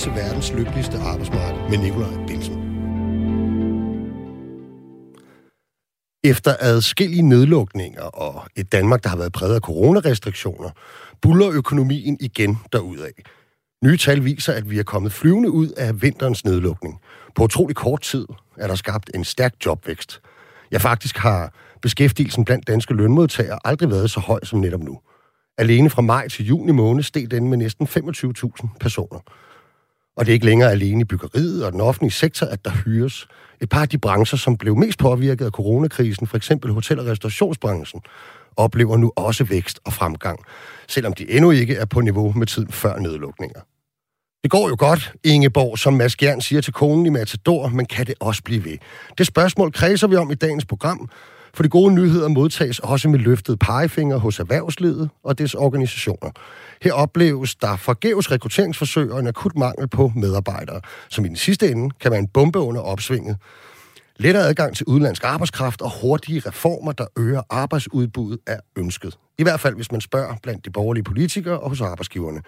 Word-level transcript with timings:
til 0.00 0.12
verdens 0.14 0.52
lykkeligste 0.52 0.98
arbejdsmarked 0.98 1.70
med 1.70 1.78
Nikolaj 1.78 2.26
Bilsen. 2.26 2.54
Efter 6.24 6.54
adskillige 6.60 7.22
nedlukninger 7.22 8.02
og 8.02 8.42
et 8.56 8.72
Danmark, 8.72 9.02
der 9.02 9.08
har 9.08 9.16
været 9.16 9.32
præget 9.32 9.54
af 9.54 9.60
coronarestriktioner, 9.60 10.70
buller 11.22 11.50
økonomien 11.50 12.16
igen 12.20 12.58
derudad. 12.72 13.12
Nye 13.84 13.96
tal 13.96 14.24
viser, 14.24 14.52
at 14.52 14.70
vi 14.70 14.78
er 14.78 14.82
kommet 14.82 15.12
flyvende 15.12 15.50
ud 15.50 15.68
af 15.68 16.02
vinterens 16.02 16.44
nedlukning. 16.44 17.00
På 17.34 17.42
utrolig 17.44 17.76
kort 17.76 18.02
tid 18.02 18.26
er 18.56 18.66
der 18.66 18.74
skabt 18.74 19.10
en 19.14 19.24
stærk 19.24 19.54
jobvækst. 19.66 20.20
Ja, 20.72 20.78
faktisk 20.78 21.16
har 21.16 21.54
beskæftigelsen 21.82 22.44
blandt 22.44 22.66
danske 22.66 22.94
lønmodtagere 22.94 23.58
aldrig 23.64 23.90
været 23.90 24.10
så 24.10 24.20
høj 24.20 24.40
som 24.44 24.58
netop 24.58 24.82
nu. 24.82 25.00
Alene 25.58 25.90
fra 25.90 26.02
maj 26.02 26.28
til 26.28 26.46
juni 26.46 26.72
måned 26.72 27.02
steg 27.02 27.30
den 27.30 27.48
med 27.48 27.58
næsten 27.58 27.86
25.000 27.86 28.68
personer. 28.80 29.20
Og 30.16 30.26
det 30.26 30.32
er 30.32 30.34
ikke 30.34 30.46
længere 30.46 30.70
alene 30.70 31.00
i 31.00 31.04
byggeriet 31.04 31.64
og 31.64 31.72
den 31.72 31.80
offentlige 31.80 32.12
sektor, 32.12 32.46
at 32.46 32.64
der 32.64 32.70
hyres. 32.70 33.26
Et 33.60 33.68
par 33.68 33.82
af 33.82 33.88
de 33.88 33.98
brancher, 33.98 34.38
som 34.38 34.56
blev 34.56 34.76
mest 34.76 34.98
påvirket 34.98 35.44
af 35.44 35.50
coronakrisen, 35.50 36.26
for 36.26 36.36
eksempel 36.36 36.72
hotel- 36.72 36.98
og 36.98 37.06
restaurationsbranchen, 37.06 38.00
oplever 38.56 38.96
nu 38.96 39.12
også 39.16 39.44
vækst 39.44 39.80
og 39.84 39.92
fremgang, 39.92 40.38
selvom 40.88 41.12
de 41.12 41.30
endnu 41.30 41.50
ikke 41.50 41.74
er 41.74 41.84
på 41.84 42.00
niveau 42.00 42.32
med 42.32 42.46
tiden 42.46 42.72
før 42.72 42.98
nedlukninger. 42.98 43.60
Det 44.42 44.50
går 44.50 44.68
jo 44.68 44.76
godt, 44.78 45.12
Ingeborg, 45.24 45.78
som 45.78 45.92
Mads 45.92 46.16
Gjern 46.16 46.40
siger 46.40 46.60
til 46.60 46.72
konen 46.72 47.06
i 47.06 47.08
Matador, 47.08 47.68
men 47.68 47.86
kan 47.86 48.06
det 48.06 48.14
også 48.20 48.42
blive 48.42 48.64
ved? 48.64 48.78
Det 49.18 49.26
spørgsmål 49.26 49.72
kredser 49.72 50.06
vi 50.06 50.16
om 50.16 50.30
i 50.30 50.34
dagens 50.34 50.64
program, 50.64 51.08
for 51.54 51.62
de 51.62 51.68
gode 51.68 51.94
nyheder 51.94 52.28
modtages 52.28 52.78
også 52.78 53.08
med 53.08 53.18
løftet 53.18 53.58
pegefinger 53.58 54.16
hos 54.16 54.38
erhvervslivet 54.38 55.10
og 55.24 55.38
dets 55.38 55.54
organisationer. 55.54 56.30
Her 56.82 56.92
opleves 56.92 57.54
der 57.54 57.76
forgæves 57.76 58.30
rekrutteringsforsøg 58.30 59.12
og 59.12 59.20
en 59.20 59.26
akut 59.26 59.56
mangel 59.56 59.88
på 59.88 60.12
medarbejdere, 60.16 60.80
som 61.08 61.24
i 61.24 61.28
den 61.28 61.36
sidste 61.36 61.70
ende 61.70 61.94
kan 62.00 62.10
være 62.10 62.20
en 62.20 62.28
bombe 62.28 62.58
under 62.58 62.80
opsvinget. 62.80 63.36
Lettere 64.16 64.44
adgang 64.44 64.76
til 64.76 64.86
udenlandsk 64.86 65.24
arbejdskraft 65.24 65.82
og 65.82 66.00
hurtige 66.00 66.42
reformer, 66.46 66.92
der 66.92 67.06
øger 67.18 67.42
arbejdsudbuddet, 67.50 68.38
er 68.46 68.60
ønsket. 68.76 69.18
I 69.38 69.42
hvert 69.42 69.60
fald, 69.60 69.74
hvis 69.74 69.92
man 69.92 70.00
spørger 70.00 70.34
blandt 70.42 70.64
de 70.64 70.70
borgerlige 70.70 71.04
politikere 71.04 71.60
og 71.60 71.68
hos 71.68 71.80
arbejdsgiverne. 71.80 72.40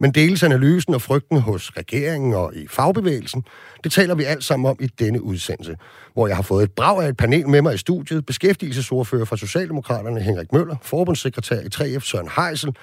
Men 0.00 0.10
deles 0.10 0.42
analysen 0.42 0.94
og 0.94 1.02
frygten 1.02 1.40
hos 1.40 1.72
regeringen 1.76 2.34
og 2.34 2.54
i 2.54 2.66
fagbevægelsen, 2.68 3.44
det 3.84 3.92
taler 3.92 4.14
vi 4.14 4.24
alt 4.24 4.44
sammen 4.44 4.70
om 4.70 4.76
i 4.80 4.86
denne 4.86 5.22
udsendelse, 5.22 5.76
hvor 6.12 6.26
jeg 6.26 6.36
har 6.36 6.42
fået 6.42 6.64
et 6.64 6.72
brag 6.72 7.04
af 7.04 7.08
et 7.08 7.16
panel 7.16 7.48
med 7.48 7.62
mig 7.62 7.74
i 7.74 7.78
studiet, 7.78 8.26
beskæftigelsesordfører 8.26 9.24
fra 9.24 9.36
Socialdemokraterne 9.36 10.20
Henrik 10.20 10.52
Møller, 10.52 10.76
forbundssekretær 10.82 11.60
i 11.60 11.96
3F 11.96 12.00
Søren 12.00 12.28
Heisel 12.36 12.76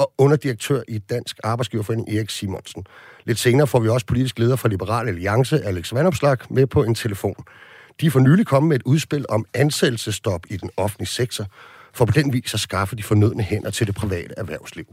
og 0.00 0.12
underdirektør 0.18 0.82
i 0.88 0.98
Dansk 0.98 1.36
Arbejdsgiverforening 1.44 2.08
Erik 2.08 2.30
Simonsen. 2.30 2.86
Lidt 3.24 3.38
senere 3.38 3.66
får 3.66 3.80
vi 3.80 3.88
også 3.88 4.06
politisk 4.06 4.38
leder 4.38 4.56
fra 4.56 4.68
Liberal 4.68 5.08
Alliance, 5.08 5.64
Alex 5.64 5.92
Vandopslag, 5.92 6.36
med 6.50 6.66
på 6.66 6.82
en 6.82 6.94
telefon. 6.94 7.34
De 8.00 8.06
er 8.06 8.10
for 8.10 8.20
nylig 8.20 8.46
kommet 8.46 8.68
med 8.68 8.76
et 8.76 8.82
udspil 8.82 9.26
om 9.28 9.44
ansættelsestop 9.54 10.46
i 10.50 10.56
den 10.56 10.70
offentlige 10.76 11.08
sektor, 11.08 11.46
for 11.94 12.04
på 12.04 12.12
den 12.12 12.32
vis 12.32 12.54
at 12.54 12.60
skaffe 12.60 12.96
de 12.96 13.02
fornødne 13.02 13.42
hænder 13.42 13.70
til 13.70 13.86
det 13.86 13.94
private 13.94 14.34
erhvervsliv. 14.36 14.84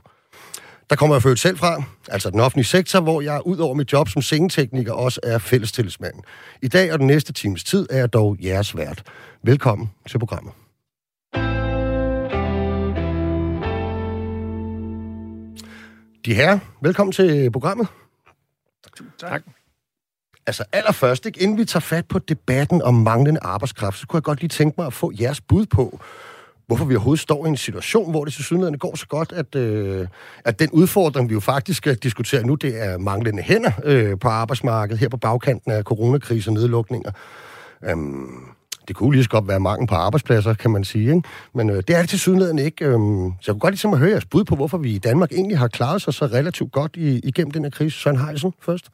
Der 0.90 0.96
kommer 0.96 1.16
jeg 1.16 1.24
født 1.24 1.40
selv 1.40 1.58
fra, 1.58 1.84
altså 2.08 2.30
den 2.30 2.40
offentlige 2.40 2.66
sektor, 2.66 3.00
hvor 3.00 3.22
jeg 3.22 3.42
ud 3.46 3.58
over 3.58 3.74
mit 3.74 3.94
job 3.94 4.10
som 4.10 4.22
sengetekniker 4.22 4.94
også 4.94 5.20
er 5.24 5.38
fællestillidsmand. 5.38 6.16
I 6.62 6.68
dag 6.68 6.94
og 6.94 7.00
den 7.00 7.08
næste 7.08 7.34
times 7.34 7.64
tid 7.64 7.88
er 7.90 7.98
jeg 7.98 8.14
dog 8.14 8.38
jeres 8.44 8.78
vært. 8.78 9.04
Velkommen 9.44 9.90
til 10.10 10.20
programmet. 10.20 10.54
De 16.28 16.34
her, 16.34 16.60
velkommen 16.82 17.12
til 17.12 17.52
programmet. 17.52 17.88
Tak. 19.20 19.42
Altså 20.48 20.64
allerførst, 20.72 21.26
ikke, 21.26 21.42
inden 21.42 21.58
vi 21.58 21.66
tager 21.66 21.82
fat 21.82 22.08
på 22.08 22.20
debatten 22.20 22.82
om 22.82 22.94
manglende 22.94 23.40
arbejdskraft, 23.44 24.00
så 24.00 24.08
kunne 24.08 24.18
jeg 24.18 24.24
godt 24.24 24.40
lige 24.42 24.50
tænke 24.50 24.76
mig 24.78 24.88
at 24.88 24.94
få 24.94 25.12
jeres 25.20 25.42
bud 25.42 25.66
på, 25.66 26.00
hvorfor 26.66 26.86
vi 26.86 26.96
overhovedet 26.96 27.22
står 27.22 27.46
i 27.46 27.50
en 27.50 27.58
situation, 27.58 28.12
hvor 28.12 28.26
det 28.26 28.34
til 28.34 28.44
synligheden 28.44 28.78
går 28.78 28.96
så 28.96 29.08
godt, 29.08 29.32
at, 29.32 29.56
øh, 29.56 30.08
at 30.46 30.60
den 30.60 30.70
udfordring, 30.72 31.30
vi 31.30 31.34
jo 31.34 31.40
faktisk 31.40 31.78
skal 31.78 31.96
diskutere 31.96 32.44
nu, 32.44 32.56
det 32.56 32.84
er 32.84 32.98
manglende 32.98 33.44
hænder 33.44 33.72
øh, 33.84 34.20
på 34.20 34.28
arbejdsmarkedet 34.28 35.00
her 35.00 35.10
på 35.10 35.18
bagkanten 35.18 35.72
af 35.72 35.84
coronakrise 35.84 36.50
og 36.50 36.54
nedlukninger. 36.54 37.12
Øhm, 37.84 38.57
det 38.88 38.96
kunne 38.96 39.12
lige 39.12 39.24
så 39.24 39.30
godt 39.30 39.48
være 39.48 39.60
mangel 39.60 39.88
på 39.88 39.96
arbejdspladser, 39.96 40.54
kan 40.54 40.72
man 40.72 40.84
sige. 40.84 41.16
Ikke? 41.16 41.22
Men 41.54 41.70
øh, 41.70 41.76
det 41.76 41.90
er 41.90 42.00
det 42.00 42.10
til 42.10 42.20
synligheden 42.20 42.60
ikke. 42.60 42.86
Øhm, 42.86 43.32
så 43.42 43.52
jeg 43.52 43.54
kunne 43.54 43.60
godt 43.60 43.84
lige 43.84 43.94
at 43.94 44.00
høre 44.00 44.10
jeres 44.10 44.26
bud 44.26 44.44
på, 44.44 44.56
hvorfor 44.56 44.78
vi 44.78 44.92
i 44.92 44.98
Danmark 44.98 45.32
egentlig 45.32 45.58
har 45.58 45.68
klaret 45.68 46.02
sig 46.02 46.14
så 46.14 46.26
relativt 46.26 46.72
godt 46.72 46.96
i, 46.96 47.20
igennem 47.24 47.52
den 47.52 47.64
her 47.64 47.70
krise. 47.70 48.00
Søren 48.00 48.18
Heisen 48.18 48.54
først. 48.62 48.90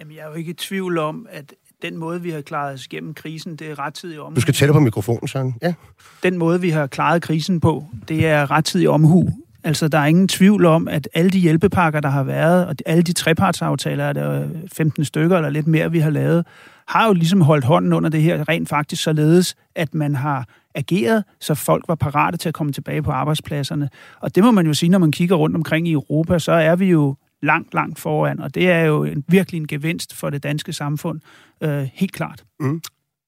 Jamen, 0.00 0.14
jeg 0.16 0.22
er 0.22 0.28
jo 0.28 0.34
ikke 0.34 0.50
i 0.50 0.54
tvivl 0.54 0.98
om, 0.98 1.26
at 1.30 1.52
den 1.82 1.96
måde, 1.96 2.22
vi 2.22 2.30
har 2.30 2.40
klaret 2.40 2.74
os 2.74 2.86
igennem 2.86 3.14
krisen, 3.14 3.56
det 3.56 3.70
er 3.70 3.78
rettidig 3.78 4.20
omhu. 4.20 4.34
Du 4.34 4.40
skal 4.40 4.54
tælle 4.54 4.72
på 4.72 4.80
mikrofonen, 4.80 5.28
Søren. 5.28 5.54
Ja. 5.62 5.74
Den 6.22 6.38
måde, 6.38 6.60
vi 6.60 6.70
har 6.70 6.86
klaret 6.86 7.22
krisen 7.22 7.60
på, 7.60 7.84
det 8.08 8.26
er 8.26 8.50
rettidig 8.50 8.88
omhu. 8.88 9.28
Altså, 9.64 9.88
der 9.88 9.98
er 9.98 10.06
ingen 10.06 10.28
tvivl 10.28 10.66
om, 10.66 10.88
at 10.88 11.08
alle 11.14 11.30
de 11.30 11.38
hjælpepakker, 11.38 12.00
der 12.00 12.08
har 12.08 12.22
været, 12.22 12.66
og 12.66 12.76
alle 12.86 13.02
de 13.02 13.12
trepartsaftaler, 13.12 14.12
der 14.12 14.22
er 14.22 14.48
15 14.72 15.04
stykker 15.04 15.36
eller 15.36 15.50
lidt 15.50 15.66
mere, 15.66 15.90
vi 15.90 15.98
har 15.98 16.10
lavet, 16.10 16.46
har 16.88 17.06
jo 17.06 17.12
ligesom 17.12 17.40
holdt 17.40 17.64
hånden 17.64 17.92
under 17.92 18.10
det 18.10 18.22
her 18.22 18.48
rent 18.48 18.68
faktisk 18.68 19.02
således, 19.02 19.54
at 19.74 19.94
man 19.94 20.14
har 20.14 20.48
ageret, 20.74 21.24
så 21.40 21.54
folk 21.54 21.84
var 21.88 21.94
parate 21.94 22.36
til 22.36 22.48
at 22.48 22.54
komme 22.54 22.72
tilbage 22.72 23.02
på 23.02 23.10
arbejdspladserne. 23.10 23.88
Og 24.20 24.34
det 24.34 24.44
må 24.44 24.50
man 24.50 24.66
jo 24.66 24.74
sige, 24.74 24.90
når 24.90 24.98
man 24.98 25.12
kigger 25.12 25.36
rundt 25.36 25.56
omkring 25.56 25.88
i 25.88 25.92
Europa, 25.92 26.38
så 26.38 26.52
er 26.52 26.76
vi 26.76 26.86
jo 26.90 27.16
langt, 27.42 27.74
langt 27.74 27.98
foran, 27.98 28.40
og 28.40 28.54
det 28.54 28.70
er 28.70 28.80
jo 28.80 29.04
en, 29.04 29.24
virkelig 29.28 29.58
en 29.58 29.66
gevinst 29.66 30.14
for 30.14 30.30
det 30.30 30.42
danske 30.42 30.72
samfund, 30.72 31.20
øh, 31.60 31.88
helt 31.92 32.12
klart. 32.12 32.44
Mm. 32.60 32.82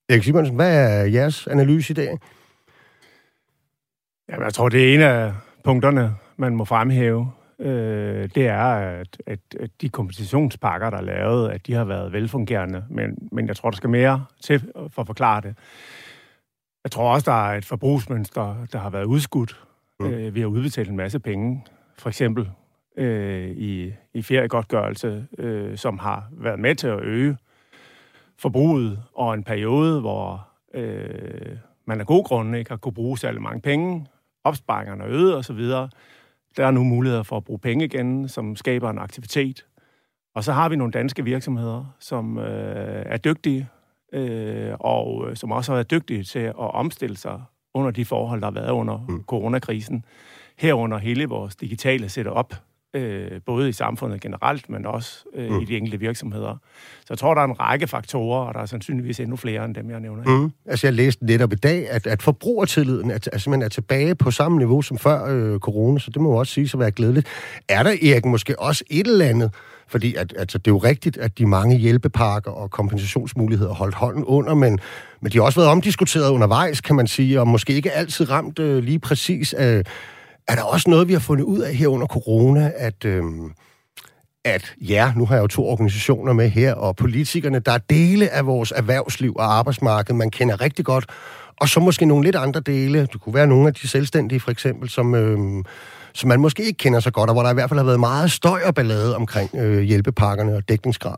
Erik 0.08 0.22
Simonsen, 0.22 0.56
hvad 0.56 0.76
er 0.76 1.04
jeres 1.04 1.46
analyse 1.46 1.90
i 1.90 1.94
dag? 1.94 2.18
Jamen, 4.28 4.44
jeg 4.44 4.54
tror, 4.54 4.68
det 4.68 4.90
er 4.90 4.94
en 4.94 5.00
af 5.00 5.32
punkterne, 5.64 6.14
man 6.36 6.56
må 6.56 6.64
fremhæve. 6.64 7.30
Øh, 7.58 8.28
det 8.34 8.46
er, 8.46 8.64
at, 8.64 9.22
at, 9.26 9.40
at 9.60 9.70
de 9.80 9.88
kompensationspakker, 9.88 10.90
der 10.90 10.96
er 10.96 11.02
lavet, 11.02 11.50
at 11.50 11.66
de 11.66 11.72
har 11.74 11.84
været 11.84 12.12
velfungerende, 12.12 12.84
men, 12.90 13.28
men 13.32 13.48
jeg 13.48 13.56
tror, 13.56 13.70
der 13.70 13.76
skal 13.76 13.90
mere 13.90 14.24
til 14.40 14.72
for 14.88 15.02
at 15.02 15.06
forklare 15.06 15.40
det. 15.40 15.54
Jeg 16.84 16.90
tror 16.90 17.12
også, 17.12 17.30
der 17.30 17.48
er 17.48 17.58
et 17.58 17.64
forbrugsmønster, 17.64 18.66
der 18.72 18.78
har 18.78 18.90
været 18.90 19.04
udskudt. 19.04 19.60
Mm. 20.00 20.06
Øh, 20.06 20.34
vi 20.34 20.40
har 20.40 20.46
udbetalt 20.46 20.88
en 20.88 20.96
masse 20.96 21.18
penge, 21.18 21.64
for 21.98 22.08
eksempel 22.08 22.50
øh, 22.96 23.50
i, 23.50 23.92
i 24.14 24.22
feriegodtgørelse, 24.22 25.26
øh, 25.38 25.76
som 25.76 25.98
har 25.98 26.28
været 26.32 26.58
med 26.58 26.74
til 26.74 26.88
at 26.88 27.00
øge 27.00 27.36
forbruget, 28.38 29.02
og 29.14 29.34
en 29.34 29.44
periode, 29.44 30.00
hvor 30.00 30.48
øh, 30.74 31.56
man 31.84 32.00
af 32.00 32.06
gode 32.06 32.24
grunde 32.24 32.58
ikke 32.58 32.70
har 32.70 32.76
kunne 32.76 32.94
bruge 32.94 33.18
særlig 33.18 33.42
mange 33.42 33.60
penge, 33.60 34.06
opsparingerne 34.44 35.04
er 35.04 35.08
øget 35.10 35.36
osv., 35.36 35.60
der 36.56 36.66
er 36.66 36.70
nu 36.70 36.84
muligheder 36.84 37.22
for 37.22 37.36
at 37.36 37.44
bruge 37.44 37.58
penge 37.58 37.84
igen, 37.84 38.28
som 38.28 38.56
skaber 38.56 38.90
en 38.90 38.98
aktivitet. 38.98 39.66
Og 40.34 40.44
så 40.44 40.52
har 40.52 40.68
vi 40.68 40.76
nogle 40.76 40.92
danske 40.92 41.24
virksomheder, 41.24 41.94
som 42.00 42.38
øh, 42.38 43.02
er 43.06 43.16
dygtige, 43.16 43.68
øh, 44.12 44.72
og 44.80 45.30
som 45.34 45.52
også 45.52 45.72
har 45.72 45.76
været 45.76 45.90
dygtige 45.90 46.24
til 46.24 46.38
at 46.38 46.54
omstille 46.56 47.16
sig 47.16 47.42
under 47.74 47.90
de 47.90 48.04
forhold, 48.04 48.40
der 48.40 48.46
har 48.46 48.52
været 48.52 48.70
under 48.70 49.04
mm. 49.08 49.24
coronakrisen. 49.24 50.04
Herunder 50.58 50.98
hele 50.98 51.26
vores 51.26 51.56
digitale 51.56 52.08
setup, 52.08 52.54
øh, 52.96 53.40
både 53.46 53.68
i 53.68 53.72
samfundet 53.72 54.20
generelt, 54.20 54.70
men 54.70 54.86
også 54.86 55.24
øh, 55.34 55.50
mm. 55.50 55.60
i 55.60 55.64
de 55.64 55.76
enkelte 55.76 56.00
virksomheder. 56.00 56.56
Så 57.00 57.06
jeg 57.10 57.18
tror, 57.18 57.34
der 57.34 57.40
er 57.40 57.44
en 57.44 57.60
række 57.60 57.86
faktorer, 57.86 58.46
og 58.46 58.54
der 58.54 58.60
er 58.60 58.66
sandsynligvis 58.66 59.20
endnu 59.20 59.36
flere 59.36 59.64
end 59.64 59.74
dem, 59.74 59.90
jeg 59.90 60.00
nævner. 60.00 60.38
Mm. 60.40 60.52
Altså, 60.66 60.86
jeg 60.86 60.94
læste 60.94 61.26
netop 61.26 61.52
i 61.52 61.56
dag, 61.56 61.90
at, 61.90 62.06
at 62.06 62.22
forbrugertilliden 62.22 63.10
er, 63.10 63.18
er, 63.32 63.38
simpelthen 63.38 63.62
er 63.62 63.68
tilbage 63.68 64.14
på 64.14 64.30
samme 64.30 64.58
niveau 64.58 64.82
som 64.82 64.98
før 64.98 65.24
øh, 65.28 65.58
corona, 65.58 65.98
så 65.98 66.10
det 66.10 66.22
må 66.22 66.30
jo 66.30 66.36
også 66.36 66.52
sige 66.52 66.70
at 66.74 66.80
være 66.80 66.90
glædeligt. 66.90 67.26
Er 67.68 67.82
der, 67.82 67.90
Erik, 67.90 68.24
måske 68.24 68.60
også 68.60 68.84
et 68.90 69.06
eller 69.06 69.24
andet, 69.24 69.54
fordi 69.88 70.14
at, 70.14 70.34
altså, 70.38 70.58
det 70.58 70.66
er 70.66 70.72
jo 70.74 70.78
rigtigt, 70.78 71.16
at 71.16 71.38
de 71.38 71.46
mange 71.46 71.76
hjælpepakker 71.76 72.50
og 72.50 72.70
kompensationsmuligheder 72.70 73.74
holdt 73.74 73.94
hånden 73.94 74.24
under, 74.24 74.54
men, 74.54 74.78
men 75.20 75.32
de 75.32 75.38
har 75.38 75.44
også 75.44 75.60
været 75.60 75.70
omdiskuteret 75.70 76.30
undervejs, 76.30 76.80
kan 76.80 76.96
man 76.96 77.06
sige, 77.06 77.40
og 77.40 77.48
måske 77.48 77.72
ikke 77.72 77.92
altid 77.92 78.30
ramt 78.30 78.58
øh, 78.58 78.82
lige 78.82 78.98
præcis 78.98 79.52
af... 79.52 79.78
Øh, 79.78 79.84
er 80.48 80.54
der 80.54 80.62
også 80.62 80.90
noget, 80.90 81.08
vi 81.08 81.12
har 81.12 81.20
fundet 81.20 81.44
ud 81.44 81.58
af 81.58 81.74
her 81.74 81.88
under 81.88 82.06
corona, 82.06 82.72
at, 82.76 83.04
øhm, 83.04 83.52
at 84.44 84.74
ja, 84.80 85.12
nu 85.16 85.26
har 85.26 85.34
jeg 85.34 85.42
jo 85.42 85.46
to 85.46 85.68
organisationer 85.68 86.32
med 86.32 86.48
her, 86.48 86.74
og 86.74 86.96
politikerne, 86.96 87.58
der 87.58 87.72
er 87.72 87.78
dele 87.78 88.28
af 88.28 88.46
vores 88.46 88.72
erhvervsliv 88.76 89.34
og 89.36 89.58
arbejdsmarked, 89.58 90.14
man 90.14 90.30
kender 90.30 90.60
rigtig 90.60 90.84
godt, 90.84 91.06
og 91.60 91.68
så 91.68 91.80
måske 91.80 92.06
nogle 92.06 92.24
lidt 92.24 92.36
andre 92.36 92.60
dele. 92.60 93.00
Det 93.12 93.20
kunne 93.20 93.34
være 93.34 93.46
nogle 93.46 93.68
af 93.68 93.74
de 93.74 93.88
selvstændige, 93.88 94.40
for 94.40 94.50
eksempel, 94.50 94.88
som, 94.88 95.14
øhm, 95.14 95.64
som 96.12 96.28
man 96.28 96.40
måske 96.40 96.62
ikke 96.62 96.78
kender 96.78 97.00
så 97.00 97.10
godt, 97.10 97.30
og 97.30 97.34
hvor 97.34 97.42
der 97.42 97.50
i 97.50 97.54
hvert 97.54 97.68
fald 97.68 97.78
har 97.78 97.84
været 97.84 98.00
meget 98.00 98.30
støj 98.30 98.60
og 98.66 98.74
ballade 98.74 99.16
omkring 99.16 99.50
øh, 99.54 99.82
hjælpepakkerne 99.82 100.56
og 100.56 100.68
dækningsgrad. 100.68 101.16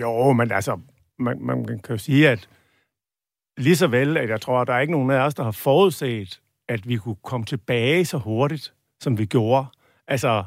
Jo, 0.00 0.32
men 0.32 0.52
altså, 0.52 0.78
man, 1.18 1.38
man 1.40 1.64
kan 1.66 1.80
jo 1.90 1.98
sige, 1.98 2.28
at 2.28 2.48
lige 3.56 3.76
så 3.76 3.86
vel, 3.86 4.16
at 4.16 4.28
jeg 4.28 4.40
tror, 4.40 4.60
at 4.60 4.66
der 4.66 4.74
er 4.74 4.80
ikke 4.80 4.92
nogen 4.92 5.10
af 5.10 5.18
os, 5.18 5.34
der 5.34 5.44
har 5.44 5.50
forudset, 5.50 6.40
at 6.68 6.88
vi 6.88 6.96
kunne 6.96 7.16
komme 7.24 7.46
tilbage 7.46 8.04
så 8.04 8.18
hurtigt, 8.18 8.72
som 9.00 9.18
vi 9.18 9.26
gjorde. 9.26 9.66
Altså, 10.08 10.44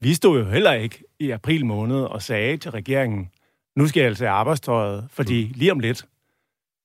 vi 0.00 0.14
stod 0.14 0.38
jo 0.38 0.44
heller 0.44 0.72
ikke 0.72 1.04
i 1.18 1.30
april 1.30 1.66
måned 1.66 2.00
og 2.00 2.22
sagde 2.22 2.56
til 2.56 2.70
regeringen, 2.70 3.30
nu 3.76 3.86
skal 3.86 4.00
jeg 4.00 4.08
altså 4.08 4.28
arbejdstøjet, 4.28 5.08
fordi 5.10 5.46
mm. 5.46 5.52
lige 5.56 5.72
om 5.72 5.80
lidt, 5.80 6.06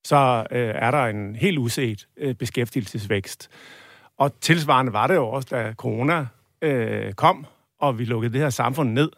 så 0.04 0.46
øh, 0.52 0.76
er 0.76 0.92
der 0.92 1.06
en 1.06 1.36
helt 1.36 1.58
uset 1.58 2.08
øh, 2.18 2.36
beskæftigelsesvækst. 2.36 3.50
Og 4.18 4.40
tilsvarende 4.42 4.94
var 4.94 5.08
det 5.08 5.16
jo 5.16 5.30
også, 5.30 5.48
da 5.52 5.74
corona 5.74 6.28
øh, 6.62 7.14
kom, 7.14 7.46
og 7.80 8.00
vi 8.00 8.06
lukkede 8.06 8.34
det 8.34 8.42
her 8.42 8.50
samfund 8.50 8.92
ned, 8.92 9.10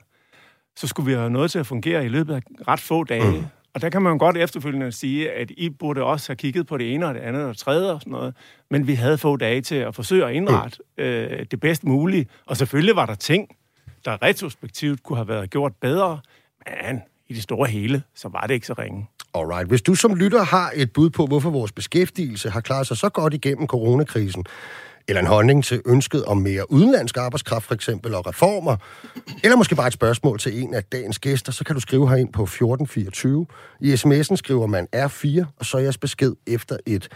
så 0.76 0.88
skulle 0.88 1.06
vi 1.06 1.14
have 1.14 1.30
noget 1.30 1.52
til 1.52 1.60
at 1.60 1.68
fungere 1.68 2.06
i 2.06 2.08
løbet 2.08 2.36
af 2.36 2.42
ret 2.68 2.80
få 2.80 3.04
dage. 3.04 3.40
Mm. 3.40 3.46
Og 3.76 3.82
der 3.82 3.90
kan 3.90 4.02
man 4.02 4.18
godt 4.18 4.38
efterfølgende 4.38 4.92
sige, 4.92 5.32
at 5.32 5.52
I 5.52 5.70
burde 5.70 6.04
også 6.04 6.30
have 6.30 6.36
kigget 6.36 6.68
på 6.68 6.78
det 6.78 6.94
ene 6.94 7.08
og 7.08 7.14
det 7.14 7.22
andet 7.22 7.44
og 7.44 7.50
det 7.50 7.58
tredje 7.58 7.92
og 7.92 8.02
sådan 8.02 8.12
noget. 8.12 8.34
Men 8.72 8.88
vi 8.88 8.94
havde 8.94 9.18
få 9.18 9.38
dage 9.38 9.62
til 9.62 9.76
at 9.76 9.96
forsøge 9.96 10.26
at 10.26 10.34
indrette 10.34 10.78
mm. 10.98 11.04
øh, 11.04 11.46
det 11.52 11.60
bedst 11.60 11.84
mulige. 11.84 12.28
Og 12.46 12.58
selvfølgelig 12.58 12.96
var 12.96 13.06
der 13.06 13.16
ting, 13.16 13.48
der 14.06 14.22
retrospektivt 14.22 15.04
kunne 15.04 15.18
have 15.18 15.28
været 15.28 15.50
gjort 15.50 15.72
bedre. 15.82 16.20
Men 16.68 17.02
i 17.28 17.34
det 17.34 17.44
store 17.44 17.68
hele, 17.68 18.04
så 18.16 18.30
var 18.30 18.42
det 18.42 18.54
ikke 18.54 18.68
så 18.68 18.74
ringe. 18.74 19.08
Alright. 19.34 19.68
Hvis 19.68 19.82
du 19.82 19.96
som 19.96 20.16
lytter 20.16 20.44
har 20.44 20.72
et 20.76 20.94
bud 20.94 21.10
på, 21.10 21.26
hvorfor 21.26 21.50
vores 21.50 21.72
beskæftigelse 21.72 22.50
har 22.50 22.62
klaret 22.62 22.88
sig 22.88 22.98
så 22.98 23.10
godt 23.10 23.34
igennem 23.34 23.68
coronakrisen, 23.68 24.46
eller 25.08 25.22
en 25.22 25.28
holdning 25.28 25.64
til 25.64 25.82
ønsket 25.86 26.26
om 26.26 26.38
mere 26.38 26.72
udenlandsk 26.72 27.18
arbejdskraft 27.18 27.66
for 27.66 27.74
eksempel, 27.74 28.16
og 28.16 28.28
reformer, 28.28 28.76
eller 29.44 29.58
måske 29.58 29.76
bare 29.76 29.88
et 29.88 29.94
spørgsmål 29.94 30.40
til 30.40 30.62
en 30.62 30.74
af 30.74 30.84
dagens 30.84 31.20
gæster, 31.20 31.52
så 31.52 31.64
kan 31.64 31.76
du 31.76 31.82
skrive 31.82 32.10
herind 32.10 32.34
på 32.34 32.44
1424. 32.44 33.46
I 33.82 33.94
sms'en 33.94 34.36
skriver 34.36 34.68
man 34.68 34.88
R4, 34.96 35.46
og 35.60 35.66
så 35.66 35.78
er 35.78 35.82
jeres 35.82 35.98
besked 35.98 36.34
efter 36.48 36.78
et 36.86 37.08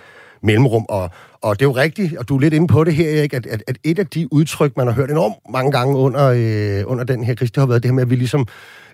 mellemrum. 0.44 0.86
Og, 0.89 1.09
og 1.41 1.59
det 1.59 1.65
er 1.65 1.69
jo 1.69 1.75
rigtigt, 1.75 2.18
og 2.18 2.30
du 2.30 2.36
er 2.36 2.39
lidt 2.39 2.53
inde 2.53 2.68
på 2.68 2.83
det 2.83 2.95
her, 2.95 3.19
Erik, 3.19 3.33
at, 3.33 3.45
at, 3.45 3.63
at 3.68 3.77
et 3.83 4.00
af 4.00 4.07
de 4.07 4.33
udtryk, 4.33 4.77
man 4.77 4.88
har 4.88 4.94
hørt 4.94 5.12
enormt 5.12 5.35
mange 5.50 5.71
gange 5.71 5.97
under, 5.97 6.25
øh, 6.25 6.92
under 6.92 7.03
den 7.03 7.24
her 7.24 7.35
krise, 7.35 7.53
det 7.53 7.62
har 7.62 7.68
været 7.68 7.83
det 7.83 7.89
her 7.92 7.95
med, 7.95 8.03
at 8.03 8.09
vi 8.09 8.15
ligesom 8.15 8.47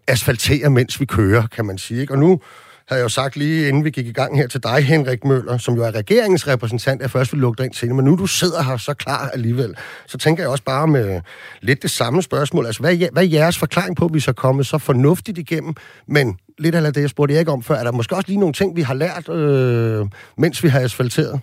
asfalterer, 0.07 0.69
mens 0.69 0.99
vi 0.99 1.05
kører, 1.05 1.47
kan 1.47 1.65
man 1.65 1.77
sige. 1.77 2.01
Ikke? 2.01 2.13
Og 2.13 2.19
nu 2.19 2.39
havde 2.87 2.99
jeg 2.99 3.03
jo 3.03 3.09
sagt 3.09 3.35
lige 3.35 3.67
inden 3.67 3.83
vi 3.83 3.89
gik 3.89 4.07
i 4.07 4.11
gang 4.11 4.37
her 4.37 4.47
til 4.47 4.63
dig, 4.63 4.83
Henrik 4.83 5.23
Møller, 5.25 5.57
som 5.57 5.75
jo 5.75 5.83
er 5.83 5.91
regeringens 5.91 6.47
repræsentant, 6.47 7.01
at 7.01 7.11
først 7.11 7.33
vil 7.33 7.41
lukke 7.41 7.57
dig 7.57 7.65
ind 7.65 7.73
senere, 7.73 7.95
men 7.95 8.05
nu 8.05 8.15
du 8.15 8.27
sidder 8.27 8.63
her 8.63 8.77
så 8.77 8.93
klar 8.93 9.29
alligevel, 9.29 9.75
så 10.07 10.17
tænker 10.17 10.43
jeg 10.43 10.49
også 10.49 10.63
bare 10.63 10.87
med 10.87 11.21
lidt 11.61 11.81
det 11.81 11.91
samme 11.91 12.21
spørgsmål. 12.21 12.65
Altså, 12.65 12.81
hvad, 12.81 12.97
hvad 13.11 13.23
er 13.23 13.27
jeres 13.27 13.57
forklaring 13.57 13.95
på, 13.95 14.05
at 14.05 14.13
vi 14.13 14.19
så 14.19 14.33
kommet 14.33 14.65
så 14.65 14.77
fornuftigt 14.77 15.37
igennem, 15.37 15.73
men 16.07 16.37
lidt 16.57 16.75
af 16.75 16.93
det, 16.93 17.01
jeg 17.01 17.09
spurgte 17.09 17.39
ikke 17.39 17.51
om 17.51 17.63
før, 17.63 17.75
er 17.75 17.83
der 17.83 17.91
måske 17.91 18.15
også 18.15 18.27
lige 18.27 18.39
nogle 18.39 18.53
ting, 18.53 18.75
vi 18.75 18.81
har 18.81 18.93
lært, 18.93 19.29
øh, 19.29 20.05
mens 20.37 20.63
vi 20.63 20.69
har 20.69 20.79
asfalteret? 20.79 21.39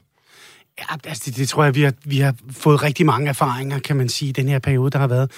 Ja, 0.79 0.85
altså 1.05 1.23
det, 1.27 1.37
det 1.37 1.49
tror 1.49 1.65
jeg, 1.65 1.75
vi 1.75 1.83
har, 1.83 1.93
vi 2.05 2.19
har 2.19 2.35
fået 2.51 2.83
rigtig 2.83 3.07
mange 3.07 3.29
erfaringer, 3.29 3.79
kan 3.79 3.97
man 3.97 4.09
sige, 4.09 4.29
i 4.29 4.33
den 4.33 4.49
her 4.49 4.59
periode, 4.59 4.91
der 4.91 4.99
har 4.99 5.07
været. 5.07 5.31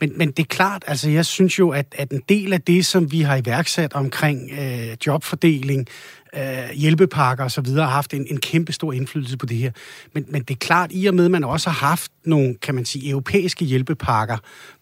Men, 0.00 0.12
men 0.16 0.30
det 0.30 0.38
er 0.38 0.46
klart, 0.46 0.84
altså 0.86 1.10
jeg 1.10 1.26
synes 1.26 1.58
jo, 1.58 1.70
at, 1.70 1.94
at 1.98 2.10
en 2.10 2.22
del 2.28 2.52
af 2.52 2.60
det, 2.60 2.86
som 2.86 3.12
vi 3.12 3.20
har 3.20 3.36
iværksat 3.36 3.92
omkring 3.92 4.50
øh, 4.52 4.96
jobfordeling, 5.06 5.86
øh, 6.36 6.70
hjælpepakker 6.74 7.44
osv., 7.44 7.66
har 7.66 7.86
haft 7.86 8.14
en, 8.14 8.26
en 8.30 8.40
kæmpe 8.40 8.72
stor 8.72 8.92
indflydelse 8.92 9.36
på 9.36 9.46
det 9.46 9.56
her. 9.56 9.70
Men, 10.14 10.24
men 10.28 10.42
det 10.42 10.54
er 10.54 10.58
klart, 10.58 10.90
i 10.92 11.06
og 11.06 11.14
med, 11.14 11.24
at 11.24 11.30
man 11.30 11.44
også 11.44 11.70
har 11.70 11.88
haft 11.88 12.12
nogle, 12.24 12.54
kan 12.54 12.74
man 12.74 12.84
sige, 12.84 13.10
europæiske 13.10 13.64
hjælpepakker 13.64 14.36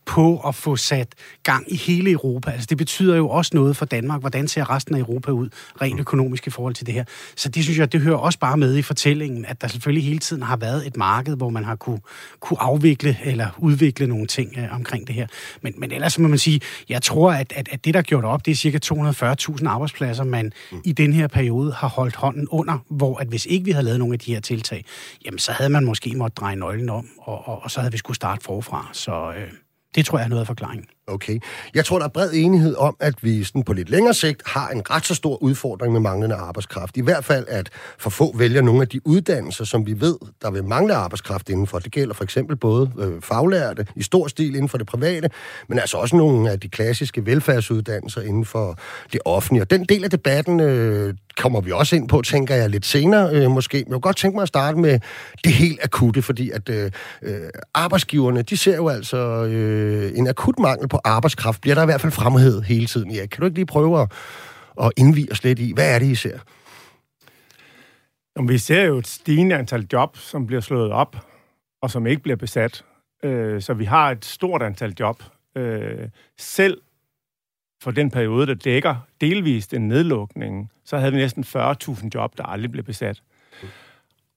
på 0.08 0.40
at 0.49 0.55
få 0.55 0.76
sat 0.76 1.14
gang 1.43 1.72
i 1.72 1.76
hele 1.76 2.10
Europa. 2.10 2.50
Altså 2.50 2.66
det 2.66 2.78
betyder 2.78 3.16
jo 3.16 3.28
også 3.28 3.50
noget 3.55 3.76
for 3.76 3.84
Danmark. 3.84 4.20
Hvordan 4.20 4.49
ser 4.49 4.70
resten 4.70 4.94
af 4.94 4.99
Europa 4.99 5.31
ud, 5.31 5.49
rent 5.81 6.00
økonomisk 6.00 6.46
i 6.46 6.50
forhold 6.50 6.75
til 6.75 6.87
det 6.87 6.94
her? 6.94 7.05
Så 7.37 7.49
det 7.49 7.64
synes 7.64 7.78
jeg, 7.78 7.93
det 7.93 8.00
hører 8.00 8.16
også 8.16 8.38
bare 8.38 8.56
med 8.56 8.76
i 8.76 8.82
fortællingen, 8.82 9.44
at 9.44 9.62
der 9.62 9.69
selvfølgelig 9.69 10.05
hele 10.05 10.19
tiden 10.19 10.43
har 10.43 10.56
været 10.56 10.87
et 10.87 10.96
marked, 10.96 11.37
hvor 11.37 11.50
man 11.50 11.64
har 11.64 11.76
kunne, 11.76 12.00
kunne 12.40 12.60
afvikle 12.60 13.19
eller 13.25 13.49
udvikle 13.58 14.06
nogle 14.06 14.26
ting 14.26 14.58
øh, 14.58 14.75
omkring 14.75 15.06
det 15.06 15.14
her. 15.14 15.26
Men, 15.62 15.75
men 15.78 15.93
ellers 15.93 16.19
må 16.19 16.28
man 16.28 16.38
sige, 16.38 16.60
jeg 16.88 17.02
tror, 17.02 17.32
at, 17.32 17.52
at, 17.56 17.69
at 17.72 17.84
det, 17.84 17.94
der 17.94 18.02
gjort 18.02 18.25
op, 18.25 18.46
det 18.46 18.50
er 18.50 18.56
cirka 18.56 18.78
240.000 18.84 19.69
arbejdspladser, 19.69 20.25
man 20.25 20.52
mm. 20.72 20.81
i 20.84 20.93
den 20.93 21.12
her 21.12 21.26
periode 21.26 21.72
har 21.72 21.88
holdt 21.88 22.16
hånden 22.16 22.49
under, 22.49 22.78
hvor 22.90 23.19
at 23.19 23.26
hvis 23.26 23.46
ikke 23.46 23.64
vi 23.64 23.70
havde 23.70 23.84
lavet 23.84 23.99
nogle 23.99 24.12
af 24.12 24.19
de 24.19 24.34
her 24.34 24.40
tiltag, 24.40 24.84
jamen 25.25 25.38
så 25.38 25.52
havde 25.52 25.70
man 25.70 25.84
måske 25.84 26.14
måtte 26.16 26.34
dreje 26.34 26.56
nøglen 26.56 26.88
om, 26.88 27.08
og, 27.19 27.49
og, 27.49 27.62
og 27.62 27.70
så 27.70 27.81
havde 27.81 27.93
vi 27.93 27.99
skulle 27.99 28.16
starte 28.16 28.44
forfra. 28.44 28.90
Så 28.93 29.32
øh, 29.37 29.52
det 29.94 30.06
tror 30.06 30.19
jeg 30.19 30.25
er 30.25 30.29
noget 30.29 30.40
af 30.40 30.46
forklaringen. 30.46 30.87
Okay. 31.08 31.38
Jeg 31.75 31.84
tror, 31.84 31.99
der 31.99 32.05
er 32.05 32.08
bred 32.08 32.31
enighed 32.34 32.75
om, 32.76 32.96
at 33.00 33.14
vi 33.22 33.44
sådan 33.44 33.62
på 33.62 33.72
lidt 33.72 33.90
længere 33.90 34.14
sigt 34.14 34.43
har 34.46 34.69
en 34.69 34.90
ret 34.90 35.06
så 35.06 35.14
stor 35.14 35.43
udfordring 35.43 35.93
med 35.93 36.00
manglende 36.00 36.37
arbejdskraft. 36.37 36.96
I 36.96 37.00
hvert 37.00 37.25
fald, 37.25 37.44
at 37.49 37.70
for 37.99 38.10
få 38.10 38.37
vælger 38.37 38.62
nogle 38.62 38.82
af 38.82 38.88
de 38.88 39.06
uddannelser, 39.06 39.64
som 39.64 39.87
vi 39.87 40.00
ved, 40.00 40.16
der 40.43 40.50
vil 40.50 40.64
mangle 40.64 40.94
arbejdskraft 40.94 41.49
indenfor. 41.49 41.78
Det 41.78 41.93
gælder 41.93 42.14
for 42.14 42.25
eksempel 42.25 42.56
både 42.56 42.90
øh, 42.99 43.22
faglærte 43.22 43.87
i 43.96 44.02
stor 44.02 44.28
stil 44.28 44.55
inden 44.55 44.69
for 44.69 44.78
det 44.78 44.87
private, 44.87 45.31
men 45.69 45.78
altså 45.78 45.96
også 45.96 46.16
nogle 46.16 46.50
af 46.50 46.60
de 46.60 46.69
klassiske 46.69 47.26
velfærdsuddannelser 47.26 48.20
inden 48.20 48.44
for 48.44 48.78
det 49.12 49.20
offentlige. 49.25 49.62
Og 49.62 49.70
den 49.70 49.84
del 49.84 50.05
af 50.05 50.10
debatten 50.10 50.60
øh, 50.60 51.14
kommer 51.37 51.60
vi 51.60 51.72
også 51.72 51.96
ind 51.96 52.08
på, 52.08 52.22
tænker 52.22 52.55
jeg, 52.55 52.70
lidt 52.70 52.87
senere 52.87 53.34
øh, 53.34 53.50
måske. 53.50 53.76
Men 53.76 53.87
jeg 53.87 53.94
vil 53.94 54.00
godt 54.00 54.16
tænke 54.16 54.34
mig 54.34 54.43
at 54.43 54.49
starte 54.49 54.78
med 54.78 55.00
det 55.44 55.52
helt 55.52 55.81
akutte, 55.82 56.22
fordi 56.22 56.50
at 56.50 56.69
øh, 56.69 56.90
øh 57.22 57.40
arbejdsgiverne, 57.75 58.43
de 58.43 58.56
ser 58.56 58.76
jo 58.76 58.88
altså 58.88 59.16
øh, 59.44 60.19
en 60.19 60.28
akut 60.28 60.58
mangel 60.58 60.88
på 60.88 60.98
arbejdskraft 61.05 61.61
bliver 61.61 61.75
der 61.75 61.83
i 61.83 61.87
hvert 61.87 62.00
fald 62.00 62.12
fremhed 62.12 62.62
hele 62.62 62.87
tiden. 62.87 63.11
Ja, 63.11 63.27
kan 63.27 63.41
du 63.41 63.45
ikke 63.45 63.59
lige 63.59 63.67
prøve 63.67 64.03
at, 64.03 64.12
at 64.83 64.93
indvige 64.97 65.33
os 65.33 65.45
lidt 65.45 65.59
i, 65.59 65.73
hvad 65.73 65.95
er 65.95 65.99
det, 65.99 66.06
I 66.06 66.15
ser? 66.15 66.39
Jamen, 68.37 68.49
vi 68.49 68.59
ser 68.59 68.83
jo 68.83 68.99
et 68.99 69.06
stigende 69.06 69.56
antal 69.56 69.87
job, 69.93 70.17
som 70.17 70.47
bliver 70.47 70.61
slået 70.61 70.93
op, 70.93 71.17
og 71.83 71.91
som 71.91 72.06
ikke 72.06 72.23
bliver 72.23 72.37
besat. 72.37 72.85
Øh, 73.23 73.62
så 73.62 73.75
vi 73.75 73.85
har 73.85 74.11
et 74.11 74.25
stort 74.25 74.62
antal 74.62 74.95
job. 75.00 75.23
Øh, 75.56 76.09
selv 76.39 76.81
for 77.83 77.91
den 77.91 78.11
periode, 78.11 78.47
der 78.47 78.55
dækker 78.55 78.97
delvist 79.21 79.75
en 79.75 79.89
nedlukning, 79.89 80.71
så 80.85 80.99
havde 80.99 81.12
vi 81.12 81.19
næsten 81.19 81.44
40.000 81.44 82.09
job, 82.15 82.39
der 82.39 82.44
aldrig 82.44 82.71
blev 82.71 82.85
besat. 82.85 83.23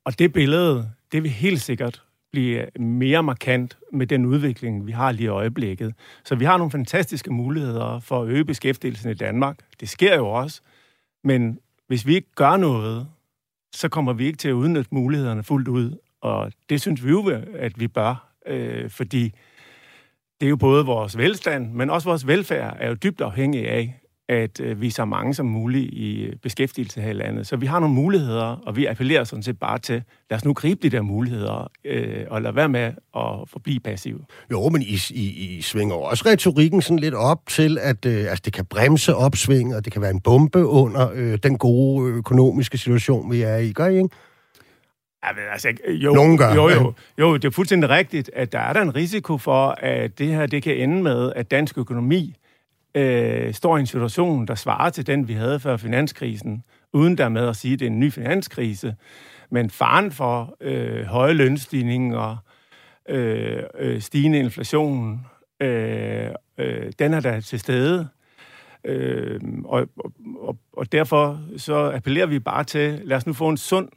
Og 0.05 0.19
det 0.19 0.33
billede, 0.33 0.91
det 1.11 1.23
vil 1.23 1.31
helt 1.31 1.61
sikkert 1.61 2.03
blive 2.31 2.65
mere 2.79 3.23
markant 3.23 3.77
med 3.93 4.07
den 4.07 4.25
udvikling, 4.25 4.87
vi 4.87 4.91
har 4.91 5.11
lige 5.11 5.25
i 5.25 5.27
øjeblikket. 5.27 5.93
Så 6.23 6.35
vi 6.35 6.45
har 6.45 6.57
nogle 6.57 6.71
fantastiske 6.71 7.33
muligheder 7.33 7.99
for 7.99 8.21
at 8.21 8.29
øge 8.29 8.45
beskæftigelsen 8.45 9.11
i 9.11 9.13
Danmark. 9.13 9.57
Det 9.79 9.89
sker 9.89 10.15
jo 10.15 10.27
også. 10.27 10.61
Men 11.23 11.59
hvis 11.87 12.07
vi 12.07 12.15
ikke 12.15 12.31
gør 12.35 12.57
noget, 12.57 13.07
så 13.73 13.89
kommer 13.89 14.13
vi 14.13 14.25
ikke 14.25 14.37
til 14.37 14.49
at 14.49 14.53
udnytte 14.53 14.95
mulighederne 14.95 15.43
fuldt 15.43 15.67
ud. 15.67 15.97
Og 16.21 16.51
det 16.69 16.81
synes 16.81 17.05
vi 17.05 17.09
jo, 17.09 17.41
at 17.55 17.79
vi 17.79 17.87
bør, 17.87 18.33
øh, 18.47 18.89
fordi 18.89 19.33
det 20.39 20.45
er 20.45 20.49
jo 20.49 20.55
både 20.55 20.85
vores 20.85 21.17
velstand, 21.17 21.71
men 21.71 21.89
også 21.89 22.09
vores 22.09 22.27
velfærd 22.27 22.77
er 22.79 22.87
jo 22.87 22.93
dybt 22.93 23.21
afhængig 23.21 23.69
af, 23.69 24.00
at 24.31 24.59
øh, 24.59 24.81
vi 24.81 24.87
er 24.87 24.91
så 24.91 25.05
mange 25.05 25.33
som 25.33 25.45
muligt 25.45 25.93
i 25.93 26.33
beskæftigelse 26.43 27.01
her 27.01 27.09
i 27.09 27.13
landet. 27.13 27.47
Så 27.47 27.55
vi 27.55 27.65
har 27.65 27.79
nogle 27.79 27.95
muligheder, 27.95 28.61
og 28.65 28.75
vi 28.75 28.85
appellerer 28.85 29.23
sådan 29.23 29.43
set 29.43 29.59
bare 29.59 29.79
til, 29.79 30.03
lad 30.29 30.37
os 30.37 30.45
nu 30.45 30.53
gribe 30.53 30.79
de 30.83 30.89
der 30.89 31.01
muligheder, 31.01 31.71
øh, 31.85 32.25
og 32.29 32.41
lad 32.41 32.51
være 32.51 32.69
med 32.69 32.91
at 33.15 33.47
forblive 33.47 33.79
passive. 33.79 34.19
Jo, 34.51 34.69
men 34.69 34.81
I, 34.81 34.99
I, 35.09 35.57
I 35.57 35.61
svinger 35.61 35.95
også 35.95 36.23
retorikken 36.25 36.81
sådan 36.81 36.99
lidt 36.99 37.13
op 37.13 37.39
til, 37.49 37.77
at 37.81 38.05
øh, 38.05 38.19
altså, 38.29 38.41
det 38.45 38.53
kan 38.53 38.65
bremse 38.65 39.15
opsving, 39.15 39.75
og 39.75 39.85
det 39.85 39.93
kan 39.93 40.01
være 40.01 40.11
en 40.11 40.21
bombe 40.21 40.65
under 40.65 41.11
øh, 41.13 41.37
den 41.43 41.57
gode 41.57 42.11
økonomiske 42.11 42.77
situation, 42.77 43.31
vi 43.31 43.41
er 43.41 43.57
i. 43.57 43.71
Gør 43.71 43.87
I 43.87 43.97
ikke? 43.97 44.09
Altså, 45.51 45.73
jo, 45.87 46.13
Nogen 46.13 46.37
gør. 46.37 46.53
Jo, 46.53 46.69
jo, 46.69 46.93
jo, 47.19 47.33
det 47.33 47.45
er 47.45 47.51
fuldstændig 47.51 47.89
rigtigt, 47.89 48.31
at 48.33 48.51
der 48.51 48.59
er 48.59 48.73
der 48.73 48.81
en 48.81 48.95
risiko 48.95 49.37
for, 49.37 49.75
at 49.77 50.19
det 50.19 50.27
her 50.27 50.45
det 50.45 50.63
kan 50.63 50.77
ende 50.77 51.03
med, 51.03 51.33
at 51.35 51.51
dansk 51.51 51.77
økonomi 51.77 52.35
øh, 52.95 53.53
står 53.53 53.77
i 53.77 53.79
en 53.79 53.85
situation, 53.85 54.47
der 54.47 54.55
svarer 54.55 54.89
til 54.89 55.07
den, 55.07 55.27
vi 55.27 55.33
havde 55.33 55.59
før 55.59 55.77
finanskrisen, 55.77 56.63
uden 56.93 57.17
dermed 57.17 57.47
at 57.47 57.55
sige, 57.55 57.73
at 57.73 57.79
det 57.79 57.85
er 57.85 57.89
en 57.89 57.99
ny 57.99 58.11
finanskrise. 58.11 58.95
Men 59.49 59.69
faren 59.69 60.11
for 60.11 60.57
øh, 60.61 61.05
høje 61.05 61.33
lønstigninger, 61.33 62.37
øh, 63.09 63.63
øh, 63.79 64.01
stigende 64.01 64.39
inflation, 64.39 65.25
øh, 65.61 66.29
øh, 66.57 66.91
den 66.99 67.13
er 67.13 67.19
der 67.19 67.39
til 67.39 67.59
stede. 67.59 68.07
Øh, 68.83 69.41
og, 69.65 69.87
og, 70.39 70.57
og 70.73 70.91
derfor 70.91 71.41
så 71.57 71.91
appellerer 71.95 72.25
vi 72.25 72.39
bare 72.39 72.63
til, 72.63 73.01
lad 73.03 73.17
os 73.17 73.27
nu 73.27 73.33
få 73.33 73.49
en 73.49 73.57
sund 73.57 73.89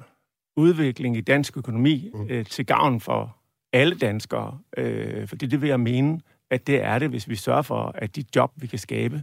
udvikling 0.57 1.17
i 1.17 1.21
dansk 1.21 1.57
økonomi 1.57 2.11
mm. 2.15 2.27
øh, 2.31 2.45
til 2.47 2.67
gavn 2.67 3.01
for 3.01 3.37
alle 3.73 3.95
danskere. 3.95 4.59
Øh, 4.77 5.29
fordi 5.29 5.47
det 5.47 5.61
vil 5.61 5.69
jeg 5.69 5.81
mene, 5.81 6.21
at 6.55 6.67
det 6.67 6.85
er 6.85 6.99
det, 6.99 7.09
hvis 7.09 7.29
vi 7.29 7.37
sørger 7.37 7.63
for, 7.63 7.95
at 7.95 8.17
de 8.17 8.25
job, 8.37 8.51
vi 8.57 8.67
kan 8.67 8.79
skabe, 8.79 9.23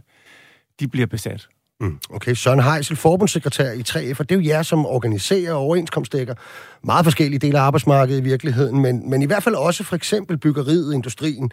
de 0.80 0.88
bliver 0.88 1.06
besat. 1.06 1.48
Mm, 1.80 1.98
okay, 2.10 2.34
Søren 2.34 2.62
Heisel, 2.62 2.96
forbundssekretær 2.96 3.72
i 3.72 3.82
3F, 3.88 4.16
og 4.18 4.28
det 4.28 4.34
er 4.34 4.40
jo 4.40 4.48
jer, 4.48 4.62
som 4.62 4.86
organiserer 4.86 5.52
og 5.52 5.60
overenskomstdækker 5.60 6.34
meget 6.84 7.04
forskellige 7.04 7.38
dele 7.38 7.58
af 7.58 7.62
arbejdsmarkedet 7.62 8.20
i 8.20 8.22
virkeligheden, 8.22 8.80
men, 8.82 9.10
men 9.10 9.22
i 9.22 9.26
hvert 9.26 9.42
fald 9.42 9.54
også 9.54 9.84
for 9.84 9.96
eksempel 9.96 10.38
byggeriet, 10.38 10.94
industrien 10.94 11.50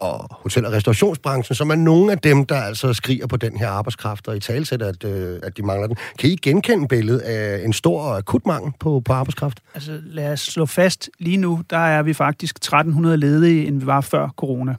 og 0.00 0.26
hotel- 0.30 0.66
og 0.66 0.72
restaurationsbranchen, 0.72 1.54
som 1.54 1.70
er 1.70 1.74
nogle 1.74 2.12
af 2.12 2.18
dem, 2.18 2.46
der 2.46 2.56
altså 2.56 2.92
skriger 2.92 3.26
på 3.26 3.36
den 3.36 3.56
her 3.56 3.68
arbejdskraft, 3.68 4.28
og 4.28 4.36
i 4.36 4.40
talsæt, 4.40 4.82
at, 4.82 5.04
øh, 5.04 5.40
at 5.42 5.56
de 5.56 5.62
mangler 5.62 5.86
den. 5.86 5.96
Kan 6.18 6.30
I 6.30 6.36
genkende 6.36 6.88
billedet 6.88 7.20
af 7.20 7.64
en 7.64 7.72
stor 7.72 8.02
og 8.02 8.16
akut 8.16 8.46
mangel 8.46 8.72
på, 8.80 9.02
på 9.04 9.12
arbejdskraft? 9.12 9.60
Altså 9.74 10.00
lad 10.04 10.32
os 10.32 10.40
slå 10.40 10.66
fast, 10.66 11.10
lige 11.18 11.36
nu, 11.36 11.62
der 11.70 11.78
er 11.78 12.02
vi 12.02 12.12
faktisk 12.12 12.56
1300 12.56 13.16
ledige, 13.16 13.66
end 13.66 13.80
vi 13.80 13.86
var 13.86 14.00
før 14.00 14.28
corona. 14.36 14.74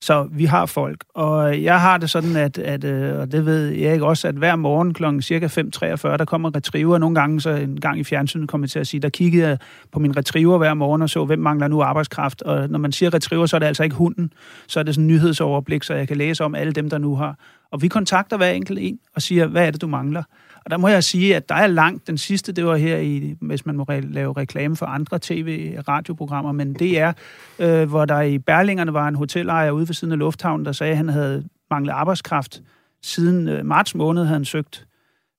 Så 0.00 0.28
vi 0.32 0.44
har 0.44 0.66
folk, 0.66 1.04
og 1.14 1.62
jeg 1.62 1.80
har 1.80 1.98
det 1.98 2.10
sådan, 2.10 2.36
at, 2.36 2.58
at 2.58 2.84
øh, 2.84 3.18
og 3.18 3.32
det 3.32 3.46
ved 3.46 3.68
jeg 3.68 3.92
ikke 3.92 4.06
også, 4.06 4.28
at 4.28 4.34
hver 4.34 4.56
morgen 4.56 4.94
kl. 4.94 5.20
cirka 5.20 5.46
5.43, 5.46 6.16
der 6.16 6.24
kommer 6.24 6.56
retriever. 6.56 6.98
Nogle 6.98 7.14
gange, 7.14 7.40
så 7.40 7.50
en 7.50 7.80
gang 7.80 7.98
i 7.98 8.04
fjernsynet 8.04 8.48
kommer 8.48 8.64
jeg 8.64 8.70
til 8.70 8.78
at 8.78 8.86
sige, 8.86 9.00
der 9.00 9.08
kiggede 9.08 9.48
jeg 9.48 9.58
på 9.92 9.98
min 9.98 10.16
retriever 10.16 10.58
hver 10.58 10.74
morgen 10.74 11.02
og 11.02 11.10
så, 11.10 11.24
hvem 11.24 11.38
mangler 11.38 11.68
nu 11.68 11.82
arbejdskraft. 11.82 12.42
Og 12.42 12.68
når 12.68 12.78
man 12.78 12.92
siger 12.92 13.14
retriever, 13.14 13.46
så 13.46 13.56
er 13.56 13.58
det 13.58 13.66
altså 13.66 13.82
ikke 13.82 13.96
hunden. 13.96 14.32
Så 14.66 14.80
er 14.80 14.84
det 14.84 14.94
sådan 14.94 15.04
en 15.04 15.08
nyhedsoverblik, 15.08 15.82
så 15.82 15.94
jeg 15.94 16.08
kan 16.08 16.16
læse 16.16 16.44
om 16.44 16.54
alle 16.54 16.72
dem, 16.72 16.90
der 16.90 16.98
nu 16.98 17.16
har. 17.16 17.38
Og 17.70 17.82
vi 17.82 17.88
kontakter 17.88 18.36
hver 18.36 18.50
enkelt 18.50 18.78
en 18.82 18.98
og 19.14 19.22
siger, 19.22 19.46
hvad 19.46 19.66
er 19.66 19.70
det, 19.70 19.80
du 19.80 19.86
mangler? 19.86 20.22
Og 20.64 20.70
der 20.70 20.76
må 20.76 20.88
jeg 20.88 21.04
sige, 21.04 21.36
at 21.36 21.48
der 21.48 21.54
er 21.54 21.66
langt. 21.66 22.06
Den 22.06 22.18
sidste, 22.18 22.52
det 22.52 22.66
var 22.66 22.76
her 22.76 22.96
i, 22.98 23.36
hvis 23.40 23.66
man 23.66 23.76
må 23.76 23.86
re- 23.90 24.12
lave 24.12 24.32
reklame 24.32 24.76
for 24.76 24.86
andre 24.86 25.18
tv-radioprogrammer, 25.22 26.52
men 26.52 26.74
det 26.74 26.98
er, 26.98 27.12
øh, 27.58 27.88
hvor 27.88 28.04
der 28.04 28.20
i 28.20 28.38
Berlingerne 28.38 28.92
var 28.92 29.08
en 29.08 29.14
hotelejer 29.14 29.70
ude 29.70 29.88
ved 29.88 29.94
siden 29.94 30.12
af 30.12 30.18
lufthavnen, 30.18 30.66
der 30.66 30.72
sagde, 30.72 30.90
at 30.90 30.96
han 30.96 31.08
havde 31.08 31.44
manglet 31.70 31.92
arbejdskraft. 31.92 32.62
Siden 33.02 33.48
øh, 33.48 33.66
marts 33.66 33.94
måned 33.94 34.22
havde 34.22 34.36
han 34.36 34.44
søgt. 34.44 34.86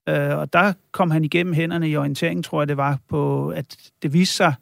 Øh, 0.10 0.38
og 0.38 0.54
der 0.54 0.74
kom 0.92 1.12
han 1.12 1.24
igennem 1.24 1.54
hænderne 1.54 1.90
i 1.90 1.98
orienteringen, 1.98 2.44
tror 2.44 2.62
jeg 2.62 2.68
det 2.68 2.78
var, 2.78 2.98
på 3.10 3.50
at 3.50 3.78
det 4.02 4.14
viste 4.14 4.36
sig, 4.36 4.54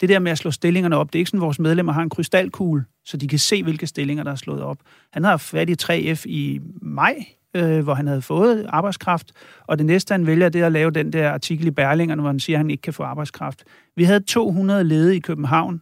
det 0.00 0.08
der 0.08 0.18
med 0.18 0.32
at 0.32 0.38
slå 0.38 0.50
stillingerne 0.50 0.96
op, 0.96 1.12
det 1.12 1.14
er 1.14 1.20
ikke 1.20 1.28
sådan, 1.28 1.40
at 1.40 1.44
vores 1.44 1.58
medlemmer 1.58 1.92
har 1.92 2.02
en 2.02 2.10
krystalkugle, 2.10 2.84
så 3.04 3.16
de 3.16 3.28
kan 3.28 3.38
se, 3.38 3.62
hvilke 3.62 3.86
stillinger, 3.86 4.24
der 4.24 4.30
er 4.30 4.36
slået 4.36 4.62
op. 4.62 4.78
Han 5.12 5.24
har 5.24 5.36
fat 5.36 5.70
i 5.70 5.74
3F 5.82 6.22
i 6.26 6.60
maj 6.82 7.26
øh, 7.56 7.84
hvor 7.84 7.94
han 7.94 8.06
havde 8.06 8.22
fået 8.22 8.66
arbejdskraft, 8.68 9.32
og 9.66 9.78
det 9.78 9.86
næste, 9.86 10.12
han 10.12 10.26
vælger, 10.26 10.48
det 10.48 10.60
er 10.60 10.66
at 10.66 10.72
lave 10.72 10.90
den 10.90 11.12
der 11.12 11.30
artikel 11.30 11.66
i 11.66 11.70
Berlingerne, 11.70 12.20
hvor 12.20 12.30
han 12.30 12.40
siger, 12.40 12.56
at 12.56 12.60
han 12.60 12.70
ikke 12.70 12.80
kan 12.80 12.92
få 12.92 13.02
arbejdskraft. 13.02 13.64
Vi 13.96 14.04
havde 14.04 14.20
200 14.20 14.84
ledige 14.84 15.16
i 15.16 15.20
København, 15.20 15.80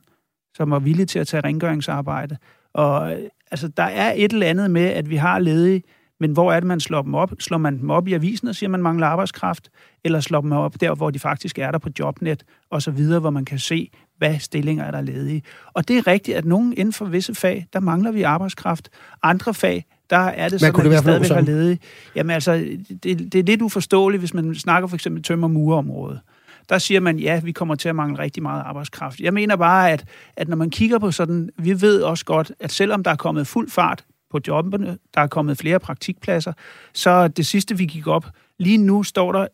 som 0.57 0.71
var 0.71 0.79
villige 0.79 1.07
til 1.07 1.19
at 1.19 1.27
tage 1.27 1.41
rengøringsarbejde, 1.41 2.37
og 2.75 3.13
øh, 3.13 3.19
altså, 3.51 3.69
der 3.69 3.83
er 3.83 4.13
et 4.17 4.33
eller 4.33 4.47
andet 4.47 4.71
med, 4.71 4.87
at 4.87 5.11
vi 5.11 5.17
har 5.17 5.39
ledige, 5.39 5.83
men 6.25 6.33
hvor 6.33 6.53
er 6.53 6.61
det, 6.61 6.67
man 6.67 6.81
slår 6.81 7.03
dem 7.03 7.15
op? 7.15 7.33
Slår 7.39 7.59
man 7.59 7.79
dem 7.79 7.91
op 7.91 8.09
i 8.09 8.13
avisen 8.13 8.49
og 8.49 8.55
siger, 8.55 8.69
at 8.69 8.71
man 8.71 8.83
mangler 8.83 9.07
arbejdskraft? 9.07 9.71
Eller 10.05 10.21
slår 10.21 10.41
dem 10.41 10.53
op 10.53 10.81
der, 10.81 10.95
hvor 10.95 11.11
de 11.11 11.19
faktisk 11.19 11.59
er 11.59 11.71
der 11.71 11.79
på 11.79 11.89
jobnet 11.99 12.45
og 12.71 12.83
så 12.83 12.91
videre, 12.91 13.21
hvor 13.21 13.31
man 13.31 13.45
kan 13.45 13.59
se, 13.59 13.91
hvad 14.19 14.39
stillinger 14.39 14.85
er 14.85 14.91
der 14.91 15.01
ledige. 15.01 15.43
Og 15.75 15.89
det 15.89 15.99
er 15.99 16.07
rigtigt, 16.07 16.37
at 16.37 16.45
nogen 16.45 16.75
inden 16.77 16.93
for 16.93 17.05
visse 17.05 17.35
fag, 17.35 17.67
der 17.73 17.81
mangler 17.81 18.13
vi 18.13 18.23
arbejdskraft. 18.23 18.89
Andre 19.23 19.55
fag, 19.55 19.85
der 20.11 20.17
er 20.17 20.49
det 20.49 20.61
sådan, 20.61 20.87
at 20.87 20.91
vi 20.91 20.97
stadigvæk 20.97 21.31
har 21.31 21.41
ledige. 21.41 21.79
Jamen 22.17 22.31
altså, 22.31 22.55
det, 23.03 23.33
det 23.33 23.35
er 23.35 23.43
lidt 23.43 23.63
uforståeligt, 23.63 24.21
hvis 24.21 24.35
man 24.35 24.55
snakker 24.55 24.89
for 24.89 24.97
eksempel 24.97 25.23
tømmer 25.23 25.49
murområdet. 25.49 26.21
Der 26.69 26.79
siger 26.79 27.01
man, 27.01 27.19
ja, 27.19 27.41
vi 27.41 27.53
kommer 27.53 27.75
til 27.75 27.89
at 27.89 27.97
mangle 27.97 28.19
rigtig 28.19 28.43
meget 28.43 28.63
arbejdskraft. 28.63 29.21
Jeg 29.21 29.35
mener 29.35 29.57
bare, 29.57 29.91
at, 29.91 30.05
at 30.37 30.49
når 30.49 30.57
man 30.57 30.71
kigger 30.71 30.99
på 30.99 31.11
sådan, 31.11 31.51
vi 31.59 31.81
ved 31.81 32.03
også 32.03 32.25
godt, 32.25 32.53
at 32.61 32.73
selvom 32.73 33.03
der 33.03 33.11
er 33.11 33.17
kommet 33.17 33.47
fuld 33.47 33.71
fart 33.71 34.05
på 34.35 34.41
jobbene, 34.49 34.99
der 35.15 35.21
er 35.21 35.27
kommet 35.27 35.59
flere 35.59 35.81
praktikpladser, 35.81 36.53
så 36.95 37.29
det 37.29 37.47
sidste, 37.47 37.79
vi 37.79 37.87
gik 37.87 38.07
op, 38.07 38.27
lige 38.59 38.79
nu 38.79 39.03
står 39.03 39.33
der 39.33 39.47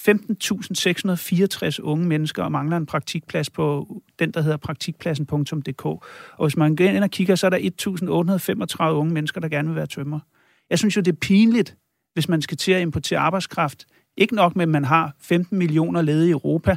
15.664 0.00 1.82
unge 1.82 2.06
mennesker 2.06 2.42
og 2.42 2.52
mangler 2.52 2.76
en 2.76 2.86
praktikplads 2.86 3.50
på 3.50 3.86
den, 4.18 4.30
der 4.30 4.40
hedder 4.40 4.56
praktikpladsen.dk. 4.56 5.84
Og 5.84 6.02
hvis 6.40 6.56
man 6.56 6.76
går 6.76 6.84
ind 6.84 7.04
og 7.04 7.10
kigger, 7.10 7.34
så 7.34 7.46
er 7.46 7.50
der 7.50 8.88
1.835 8.88 8.96
unge 8.96 9.14
mennesker, 9.14 9.40
der 9.40 9.48
gerne 9.48 9.68
vil 9.68 9.76
være 9.76 9.86
tømmer. 9.86 10.20
Jeg 10.70 10.78
synes 10.78 10.96
jo, 10.96 11.00
det 11.00 11.12
er 11.12 11.16
pinligt, 11.20 11.76
hvis 12.14 12.28
man 12.28 12.42
skal 12.42 12.56
til 12.56 12.72
at 12.72 12.82
importere 12.82 13.18
arbejdskraft. 13.18 13.86
Ikke 14.16 14.34
nok 14.34 14.56
med, 14.56 14.62
at 14.62 14.68
man 14.68 14.84
har 14.84 15.14
15 15.20 15.58
millioner 15.58 16.02
ledige 16.02 16.28
i 16.28 16.32
Europa, 16.32 16.76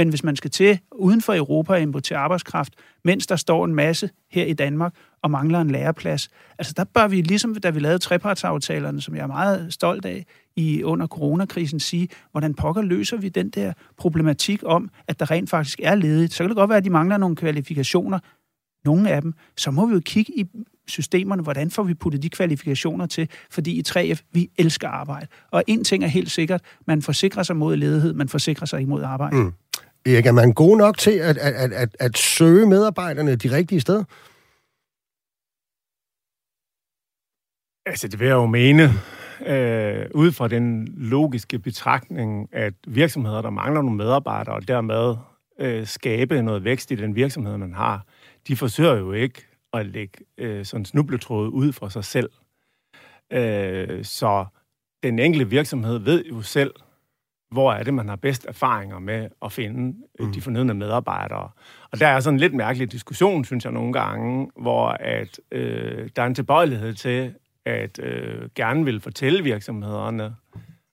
men 0.00 0.08
hvis 0.08 0.24
man 0.24 0.36
skal 0.36 0.50
til 0.50 0.78
uden 0.92 1.22
for 1.22 1.34
Europa 1.34 1.74
at 1.74 1.82
importere 1.82 2.18
arbejdskraft, 2.18 2.72
mens 3.04 3.26
der 3.26 3.36
står 3.36 3.64
en 3.64 3.74
masse 3.74 4.10
her 4.30 4.44
i 4.44 4.52
Danmark 4.52 4.94
og 5.22 5.30
mangler 5.30 5.60
en 5.60 5.70
læreplads, 5.70 6.28
altså 6.58 6.74
der 6.76 6.84
bør 6.84 7.08
vi, 7.08 7.20
ligesom 7.20 7.54
da 7.54 7.70
vi 7.70 7.80
lavede 7.80 7.98
trepartsaftalerne, 7.98 9.00
som 9.00 9.14
jeg 9.14 9.22
er 9.22 9.26
meget 9.26 9.72
stolt 9.72 10.04
af, 10.04 10.26
i 10.56 10.82
under 10.82 11.06
coronakrisen 11.06 11.80
sige, 11.80 12.08
hvordan 12.30 12.54
pokker 12.54 12.82
løser 12.82 13.16
vi 13.16 13.28
den 13.28 13.50
der 13.50 13.72
problematik 13.96 14.62
om, 14.66 14.90
at 15.08 15.20
der 15.20 15.30
rent 15.30 15.50
faktisk 15.50 15.80
er 15.82 15.94
ledigt. 15.94 16.32
Så 16.32 16.42
kan 16.42 16.48
det 16.48 16.56
godt 16.56 16.68
være, 16.68 16.78
at 16.78 16.84
de 16.84 16.90
mangler 16.90 17.16
nogle 17.16 17.36
kvalifikationer, 17.36 18.18
nogle 18.84 19.10
af 19.10 19.22
dem. 19.22 19.34
Så 19.56 19.70
må 19.70 19.86
vi 19.86 19.94
jo 19.94 20.00
kigge 20.04 20.32
i 20.38 20.46
systemerne, 20.88 21.42
hvordan 21.42 21.70
får 21.70 21.82
vi 21.82 21.94
puttet 21.94 22.22
de 22.22 22.28
kvalifikationer 22.28 23.06
til, 23.06 23.28
fordi 23.50 23.70
i 23.70 23.82
3F, 23.88 24.20
vi 24.32 24.50
elsker 24.58 24.88
arbejde. 24.88 25.26
Og 25.50 25.64
en 25.66 25.84
ting 25.84 26.04
er 26.04 26.08
helt 26.08 26.30
sikkert, 26.30 26.62
man 26.86 27.02
forsikrer 27.02 27.42
sig 27.42 27.56
mod 27.56 27.76
ledighed, 27.76 28.12
man 28.12 28.28
forsikrer 28.28 28.66
sig 28.66 28.78
ikke 28.78 28.90
mod 28.90 29.02
arbejde. 29.02 29.36
Mm. 29.36 29.52
Erik, 30.06 30.26
er 30.26 30.32
man 30.32 30.52
god 30.52 30.76
nok 30.76 30.98
til 30.98 31.10
at, 31.10 31.38
at, 31.38 31.72
at, 31.72 31.96
at 32.00 32.18
søge 32.18 32.66
medarbejderne 32.66 33.36
de 33.36 33.56
rigtige 33.56 33.80
steder? 33.80 34.04
Altså, 37.86 38.08
det 38.08 38.20
vil 38.20 38.26
jeg 38.26 38.34
jo 38.34 38.46
mene, 38.46 38.82
øh, 39.46 40.06
ud 40.14 40.32
fra 40.32 40.48
den 40.48 40.88
logiske 40.96 41.58
betragtning, 41.58 42.48
at 42.52 42.74
virksomheder, 42.86 43.42
der 43.42 43.50
mangler 43.50 43.82
nogle 43.82 43.96
medarbejdere, 43.96 44.54
og 44.54 44.68
dermed 44.68 45.16
øh, 45.58 45.86
skabe 45.86 46.42
noget 46.42 46.64
vækst 46.64 46.90
i 46.90 46.94
den 46.94 47.14
virksomhed, 47.14 47.56
man 47.56 47.74
har, 47.74 48.06
de 48.48 48.56
forsøger 48.56 48.96
jo 48.96 49.12
ikke 49.12 49.46
at 49.72 49.86
lægge 49.86 50.18
øh, 50.38 50.64
sådan 50.64 50.84
snubletråde 50.84 51.50
ud 51.50 51.72
for 51.72 51.88
sig 51.88 52.04
selv. 52.04 52.30
Øh, 53.32 54.04
så 54.04 54.46
den 55.02 55.18
enkelte 55.18 55.50
virksomhed 55.50 55.98
ved 55.98 56.24
jo 56.24 56.42
selv, 56.42 56.74
hvor 57.50 57.72
er 57.72 57.82
det, 57.82 57.94
man 57.94 58.08
har 58.08 58.16
bedst 58.16 58.46
erfaringer 58.48 58.98
med 58.98 59.28
at 59.44 59.52
finde 59.52 59.96
øh, 60.20 60.26
mm. 60.26 60.32
de 60.32 60.40
fornødne 60.40 60.74
medarbejdere. 60.74 61.48
Og 61.92 62.00
der 62.00 62.06
er 62.06 62.20
sådan 62.20 62.34
en 62.34 62.40
lidt 62.40 62.54
mærkelig 62.54 62.92
diskussion, 62.92 63.44
synes 63.44 63.64
jeg 63.64 63.72
nogle 63.72 63.92
gange, 63.92 64.50
hvor 64.56 64.88
at 64.88 65.40
øh, 65.52 66.08
der 66.16 66.22
er 66.22 66.26
en 66.26 66.34
tilbøjelighed 66.34 66.94
til, 66.94 67.34
at 67.64 67.98
øh, 68.02 68.48
gerne 68.54 68.84
vil 68.84 69.00
fortælle 69.00 69.44
virksomhederne 69.44 70.34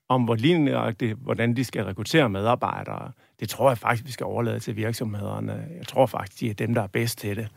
om, 0.08 0.24
hvor 0.24 0.34
lignende, 0.34 1.14
hvordan 1.14 1.56
de 1.56 1.64
skal 1.64 1.84
rekruttere 1.84 2.28
medarbejdere. 2.28 3.12
Det 3.40 3.48
tror 3.48 3.70
jeg 3.70 3.78
faktisk, 3.78 4.06
vi 4.06 4.12
skal 4.12 4.26
overlade 4.26 4.60
til 4.60 4.76
virksomhederne. 4.76 5.66
Jeg 5.78 5.86
tror 5.86 6.06
faktisk, 6.06 6.40
de 6.40 6.50
er 6.50 6.54
dem, 6.54 6.74
der 6.74 6.82
er 6.82 6.86
bedst 6.86 7.18
til 7.18 7.36
det. 7.36 7.48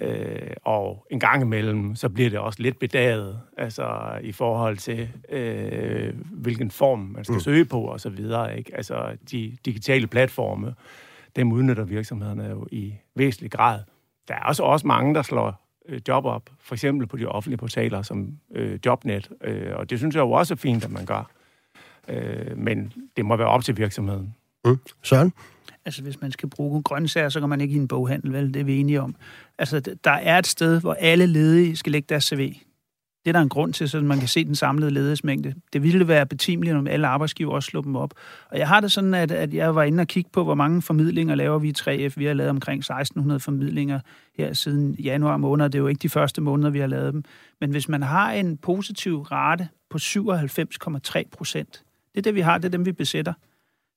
Øh, 0.00 0.52
og 0.64 1.06
en 1.10 1.20
gang 1.20 1.42
imellem, 1.42 1.96
så 1.96 2.08
bliver 2.08 2.30
det 2.30 2.38
også 2.38 2.62
lidt 2.62 2.78
bedaget, 2.78 3.40
altså 3.56 4.18
i 4.22 4.32
forhold 4.32 4.76
til, 4.76 5.08
øh, 5.28 6.14
hvilken 6.32 6.70
form 6.70 6.98
man 6.98 7.24
skal 7.24 7.34
mm. 7.34 7.40
søge 7.40 7.64
på 7.64 7.80
og 7.80 8.00
så 8.00 8.08
videre. 8.08 8.58
Ikke? 8.58 8.76
Altså 8.76 9.16
de 9.30 9.56
digitale 9.64 10.06
platforme, 10.06 10.74
dem 11.36 11.52
udnytter 11.52 11.84
virksomhederne 11.84 12.44
jo 12.44 12.66
i 12.70 12.94
væsentlig 13.14 13.50
grad. 13.50 13.80
Der 14.28 14.34
er 14.34 14.42
også, 14.42 14.62
også 14.62 14.86
mange, 14.86 15.14
der 15.14 15.22
slår 15.22 15.66
øh, 15.88 16.00
job 16.08 16.24
op, 16.24 16.50
for 16.60 16.74
eksempel 16.74 17.06
på 17.06 17.16
de 17.16 17.26
offentlige 17.26 17.58
portaler 17.58 18.02
som 18.02 18.38
øh, 18.54 18.78
Jobnet, 18.86 19.30
øh, 19.44 19.76
og 19.76 19.90
det 19.90 19.98
synes 19.98 20.14
jeg 20.14 20.20
jo 20.20 20.30
også 20.30 20.54
er 20.54 20.58
fint, 20.58 20.84
at 20.84 20.90
man 20.90 21.06
gør. 21.06 21.30
Øh, 22.08 22.58
men 22.58 22.92
det 23.16 23.24
må 23.24 23.36
være 23.36 23.48
op 23.48 23.64
til 23.64 23.76
virksomheden. 23.76 24.34
Mm. 24.64 24.78
Søren? 25.02 25.32
Altså, 25.84 26.02
hvis 26.02 26.20
man 26.20 26.32
skal 26.32 26.48
bruge 26.50 26.82
grøntsager, 26.82 27.28
så 27.28 27.40
kan 27.40 27.48
man 27.48 27.60
ikke 27.60 27.74
i 27.74 27.78
en 27.78 27.88
boghandel, 27.88 28.32
vel? 28.32 28.54
Det 28.54 28.60
er 28.60 28.64
vi 28.64 28.76
enige 28.78 29.00
om. 29.00 29.14
Altså, 29.58 29.80
der 30.04 30.10
er 30.10 30.38
et 30.38 30.46
sted, 30.46 30.80
hvor 30.80 30.94
alle 30.94 31.26
ledige 31.26 31.76
skal 31.76 31.92
lægge 31.92 32.06
deres 32.08 32.24
CV. 32.24 32.54
Det 33.24 33.30
er 33.30 33.32
der 33.32 33.40
en 33.40 33.48
grund 33.48 33.72
til, 33.72 33.88
så 33.88 34.00
man 34.00 34.18
kan 34.18 34.28
se 34.28 34.44
den 34.44 34.54
samlede 34.54 34.90
ledighedsmængde. 34.90 35.54
Det 35.72 35.82
ville 35.82 36.08
være 36.08 36.26
betimeligt, 36.26 36.76
om 36.76 36.86
alle 36.86 37.06
arbejdsgiver 37.06 37.52
også 37.52 37.66
slog 37.66 37.84
dem 37.84 37.96
op. 37.96 38.14
Og 38.50 38.58
jeg 38.58 38.68
har 38.68 38.80
det 38.80 38.92
sådan, 38.92 39.14
at, 39.14 39.32
at 39.32 39.54
jeg 39.54 39.74
var 39.74 39.82
inde 39.82 40.00
og 40.00 40.06
kigge 40.06 40.30
på, 40.32 40.44
hvor 40.44 40.54
mange 40.54 40.82
formidlinger 40.82 41.34
laver 41.34 41.58
vi 41.58 41.68
i 41.68 41.72
3F. 41.78 42.14
Vi 42.16 42.24
har 42.24 42.34
lavet 42.34 42.50
omkring 42.50 42.78
1600 42.78 43.40
formidlinger 43.40 44.00
her 44.38 44.52
siden 44.52 44.94
januar 44.94 45.36
måned. 45.36 45.64
Det 45.64 45.74
er 45.74 45.78
jo 45.78 45.86
ikke 45.86 46.02
de 46.02 46.08
første 46.08 46.40
måneder, 46.40 46.70
vi 46.70 46.78
har 46.78 46.86
lavet 46.86 47.12
dem. 47.12 47.24
Men 47.60 47.70
hvis 47.70 47.88
man 47.88 48.02
har 48.02 48.32
en 48.32 48.56
positiv 48.56 49.20
rate 49.20 49.68
på 49.90 49.98
97,3 50.00 51.22
procent, 51.32 51.82
det 52.14 52.18
er 52.18 52.22
det, 52.22 52.34
vi 52.34 52.40
har, 52.40 52.58
det 52.58 52.64
er 52.64 52.70
dem, 52.70 52.86
vi 52.86 52.92
besætter 52.92 53.32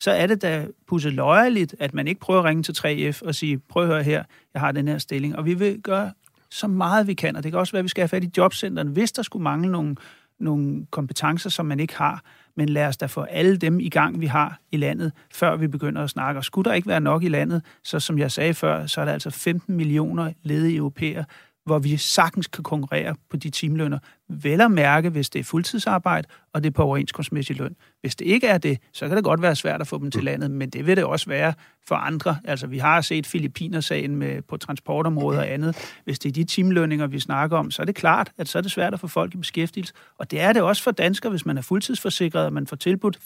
så 0.03 0.11
er 0.11 0.27
det 0.27 0.41
da 0.41 0.67
pusset 0.87 1.13
løjeligt, 1.13 1.75
at 1.79 1.93
man 1.93 2.07
ikke 2.07 2.19
prøver 2.19 2.39
at 2.39 2.45
ringe 2.45 2.63
til 2.63 2.73
3F 2.77 3.27
og 3.27 3.35
sige, 3.35 3.59
prøv 3.59 3.83
at 3.83 3.89
høre 3.89 4.03
her, 4.03 4.23
jeg 4.53 4.61
har 4.61 4.71
den 4.71 4.87
her 4.87 4.97
stilling. 4.97 5.35
Og 5.35 5.45
vi 5.45 5.53
vil 5.53 5.81
gøre 5.81 6.11
så 6.51 6.67
meget 6.67 7.07
vi 7.07 7.13
kan, 7.13 7.35
og 7.35 7.43
det 7.43 7.51
kan 7.51 7.59
også 7.59 7.71
være, 7.71 7.79
at 7.79 7.83
vi 7.83 7.89
skal 7.89 8.01
have 8.01 8.07
fat 8.07 8.23
i 8.23 8.31
jobcenteren, 8.37 8.87
hvis 8.87 9.11
der 9.11 9.21
skulle 9.21 9.43
mangle 9.43 9.71
nogle, 9.71 9.95
nogle 10.39 10.85
kompetencer, 10.91 11.49
som 11.49 11.65
man 11.65 11.79
ikke 11.79 11.97
har. 11.97 12.21
Men 12.55 12.69
lad 12.69 12.87
os 12.87 12.97
da 12.97 13.05
få 13.05 13.21
alle 13.21 13.57
dem 13.57 13.79
i 13.79 13.89
gang, 13.89 14.21
vi 14.21 14.25
har 14.25 14.59
i 14.71 14.77
landet, 14.77 15.11
før 15.31 15.55
vi 15.55 15.67
begynder 15.67 16.03
at 16.03 16.09
snakke. 16.09 16.39
Og 16.39 16.43
skulle 16.43 16.69
der 16.69 16.75
ikke 16.75 16.87
være 16.87 17.01
nok 17.01 17.23
i 17.23 17.29
landet, 17.29 17.61
så 17.83 17.99
som 17.99 18.19
jeg 18.19 18.31
sagde 18.31 18.53
før, 18.53 18.85
så 18.85 19.01
er 19.01 19.05
der 19.05 19.13
altså 19.13 19.29
15 19.29 19.75
millioner 19.75 20.33
ledige 20.43 20.75
europæer, 20.75 21.23
hvor 21.65 21.79
vi 21.79 21.97
sagtens 21.97 22.47
kan 22.47 22.63
konkurrere 22.63 23.15
på 23.29 23.37
de 23.37 23.49
timelønner. 23.49 23.99
Vel 24.29 24.61
at 24.61 24.71
mærke, 24.71 25.09
hvis 25.09 25.29
det 25.29 25.39
er 25.39 25.43
fuldtidsarbejde, 25.43 26.27
og 26.53 26.63
det 26.63 26.69
er 26.69 26.73
på 26.73 26.83
overenskomstmæssig 26.83 27.57
løn. 27.57 27.75
Hvis 28.01 28.15
det 28.15 28.25
ikke 28.25 28.47
er 28.47 28.57
det, 28.57 28.77
så 28.93 29.07
kan 29.07 29.17
det 29.17 29.23
godt 29.23 29.41
være 29.41 29.55
svært 29.55 29.81
at 29.81 29.87
få 29.87 29.99
dem 29.99 30.11
til 30.11 30.21
mm. 30.21 30.25
landet, 30.25 30.51
men 30.51 30.69
det 30.69 30.87
vil 30.87 30.97
det 30.97 31.03
også 31.03 31.29
være 31.29 31.53
for 31.87 31.95
andre. 31.95 32.37
Altså, 32.43 32.67
vi 32.67 32.77
har 32.77 33.01
set 33.01 33.27
Filippinersagen 33.27 34.15
med, 34.15 34.41
på 34.41 34.57
transportområdet 34.57 35.39
og 35.39 35.51
andet. 35.51 35.99
Hvis 36.03 36.19
det 36.19 36.29
er 36.29 36.33
de 36.33 36.43
timelønninger, 36.43 37.07
vi 37.07 37.19
snakker 37.19 37.57
om, 37.57 37.71
så 37.71 37.81
er 37.81 37.85
det 37.85 37.95
klart, 37.95 38.31
at 38.37 38.47
så 38.47 38.57
er 38.57 38.61
det 38.61 38.71
svært 38.71 38.93
at 38.93 38.99
få 38.99 39.07
folk 39.07 39.33
i 39.33 39.37
beskæftigelse. 39.37 39.93
Og 40.17 40.31
det 40.31 40.41
er 40.41 40.53
det 40.53 40.61
også 40.61 40.83
for 40.83 40.91
danskere, 40.91 41.29
hvis 41.29 41.45
man 41.45 41.57
er 41.57 41.61
fuldtidsforsikret, 41.61 42.45
og 42.45 42.53
man 42.53 42.67
får 42.67 42.75
tilbudt 42.75 43.19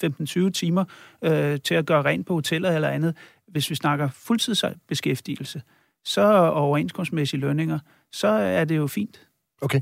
15-20 0.47 0.49
timer 0.49 0.85
øh, 1.21 1.59
til 1.59 1.75
at 1.75 1.85
gøre 1.85 2.01
rent 2.01 2.27
på 2.27 2.33
hoteller 2.33 2.71
eller 2.71 2.89
andet. 2.89 3.15
Hvis 3.47 3.69
vi 3.69 3.75
snakker 3.75 4.09
fuldtidsbeskæftigelse, 4.13 5.61
så 6.05 6.49
overenskomstmæssige 6.49 7.39
lønninger, 7.39 7.79
så 8.11 8.27
er 8.27 8.65
det 8.65 8.77
jo 8.77 8.87
fint. 8.87 9.21
Okay. 9.61 9.81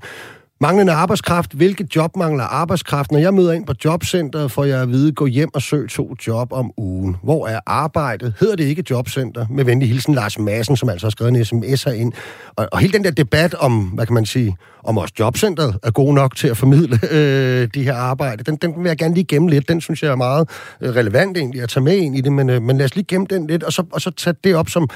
Manglende 0.62 0.94
arbejdskraft. 0.94 1.54
Hvilke 1.54 1.88
job 1.96 2.16
mangler 2.16 2.44
arbejdskraft? 2.44 3.12
Når 3.12 3.20
jeg 3.20 3.34
møder 3.34 3.52
ind 3.52 3.66
på 3.66 3.74
jobcentret, 3.86 4.52
får 4.52 4.64
jeg 4.64 4.82
at 4.82 4.90
vide, 4.90 5.12
gå 5.12 5.26
hjem 5.26 5.50
og 5.54 5.62
søg 5.62 5.90
to 5.90 6.16
job 6.28 6.54
om 6.54 6.72
ugen. 6.78 7.18
Hvor 7.24 7.48
er 7.48 7.60
arbejdet? 7.66 8.34
Hedder 8.40 8.56
det 8.56 8.64
ikke 8.64 8.84
jobcenter? 8.90 9.46
Med 9.50 9.66
venlig 9.66 9.88
hilsen 9.88 10.14
Lars 10.14 10.40
Madsen, 10.40 10.78
som 10.78 10.90
altså 10.90 11.06
har 11.06 11.12
skrevet 11.12 11.38
en 11.38 11.46
sms 11.46 11.84
herind. 11.84 12.14
Og, 12.56 12.68
og 12.72 12.80
hele 12.80 12.94
den 12.94 13.04
der 13.04 13.12
debat 13.12 13.54
om, 13.54 13.82
hvad 13.82 14.06
kan 14.06 14.14
man 14.14 14.26
sige, 14.26 14.58
om 14.84 14.98
også 14.98 15.14
jobcenteret 15.20 15.80
er 15.84 15.92
god 15.92 16.14
nok 16.14 16.36
til 16.36 16.48
at 16.48 16.58
formidle 16.58 17.00
øh, 17.12 17.68
de 17.74 17.84
her 17.84 17.96
arbejde, 17.96 18.44
den, 18.44 18.56
den 18.56 18.84
vil 18.84 18.88
jeg 18.88 18.98
gerne 18.98 19.14
lige 19.14 19.26
gemme 19.26 19.50
lidt. 19.50 19.70
Den 19.70 19.82
synes 19.82 20.04
jeg 20.04 20.12
er 20.12 20.16
meget 20.16 20.50
øh, 20.82 20.96
relevant 20.96 21.38
egentlig 21.38 21.62
at 21.62 21.70
tage 21.70 21.84
med 21.84 21.98
ind 21.98 22.18
i 22.18 22.22
det, 22.22 22.32
men, 22.32 22.50
øh, 22.50 22.62
men 22.62 22.78
lad 22.78 22.86
os 22.86 22.96
lige 22.96 23.06
gemme 23.06 23.28
den 23.30 23.48
lidt, 23.48 23.64
og 23.64 23.74
så, 23.74 23.84
og 23.92 24.02
så 24.02 24.12
tage 24.12 24.36
det 24.44 24.56
op 24.56 24.70
som 24.70 24.90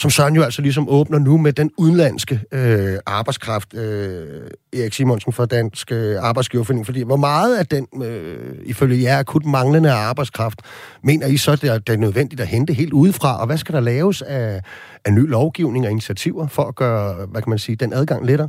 som 0.00 0.10
Søren 0.10 0.34
jo 0.34 0.42
altså 0.42 0.62
ligesom 0.62 0.88
åbner 0.88 1.18
nu 1.18 1.36
med 1.36 1.52
den 1.52 1.70
udenlandske 1.76 2.40
øh, 2.52 2.98
arbejdskraft, 3.06 3.74
øh, 3.74 4.50
Erik 4.72 4.92
Simonsen 4.92 5.32
fra 5.32 5.46
Dansk 5.46 5.92
øh, 5.92 6.16
Arbejdsgiverforening, 6.22 6.86
fordi 6.86 7.02
hvor 7.02 7.16
meget 7.16 7.58
af 7.58 7.66
den, 7.66 7.86
øh, 8.04 8.58
ifølge 8.64 9.02
jer, 9.02 9.18
akut 9.18 9.44
manglende 9.44 9.92
arbejdskraft, 9.92 10.62
mener 11.02 11.26
I 11.26 11.36
så, 11.36 11.56
det 11.56 11.64
er, 11.64 11.78
det 11.78 11.92
er 11.92 11.96
nødvendigt 11.96 12.40
at 12.40 12.46
hente 12.46 12.72
helt 12.72 12.92
udefra, 12.92 13.40
og 13.40 13.46
hvad 13.46 13.58
skal 13.58 13.74
der 13.74 13.80
laves 13.80 14.22
af, 14.22 14.62
af 15.04 15.12
ny 15.12 15.28
lovgivning 15.28 15.84
og 15.84 15.90
initiativer 15.90 16.46
for 16.46 16.62
at 16.62 16.74
gøre, 16.74 17.26
hvad 17.26 17.42
kan 17.42 17.50
man 17.50 17.58
sige, 17.58 17.76
den 17.76 17.92
adgang 17.92 18.26
lettere? 18.26 18.48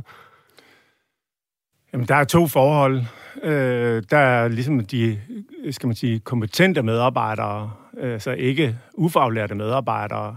Jamen, 1.92 2.08
der 2.08 2.14
er 2.14 2.24
to 2.24 2.46
forhold. 2.46 3.02
Øh, 3.42 4.02
der 4.10 4.18
er 4.18 4.48
ligesom 4.48 4.80
de, 4.80 5.18
skal 5.70 5.86
man 5.86 5.96
sige, 5.96 6.20
kompetente 6.20 6.82
medarbejdere, 6.82 7.70
altså 8.02 8.30
ikke 8.30 8.76
ufaglærte 8.94 9.54
medarbejdere, 9.54 10.36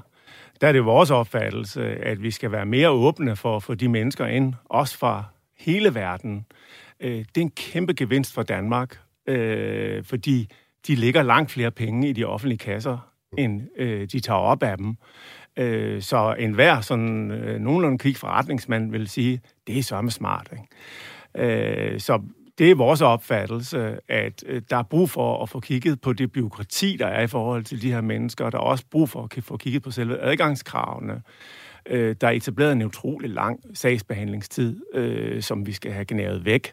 der 0.62 0.68
er 0.68 0.72
det 0.72 0.86
vores 0.86 1.12
opfattelse, 1.12 1.84
at 1.86 2.24
vi 2.24 2.32
skal 2.32 2.52
være 2.52 2.66
mere 2.66 2.90
åbne 2.90 3.36
for, 3.36 3.60
for 3.60 3.74
de 3.74 3.90
mennesker 3.90 4.26
ind, 4.26 4.54
også 4.66 4.98
fra 4.98 5.24
hele 5.58 5.96
verden. 5.96 6.46
Øh, 7.00 7.12
det 7.12 7.38
er 7.38 7.42
en 7.42 7.52
kæmpe 7.52 7.94
gevinst 7.94 8.34
for 8.34 8.44
Danmark, 8.44 9.00
øh, 9.28 10.04
fordi 10.04 10.50
de 10.88 10.96
ligger 10.96 11.24
langt 11.24 11.52
flere 11.52 11.72
penge 11.72 12.10
i 12.10 12.14
de 12.14 12.26
offentlige 12.26 12.58
kasser, 12.58 13.12
end 13.38 13.62
øh, 13.78 14.08
de 14.12 14.20
tager 14.20 14.40
op 14.40 14.64
af 14.64 14.78
dem. 14.78 14.98
Øh, 15.58 16.02
så 16.02 16.36
enhver 16.40 16.82
sådan 16.82 17.32
øh, 17.32 17.60
nogenlunde 17.60 17.98
kig 17.98 18.18
forretningsmand 18.18 18.92
vil 18.92 19.08
sige, 19.08 19.42
det 19.68 19.80
er 19.80 19.84
sørme 19.84 20.12
smart. 20.12 20.54
Ikke? 20.54 21.94
Øh, 21.94 22.00
så 22.00 22.22
det 22.58 22.72
er 22.72 22.76
vores 22.76 23.02
opfattelse, 23.02 23.98
at 24.08 24.44
øh, 24.48 24.62
der 24.70 24.78
er 24.78 24.84
brug 24.84 25.10
for 25.10 25.44
at 25.44 25.50
få 25.50 25.60
kigget 25.60 26.02
på 26.02 26.14
det 26.14 26.32
byråkrati, 26.32 26.98
der 27.00 27.08
er 27.08 27.22
i 27.22 27.28
forhold 27.28 27.64
til 27.64 27.82
de 27.82 27.92
her 27.92 28.02
mennesker. 28.02 28.50
Der 28.50 28.58
er 28.58 28.62
også 28.62 28.84
brug 28.92 29.10
for 29.10 29.24
at 29.38 29.44
få 29.44 29.58
kigget 29.58 29.84
på 29.84 29.92
selve 29.92 30.22
adgangskravene. 30.22 31.22
Øh, 31.90 32.16
der 32.22 32.28
er 32.28 32.32
etableret 32.32 32.72
en 32.72 32.82
utrolig 32.82 33.30
lang 33.30 33.60
sagsbehandlingstid, 33.74 34.76
øh, 34.94 35.42
som 35.42 35.68
vi 35.68 35.74
skal 35.74 35.92
have 35.92 36.06
generet 36.06 36.46
væk. 36.46 36.72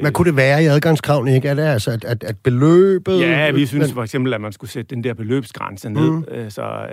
Hvad 0.00 0.12
kunne 0.12 0.26
det 0.26 0.36
være 0.36 0.62
i 0.62 0.66
adgangskravene, 0.66 1.34
ikke? 1.34 1.48
Er 1.48 1.54
det 1.54 1.62
altså, 1.62 1.90
at, 1.90 2.04
at, 2.04 2.24
at 2.24 2.38
beløbet... 2.38 3.20
Ja, 3.20 3.50
vi 3.50 3.66
synes 3.66 3.92
for 3.92 4.02
eksempel, 4.02 4.34
at 4.34 4.40
man 4.40 4.52
skulle 4.52 4.70
sætte 4.70 4.94
den 4.94 5.04
der 5.04 5.14
beløbsgrænse 5.14 5.90
ned, 5.90 6.10
mm. 6.10 6.50
så 6.50 6.86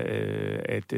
at 0.65 0.91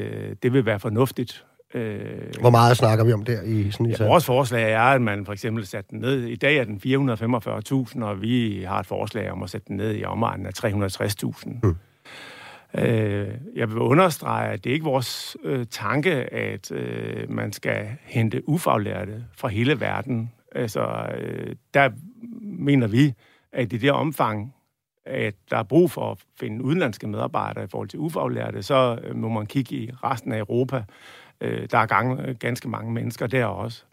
det 0.43 0.53
vil 0.53 0.65
være 0.65 0.79
fornuftigt. 0.79 1.45
Øh, 1.73 2.33
Hvor 2.39 2.49
meget 2.49 2.77
snakker 2.77 3.05
vi 3.05 3.13
om 3.13 3.23
der 3.23 3.41
i 3.41 3.71
sådan 3.71 3.85
ja, 3.85 4.07
Vores 4.07 4.25
forslag 4.25 4.71
er, 4.71 4.81
at 4.81 5.01
man 5.01 5.25
for 5.25 5.33
eksempel 5.33 5.65
sætter 5.65 5.89
den 5.89 5.99
ned. 5.99 6.23
I 6.23 6.35
dag 6.35 6.57
er 6.57 6.63
den 6.63 6.81
445.000, 6.85 8.03
og 8.03 8.21
vi 8.21 8.63
har 8.67 8.79
et 8.79 8.85
forslag 8.85 9.31
om 9.31 9.43
at 9.43 9.49
sætte 9.49 9.67
den 9.67 9.77
ned 9.77 9.95
i 9.95 10.03
omegnen 10.03 10.45
af 10.45 10.63
360.000. 10.65 11.49
Mm. 11.63 11.75
Øh, 12.77 13.27
jeg 13.55 13.69
vil 13.69 13.77
understrege, 13.77 14.51
at 14.51 14.63
det 14.63 14.69
er 14.69 14.73
ikke 14.73 14.85
vores 14.85 15.37
øh, 15.43 15.65
tanke, 15.71 16.11
at 16.33 16.71
øh, 16.71 17.31
man 17.31 17.53
skal 17.53 17.87
hente 18.01 18.49
ufaglærte 18.49 19.25
fra 19.37 19.47
hele 19.47 19.79
verden. 19.79 20.31
Altså, 20.55 21.05
øh, 21.17 21.55
der 21.73 21.89
mener 22.41 22.87
vi, 22.87 23.13
at 23.51 23.73
i 23.73 23.77
det 23.77 23.91
omfang, 23.91 24.53
at 25.05 25.33
der 25.49 25.57
er 25.57 25.63
brug 25.63 25.91
for 25.91 26.11
at 26.11 26.17
finde 26.39 26.63
udenlandske 26.63 27.07
medarbejdere 27.07 27.63
i 27.63 27.67
forhold 27.67 27.89
til 27.89 27.99
ufaglærte, 27.99 28.63
så 28.63 28.99
øh, 29.03 29.15
må 29.15 29.29
man 29.29 29.45
kigge 29.45 29.75
i 29.75 29.91
resten 30.03 30.31
af 30.31 30.39
Europa. 30.39 30.83
Øh, 31.41 31.67
der 31.71 31.77
er 31.77 31.85
gang, 31.85 32.39
ganske 32.39 32.69
mange 32.69 32.91
mennesker 32.91 33.27
der 33.27 33.45
også. 33.45 33.83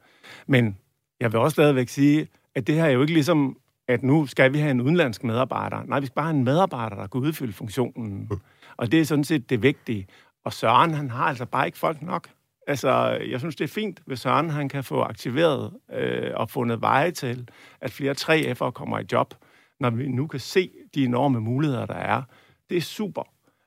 Men 0.46 0.78
jeg 1.20 1.32
vil 1.32 1.40
også 1.40 1.54
stadigvæk 1.54 1.88
sige, 1.88 2.28
at 2.54 2.66
det 2.66 2.74
her 2.74 2.84
er 2.84 2.90
jo 2.90 3.00
ikke 3.00 3.12
ligesom, 3.12 3.58
at 3.88 4.02
nu 4.02 4.26
skal 4.26 4.52
vi 4.52 4.58
have 4.58 4.70
en 4.70 4.80
udenlandsk 4.80 5.24
medarbejder. 5.24 5.82
Nej, 5.82 6.00
vi 6.00 6.06
skal 6.06 6.14
bare 6.14 6.26
have 6.26 6.36
en 6.36 6.44
medarbejder, 6.44 6.96
der 6.96 7.06
kan 7.06 7.20
udfylde 7.20 7.52
funktionen. 7.52 8.30
Og 8.76 8.92
det 8.92 9.00
er 9.00 9.04
sådan 9.04 9.24
set 9.24 9.50
det 9.50 9.62
vigtige. 9.62 10.06
Og 10.44 10.52
Søren, 10.52 10.94
han 10.94 11.10
har 11.10 11.24
altså 11.24 11.46
bare 11.46 11.66
ikke 11.66 11.78
folk 11.78 12.02
nok. 12.02 12.28
Altså, 12.66 13.18
jeg 13.30 13.38
synes, 13.38 13.56
det 13.56 13.64
er 13.64 13.68
fint, 13.68 14.02
hvis 14.06 14.20
Søren 14.20 14.50
han 14.50 14.68
kan 14.68 14.84
få 14.84 15.00
aktiveret 15.00 15.72
øh, 15.92 16.30
og 16.34 16.50
fundet 16.50 16.80
veje 16.80 17.10
til, 17.10 17.48
at 17.80 17.90
flere 17.92 18.14
3F'ere 18.20 18.70
kommer 18.70 18.98
i 18.98 19.04
job, 19.12 19.34
når 19.80 19.90
vi 19.90 20.08
nu 20.08 20.26
kan 20.26 20.40
se 20.40 20.70
de 20.94 21.04
enorme 21.04 21.40
muligheder, 21.40 21.86
der 21.86 21.94
er. 21.94 22.22
Det 22.70 22.76
er 22.76 22.80
super, 22.80 23.22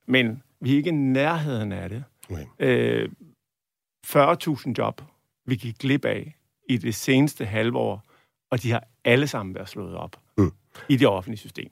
men 0.05 0.43
vi 0.59 0.73
er 0.73 0.77
ikke 0.77 0.89
i 0.89 0.93
nærheden 0.93 1.71
af 1.71 1.89
det. 1.89 2.03
Okay. 2.31 2.45
Øh, 2.59 3.09
40.000 4.07 4.73
job, 4.77 5.01
vi 5.45 5.55
gik 5.55 5.77
glip 5.77 6.05
af 6.05 6.35
i 6.69 6.77
det 6.77 6.95
seneste 6.95 7.45
halve 7.45 7.77
år, 7.77 8.03
og 8.51 8.63
de 8.63 8.71
har 8.71 8.83
alle 9.05 9.27
sammen 9.27 9.55
været 9.55 9.69
slået 9.69 9.95
op 9.95 10.15
mm. 10.37 10.51
i 10.89 10.97
det 10.97 11.07
offentlige 11.07 11.39
system. 11.39 11.69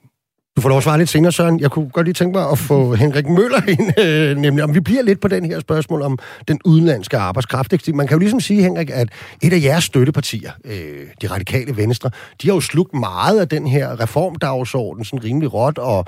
Du 0.56 0.60
får 0.60 0.68
lov 0.68 0.78
at 0.78 0.84
svare 0.84 0.98
lidt 0.98 1.08
senere, 1.08 1.32
Søren. 1.32 1.60
Jeg 1.60 1.70
kunne 1.70 1.88
godt 1.88 2.06
lige 2.06 2.14
tænke 2.14 2.38
mig 2.38 2.50
at 2.50 2.58
få 2.58 2.94
Henrik 2.94 3.26
Møller 3.26 3.62
ind, 3.78 4.00
øh, 4.00 4.36
nemlig 4.36 4.64
om 4.64 4.74
vi 4.74 4.80
bliver 4.80 5.02
lidt 5.02 5.20
på 5.20 5.28
den 5.28 5.44
her 5.44 5.60
spørgsmål 5.60 6.02
om 6.02 6.18
den 6.48 6.60
udenlandske 6.64 7.18
arbejdskraft. 7.18 7.88
Man 7.94 8.06
kan 8.06 8.14
jo 8.14 8.18
ligesom 8.18 8.40
sige, 8.40 8.62
Henrik, 8.62 8.90
at 8.90 9.08
et 9.42 9.52
af 9.52 9.62
jeres 9.62 9.84
støttepartier, 9.84 10.52
øh, 10.64 11.06
de 11.22 11.26
radikale 11.26 11.76
venstre, 11.76 12.10
de 12.42 12.48
har 12.48 12.54
jo 12.54 12.60
slugt 12.60 12.94
meget 12.94 13.40
af 13.40 13.48
den 13.48 13.66
her 13.66 14.00
reformdagsorden 14.00 15.04
sådan 15.04 15.24
rimelig 15.24 15.52
råt, 15.52 15.78
og 15.78 16.06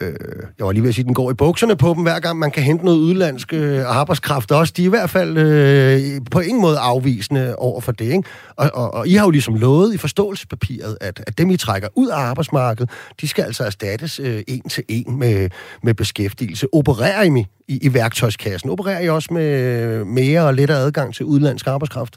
øh, 0.00 0.14
jeg 0.58 0.66
var 0.66 0.72
lige 0.72 0.82
ved 0.82 0.88
at 0.88 0.94
sige, 0.94 1.02
at 1.02 1.06
den 1.06 1.14
går 1.14 1.30
i 1.30 1.34
bukserne 1.34 1.76
på 1.76 1.94
dem, 1.94 2.02
hver 2.02 2.20
gang 2.20 2.38
man 2.38 2.50
kan 2.50 2.62
hente 2.62 2.84
noget 2.84 2.98
udlandsk 2.98 3.52
øh, 3.52 3.82
arbejdskraft 3.86 4.52
også. 4.52 4.72
De 4.76 4.82
er 4.82 4.86
i 4.86 4.88
hvert 4.88 5.10
fald 5.10 5.38
øh, 5.38 6.20
på 6.30 6.40
ingen 6.40 6.62
måde 6.62 6.78
afvisende 6.78 7.56
over 7.56 7.80
for 7.80 7.92
det. 7.92 8.04
Ikke? 8.04 8.22
Og, 8.56 8.70
og, 8.74 8.94
og 8.94 9.08
I 9.08 9.14
har 9.14 9.24
jo 9.24 9.30
ligesom 9.30 9.54
lovet 9.54 9.94
i 9.94 9.96
forståelsespapiret, 9.96 10.98
at, 11.00 11.22
at 11.26 11.38
dem, 11.38 11.50
I 11.50 11.56
trækker 11.56 11.88
ud 11.94 12.08
af 12.08 12.16
arbejdsmarkedet, 12.16 12.90
de 13.20 13.28
skal 13.28 13.42
altså 13.42 13.64
erstattes 13.64 14.20
øh, 14.20 14.42
en 14.48 14.62
til 14.68 14.84
en 14.88 15.18
med, 15.18 15.50
med 15.82 15.94
beskæftigelse. 15.94 16.66
Opererer 16.72 17.22
I, 17.22 17.44
i, 17.68 17.78
i 17.82 17.94
værktøjskassen? 17.94 18.70
Opererer 18.70 19.00
I 19.00 19.08
også 19.08 19.28
med 19.34 19.60
øh, 19.60 20.06
mere 20.06 20.40
og 20.40 20.54
lettere 20.54 20.78
adgang 20.78 21.14
til 21.14 21.24
udlandsk 21.24 21.66
arbejdskraft? 21.66 22.16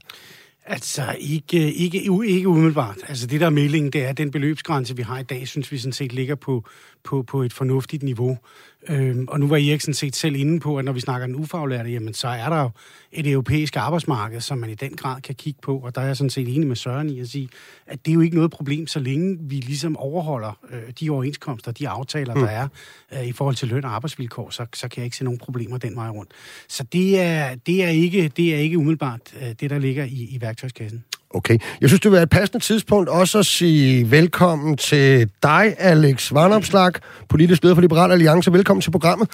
Altså, 0.72 1.16
ikke, 1.20 1.74
ikke, 1.74 2.04
ikke 2.28 2.48
umiddelbart. 2.48 2.98
Altså, 3.08 3.28
det 3.28 3.40
der 3.40 3.46
er 3.46 3.50
meldingen, 3.50 3.92
det 3.94 4.04
er, 4.06 4.10
at 4.10 4.18
den 4.18 4.32
beløbsgrænse, 4.32 4.96
vi 4.96 5.02
har 5.02 5.20
i 5.20 5.24
dag, 5.24 5.48
synes 5.48 5.72
vi 5.72 5.78
sådan 5.78 5.94
set 5.94 6.14
ligger 6.14 6.36
på, 6.36 6.64
på, 7.04 7.24
på 7.24 7.42
et 7.42 7.54
fornuftigt 7.54 8.04
niveau. 8.04 8.38
Øhm, 8.88 9.26
og 9.28 9.40
nu 9.40 9.48
var 9.48 9.56
Erik 9.56 9.82
sådan 9.82 9.94
set 9.94 10.16
selv 10.16 10.36
inde 10.36 10.60
på, 10.60 10.78
at 10.78 10.86
når 10.86 10.92
vi 10.92 11.00
snakker 11.00 11.28
den 11.28 11.36
ufaglærte, 11.36 11.90
jamen 11.90 12.14
så 12.14 12.28
er 12.28 12.50
der 12.50 12.62
jo 12.62 12.70
et 13.12 13.28
europæisk 13.28 13.76
arbejdsmarked, 13.76 14.42
som 14.42 14.58
man 14.58 14.70
i 14.70 14.76
den 14.76 14.92
grad 14.92 15.22
kan 15.22 15.36
kigge 15.36 15.60
på, 15.62 15.78
og 15.78 15.96
der 15.96 16.02
er 16.02 16.06
jeg 16.06 16.18
sådan 16.18 16.30
set 16.30 16.56
enig 16.56 16.68
med 16.68 16.76
Søren 16.76 17.10
i 17.10 17.20
at 17.20 17.28
sige, 17.28 17.50
at 17.88 18.06
det 18.06 18.12
er 18.12 18.16
jo 18.16 18.22
ikke 18.22 18.36
noget 18.36 18.52
problem, 18.52 18.88
så 18.88 19.00
længe 19.00 19.38
vi 19.42 19.56
ligesom 19.56 19.98
overholder 19.98 20.60
øh, 20.72 20.94
de 21.00 21.10
overenskomster, 21.10 21.72
de 21.72 21.90
aftaler, 21.90 22.36
mm. 22.36 22.42
der 22.42 22.48
er 22.48 22.68
øh, 23.14 23.26
i 23.26 23.32
forhold 23.32 23.56
til 23.56 23.68
løn 23.68 23.86
og 23.86 23.96
arbejdsvilkår, 23.96 24.50
så, 24.50 24.66
så 24.74 24.88
kan 24.88 25.00
jeg 25.02 25.06
ikke 25.06 25.18
se 25.18 25.24
nogen 25.24 25.40
problemer 25.40 25.78
den 25.78 25.96
vej 25.96 26.10
rundt. 26.10 26.32
Så 26.68 26.84
det 26.84 27.20
er, 27.20 27.56
det 27.56 27.84
er, 27.84 27.90
ikke, 27.90 28.28
det 28.28 28.56
er 28.56 28.60
ikke 28.60 28.78
umiddelbart 28.78 29.22
øh, 29.42 29.50
det, 29.60 29.70
der 29.70 29.80
ligger 29.80 30.04
i, 30.04 30.28
i 30.32 30.38
værktøjskassen. 30.42 31.04
Okay. 31.34 31.58
Jeg 31.82 31.90
synes, 31.90 32.02
det 32.02 32.12
vil 32.12 32.16
være 32.16 32.24
et 32.24 32.30
passende 32.30 32.64
tidspunkt 32.64 33.10
også 33.10 33.40
at 33.40 33.46
sige 33.46 34.12
velkommen 34.12 34.78
til 34.78 35.30
dig, 35.44 35.76
Alex 35.78 36.34
Varnopslag, 36.34 36.92
politisk 37.28 37.64
leder 37.64 37.76
for 37.76 37.82
Liberal 37.82 38.12
Alliance. 38.12 38.54
Velkommen 38.54 38.82
til 38.82 38.92
programmet. 38.92 39.30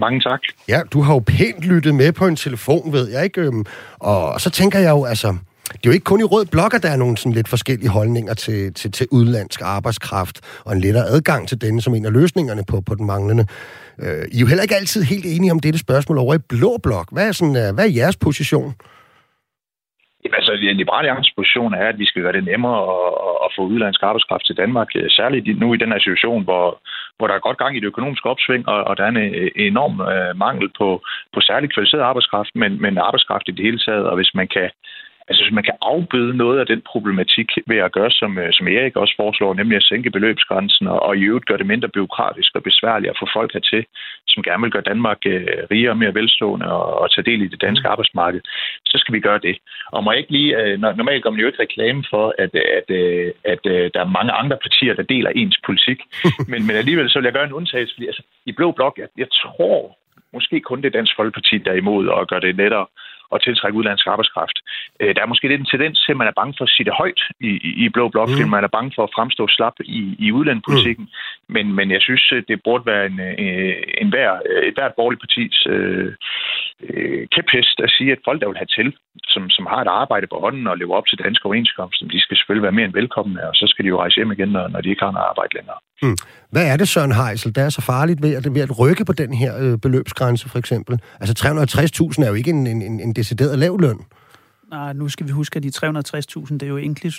Mange 0.00 0.20
tak. 0.20 0.40
Ja, 0.68 0.80
du 0.92 1.00
har 1.00 1.14
jo 1.14 1.18
pænt 1.18 1.60
lyttet 1.60 1.94
med 1.94 2.12
på 2.12 2.26
en 2.26 2.36
telefon, 2.36 2.92
ved 2.92 3.08
jeg 3.08 3.24
ikke? 3.24 3.40
Øhm, 3.40 3.64
og 3.98 4.40
så 4.40 4.50
tænker 4.50 4.78
jeg 4.78 4.90
jo, 4.90 5.04
altså, 5.04 5.28
det 5.72 5.74
er 5.74 5.80
jo 5.86 5.90
ikke 5.90 6.04
kun 6.04 6.20
i 6.20 6.24
rød 6.24 6.46
blok, 6.46 6.74
at 6.74 6.82
der 6.82 6.88
er 6.88 6.96
nogle 6.96 7.16
sådan 7.16 7.32
lidt 7.32 7.48
forskellige 7.48 7.88
holdninger 7.88 8.34
til, 8.34 8.74
til, 8.74 8.92
til 8.92 9.06
udlandsk 9.10 9.60
arbejdskraft, 9.62 10.40
og 10.64 10.72
en 10.72 10.80
lettere 10.80 11.06
adgang 11.06 11.48
til 11.48 11.60
denne 11.60 11.82
som 11.82 11.94
en 11.94 12.06
af 12.06 12.12
løsningerne 12.12 12.64
på, 12.64 12.80
på 12.80 12.94
den 12.94 13.06
manglende. 13.06 13.46
Øh, 13.98 14.24
I 14.32 14.36
er 14.36 14.40
jo 14.40 14.46
heller 14.46 14.62
ikke 14.62 14.76
altid 14.76 15.02
helt 15.02 15.26
enige 15.26 15.52
om 15.52 15.60
dette 15.60 15.78
spørgsmål 15.78 16.18
over 16.18 16.34
i 16.34 16.38
blå 16.38 16.78
blok. 16.82 17.08
Hvad 17.12 17.28
er, 17.28 17.32
sådan, 17.32 17.56
øh, 17.56 17.74
hvad 17.74 17.84
er 17.84 17.90
jeres 17.90 18.16
position? 18.16 18.74
Jamen, 20.24 20.34
altså, 20.34 20.52
en 20.52 20.76
liberal 20.76 21.24
position 21.36 21.74
er, 21.74 21.86
at 21.88 21.98
vi 21.98 22.06
skal 22.06 22.22
gøre 22.22 22.32
det 22.32 22.44
nemmere 22.44 22.78
at, 22.94 23.14
at 23.44 23.50
få 23.56 23.62
udlandsk 23.62 24.02
arbejdskraft 24.02 24.46
til 24.46 24.56
Danmark. 24.56 24.88
Øh, 24.96 25.10
særligt 25.10 25.58
nu 25.60 25.74
i 25.74 25.76
den 25.76 25.92
her 25.92 25.98
situation, 25.98 26.44
hvor, 26.44 26.80
hvor 27.16 27.26
der 27.26 27.34
er 27.34 27.46
godt 27.46 27.58
gang 27.58 27.76
i 27.76 27.80
det 27.80 27.86
økonomiske 27.86 28.28
opsving, 28.28 28.68
og, 28.68 28.84
og 28.84 28.96
der 28.96 29.04
er 29.04 29.08
en 29.08 29.16
øh, 29.16 29.50
enorm 29.56 29.94
øh, 30.00 30.36
mangel 30.36 30.68
på, 30.78 30.88
på 31.34 31.40
særligt 31.40 31.72
kvalificeret 31.74 32.02
arbejdskraft, 32.02 32.50
men, 32.54 32.82
men 32.82 32.98
arbejdskraft 32.98 33.48
i 33.48 33.52
det 33.56 33.64
hele 33.64 33.78
taget. 33.78 34.06
Og 34.06 34.16
hvis 34.16 34.34
man 34.34 34.48
kan 34.48 34.70
altså 35.28 35.44
hvis 35.44 35.54
man 35.58 35.64
kan 35.64 35.76
afbøde 35.82 36.36
noget 36.36 36.58
af 36.60 36.66
den 36.66 36.82
problematik 36.92 37.48
ved 37.66 37.76
at 37.76 37.92
gøre, 37.92 38.10
som, 38.10 38.38
øh, 38.38 38.52
som 38.52 38.68
Erik 38.68 38.96
også 38.96 39.14
foreslår, 39.16 39.54
nemlig 39.54 39.76
at 39.76 39.88
sænke 39.90 40.10
beløbsgrænsen 40.10 40.86
og, 40.86 41.02
og 41.02 41.16
i 41.16 41.22
øvrigt 41.22 41.46
gøre 41.46 41.58
det 41.58 41.66
mindre 41.66 41.88
byråkratisk 41.88 42.50
og 42.54 42.62
besværligt 42.62 43.10
at 43.10 43.20
få 43.20 43.26
folk 43.32 43.52
hertil, 43.52 43.86
som 44.28 44.42
gerne 44.42 44.62
vil 44.62 44.72
gøre 44.72 44.90
Danmark 44.92 45.18
øh, 45.26 45.46
rigere 45.70 45.90
og 45.90 45.98
mere 45.98 46.14
velstående 46.14 46.66
og, 46.72 46.84
og 47.00 47.10
tage 47.10 47.28
del 47.30 47.42
i 47.42 47.48
det 47.48 47.60
danske 47.60 47.88
arbejdsmarked, 47.88 48.40
så 48.86 48.98
skal 48.98 49.14
vi 49.14 49.20
gøre 49.20 49.38
det. 49.38 49.56
Og 49.92 50.04
må 50.04 50.10
ikke 50.12 50.32
lige, 50.32 50.50
øh, 50.60 50.80
normalt 50.80 51.22
gør 51.22 51.30
man 51.30 51.40
jo 51.40 51.46
ikke 51.46 51.62
reklame 51.62 52.04
for, 52.10 52.34
at, 52.38 52.54
at, 52.54 52.90
at, 52.90 53.30
at, 53.44 53.66
at 53.66 53.94
der 53.94 54.00
er 54.00 54.14
mange 54.18 54.32
andre 54.32 54.56
partier, 54.62 54.94
der 54.94 55.02
deler 55.02 55.30
ens 55.30 55.58
politik, 55.66 55.98
men, 56.50 56.66
men 56.66 56.76
alligevel 56.76 57.10
så 57.10 57.18
vil 57.18 57.24
jeg 57.24 57.32
gøre 57.32 57.44
en 57.46 57.58
undtagelse, 57.60 57.94
fordi 57.94 58.06
altså, 58.06 58.22
i 58.46 58.52
Blå 58.52 58.70
Blok, 58.72 58.98
jeg, 58.98 59.08
jeg 59.18 59.28
tror 59.30 59.98
måske 60.32 60.60
kun 60.60 60.82
det 60.82 60.92
Dansk 60.92 61.12
Folkeparti, 61.16 61.58
der 61.58 61.70
er 61.70 61.82
imod 61.84 62.04
at 62.20 62.28
gøre 62.28 62.40
det 62.40 62.56
lettere 62.56 62.86
at 63.34 63.42
tiltrække 63.42 63.78
udlandsk 63.78 64.06
arbejdskraft. 64.06 64.58
Øh, 65.00 65.14
der 65.14 65.22
er 65.22 65.26
måske 65.32 65.48
lidt 65.48 65.60
en 65.60 65.72
tendens 65.72 65.96
til, 66.04 66.12
at 66.12 66.20
man 66.20 66.30
er 66.30 66.38
bange 66.40 66.54
for 66.58 66.64
at 66.64 66.74
sige 66.74 66.84
det 66.88 67.00
højt 67.02 67.20
i, 67.40 67.50
i 67.84 67.88
Blå 67.88 68.08
Blok, 68.08 68.28
mm. 68.28 68.32
fordi 68.34 68.48
man 68.48 68.64
er 68.64 68.76
bange 68.76 68.92
for 68.96 69.04
at 69.04 69.14
fremstå 69.16 69.48
slap 69.48 69.76
i, 69.80 70.16
i 70.18 70.32
udlandspolitikken. 70.32 71.04
Mm. 71.04 71.54
Men, 71.54 71.74
men 71.78 71.90
jeg 71.90 72.00
synes, 72.02 72.24
det 72.48 72.62
burde 72.64 72.86
være 72.86 73.06
en, 73.06 73.20
øh, 73.20 73.74
en 74.02 74.08
hver, 74.08 74.30
et 74.68 74.74
hvert 74.74 74.94
borgerligt 74.96 75.22
partis 75.24 75.66
øh, 75.66 76.12
øh, 76.82 77.22
kæphest 77.34 77.76
at 77.86 77.90
sige, 77.96 78.12
at 78.12 78.24
folk, 78.24 78.38
der 78.40 78.48
vil 78.48 78.62
have 78.62 78.72
til, 78.78 78.88
som, 79.32 79.42
som 79.56 79.64
har 79.72 79.80
et 79.82 79.90
arbejde 80.02 80.26
på 80.32 80.38
hånden 80.44 80.66
og 80.66 80.78
lever 80.78 80.94
op 80.96 81.06
til 81.08 81.18
danske 81.24 81.46
overenskomster, 81.46 82.06
de 82.06 82.20
skal 82.20 82.36
selvfølgelig 82.36 82.66
være 82.66 82.78
mere 82.78 82.84
end 82.88 82.98
velkomne, 83.00 83.48
og 83.48 83.54
så 83.54 83.64
skal 83.68 83.84
de 83.84 83.88
jo 83.88 84.00
rejse 84.02 84.16
hjem 84.16 84.32
igen, 84.32 84.48
når, 84.48 84.68
når 84.68 84.80
de 84.80 84.90
ikke 84.90 85.04
har 85.04 85.12
noget 85.12 85.30
arbejde 85.30 85.54
længere. 85.58 85.78
Hmm. 86.02 86.16
Hvad 86.54 86.64
er 86.72 86.76
det, 86.76 86.88
Søren 86.88 87.14
Heisel, 87.20 87.54
der 87.54 87.62
er 87.64 87.72
så 87.78 87.82
farligt 87.92 88.22
ved 88.22 88.32
at, 88.38 88.44
ved 88.56 88.62
at 88.66 88.78
rykke 88.80 89.04
på 89.04 89.12
den 89.22 89.34
her 89.42 89.52
øh, 89.62 89.78
beløbsgrænse, 89.84 90.48
for 90.52 90.58
eksempel? 90.58 90.94
Altså 91.20 91.34
360.000 91.42 92.24
er 92.24 92.28
jo 92.32 92.34
ikke 92.40 92.50
en, 92.50 92.66
en, 92.66 93.00
en 93.00 93.12
decideret 93.12 93.58
lav 93.58 93.74
løn. 93.80 94.00
Nej, 94.70 94.92
nu 94.92 95.08
skal 95.08 95.26
vi 95.26 95.32
huske, 95.32 95.56
at 95.56 95.62
de 95.62 95.68
360.000, 95.68 96.52
det 96.52 96.62
er 96.62 96.66
jo 96.66 96.76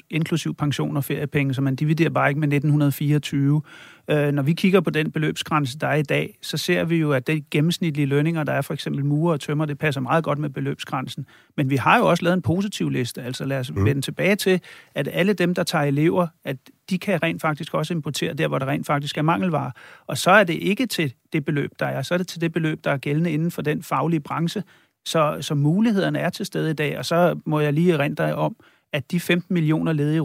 inklusiv 0.09 0.55
pension 0.55 0.97
og 0.97 1.03
feriepenge, 1.03 1.53
så 1.53 1.61
man 1.61 1.75
dividerer 1.75 2.09
bare 2.09 2.29
ikke 2.29 2.39
med 2.39 2.47
1924. 2.47 3.61
Øh, 4.07 4.31
når 4.31 4.43
vi 4.43 4.53
kigger 4.53 4.81
på 4.81 4.89
den 4.89 5.11
beløbsgrænse, 5.11 5.77
der 5.77 5.87
er 5.87 5.95
i 5.95 6.03
dag, 6.03 6.37
så 6.41 6.57
ser 6.57 6.83
vi 6.83 6.95
jo, 6.95 7.11
at 7.11 7.27
det 7.27 7.49
gennemsnitlige 7.49 8.05
lønninger, 8.05 8.43
der 8.43 8.53
er 8.53 8.61
for 8.61 8.73
eksempel 8.73 9.05
murer 9.05 9.33
og 9.33 9.39
tømmer, 9.39 9.65
det 9.65 9.77
passer 9.77 10.01
meget 10.01 10.23
godt 10.23 10.39
med 10.39 10.49
beløbsgrænsen. 10.49 11.25
Men 11.57 11.69
vi 11.69 11.75
har 11.75 11.97
jo 11.97 12.05
også 12.09 12.23
lavet 12.23 12.33
en 12.33 12.41
positiv 12.41 12.89
liste, 12.89 13.21
altså 13.21 13.45
lad 13.45 13.59
os 13.59 13.71
mm. 13.71 13.85
vende 13.85 14.01
tilbage 14.01 14.35
til, 14.35 14.61
at 14.95 15.09
alle 15.11 15.33
dem, 15.33 15.53
der 15.53 15.63
tager 15.63 15.83
elever, 15.83 16.27
at 16.43 16.57
de 16.89 16.99
kan 16.99 17.23
rent 17.23 17.41
faktisk 17.41 17.73
også 17.73 17.93
importere 17.93 18.33
der, 18.33 18.47
hvor 18.47 18.59
der 18.59 18.65
rent 18.65 18.85
faktisk 18.85 19.17
er 19.17 19.21
mangelvarer. 19.21 19.71
Og 20.07 20.17
så 20.17 20.31
er 20.31 20.43
det 20.43 20.53
ikke 20.53 20.85
til 20.85 21.13
det 21.33 21.45
beløb, 21.45 21.71
der 21.79 21.85
er, 21.85 22.01
så 22.01 22.13
er 22.13 22.17
det 22.17 22.27
til 22.27 22.41
det 22.41 22.53
beløb, 22.53 22.83
der 22.83 22.91
er 22.91 22.97
gældende 22.97 23.31
inden 23.31 23.51
for 23.51 23.61
den 23.61 23.83
faglige 23.83 24.19
branche, 24.19 24.63
så, 25.05 25.37
så 25.41 25.55
mulighederne 25.55 26.19
er 26.19 26.29
til 26.29 26.45
stede 26.45 26.71
i 26.71 26.73
dag, 26.73 26.97
og 26.97 27.05
så 27.05 27.39
må 27.45 27.59
jeg 27.59 27.73
lige 27.73 27.93
erindre 27.93 28.35
om, 28.35 28.55
at 28.93 29.11
de 29.11 29.19
15 29.19 29.53
millioner 29.53 29.93
ledige 29.93 30.17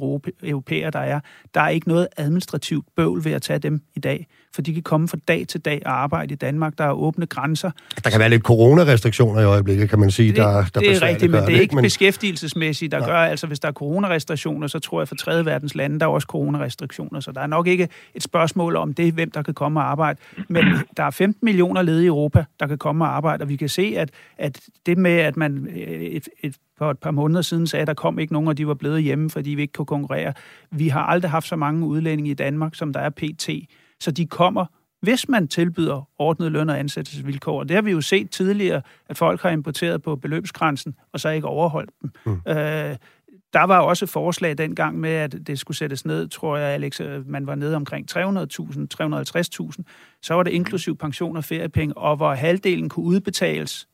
europæere, 0.43 0.91
der 0.91 0.99
er, 0.99 1.21
der 1.55 1.61
er 1.61 1.69
ikke 1.69 1.89
noget 1.89 2.09
administrativt 2.17 2.87
bøvl 2.97 3.25
ved 3.25 3.33
at 3.33 3.43
tage 3.43 3.59
dem 3.59 3.83
i 3.95 4.01
dag, 4.01 4.27
for 4.55 4.63
de 4.63 4.75
kan 4.75 4.83
komme 4.83 5.09
fra 5.09 5.19
dag 5.29 5.45
til 5.49 5.61
dag 5.61 5.83
og 5.87 6.03
arbejde 6.03 6.33
i 6.33 6.37
Danmark. 6.37 6.79
Der 6.79 6.85
er 6.85 6.93
åbne 6.93 7.27
grænser. 7.27 7.71
Der 8.05 8.11
kan 8.11 8.21
være 8.21 8.29
lidt 8.29 8.43
coronarestriktioner 8.43 9.41
i 9.41 9.45
øjeblikket, 9.45 9.91
kan 9.91 9.99
man 9.99 10.11
sige, 10.11 10.29
det, 10.29 10.37
der, 10.37 10.65
der 10.75 10.81
Det 10.81 10.97
er 10.97 11.03
rigtigt, 11.03 11.33
men 11.33 11.43
det 11.43 11.57
er 11.57 11.61
ikke 11.61 11.75
men... 11.75 11.83
beskæftigelsesmæssigt, 11.83 12.93
der 12.93 12.99
Nej. 12.99 13.09
gør, 13.09 13.17
altså 13.17 13.47
hvis 13.47 13.61
der 13.61 13.69
er 13.69 13.73
coronarestriktioner, 13.73 14.67
så 14.67 14.79
tror 14.79 15.01
jeg 15.01 15.09
for 15.09 15.15
tredje 15.15 15.45
verdens 15.45 15.75
lande, 15.75 16.01
der 16.01 16.07
er 16.07 16.11
også 16.11 16.27
coronarestriktioner, 16.27 17.21
så 17.21 17.33
der 17.33 17.41
er 17.41 17.47
nok 17.47 17.67
ikke 17.67 17.89
et 18.15 18.23
spørgsmål 18.23 18.77
om 18.77 18.95
det, 18.95 19.13
hvem 19.13 19.31
der 19.31 19.43
kan 19.43 19.55
komme 19.55 19.81
og 19.81 19.91
arbejde, 19.91 20.19
men 20.49 20.65
der 20.97 21.03
er 21.03 21.11
15 21.11 21.45
millioner 21.45 21.83
ledige 21.83 22.05
i 22.05 22.07
Europa, 22.07 22.45
der 22.61 22.67
kan 22.67 22.79
komme 22.79 23.05
og 23.05 23.17
arbejde, 23.17 23.43
og 23.43 23.49
vi 23.49 23.57
kan 23.57 23.69
se, 23.69 23.95
at, 23.97 24.11
at 24.39 24.61
det 24.87 24.99
med, 24.99 25.13
at 25.13 25.37
man 25.37 25.69
et, 25.75 26.29
et 26.43 26.57
for 26.81 26.91
et 26.91 26.99
par 26.99 27.11
måneder 27.11 27.43
siden 27.43 27.67
sagde, 27.67 27.81
at 27.81 27.87
der 27.87 27.95
kom 27.95 28.19
ikke 28.19 28.33
nogen, 28.33 28.49
og 28.49 28.59
de 28.59 28.67
var 28.67 28.75
blevet 28.75 29.03
hjemme, 29.03 29.31
fordi 29.31 29.51
vi 29.51 29.63
ikke 29.63 29.73
kunne 29.73 29.87
konkurrere. 29.87 30.33
Vi 30.71 30.89
har 30.89 31.03
aldrig 31.03 31.31
haft 31.31 31.49
så 31.49 31.57
mange 31.57 31.87
udlændinge 31.87 32.31
i 32.31 32.35
Danmark, 32.35 32.75
som 32.75 32.93
der 32.93 33.01
er 33.01 33.11
PT. 33.11 33.49
Så 34.01 34.11
de 34.11 34.27
kommer, 34.27 34.67
hvis 35.03 35.29
man 35.29 35.49
tilbyder 35.49 36.09
ordnet 36.19 36.53
løn- 36.53 36.71
og 36.71 36.79
ansættelsesvilkår. 36.79 37.59
Og 37.59 37.69
det 37.69 37.75
har 37.75 37.83
vi 37.83 37.91
jo 37.91 38.01
set 38.01 38.31
tidligere, 38.31 38.83
at 39.09 39.17
folk 39.17 39.43
har 39.43 39.51
importeret 39.51 40.03
på 40.03 40.17
beløbsgrænsen, 40.17 40.95
og 41.13 41.21
så 41.21 41.29
ikke 41.29 41.47
overholdt 41.47 41.91
dem. 42.03 42.11
Mm. 42.27 42.33
Øh, 42.33 42.97
der 43.53 43.65
var 43.65 43.81
også 43.81 44.07
forslag 44.07 44.59
dengang 44.59 45.01
med, 45.01 45.11
at 45.11 45.37
det 45.47 45.59
skulle 45.59 45.77
sættes 45.77 46.05
ned, 46.05 46.29
tror 46.29 46.57
jeg, 46.57 46.69
Alex, 46.69 47.01
øh, 47.01 47.29
man 47.29 47.47
var 47.47 47.55
nede 47.55 47.77
omkring 47.77 48.07
300.000, 48.11 48.89
350.000. 48.95 49.83
Så 50.23 50.35
var 50.35 50.43
det 50.43 50.51
inklusiv 50.51 50.97
pension 50.97 51.37
og 51.37 51.45
feriepenge, 51.45 51.97
og 51.97 52.17
hvor 52.17 52.35
halvdelen 52.35 52.89
kunne 52.89 53.07
udbetales, 53.07 53.89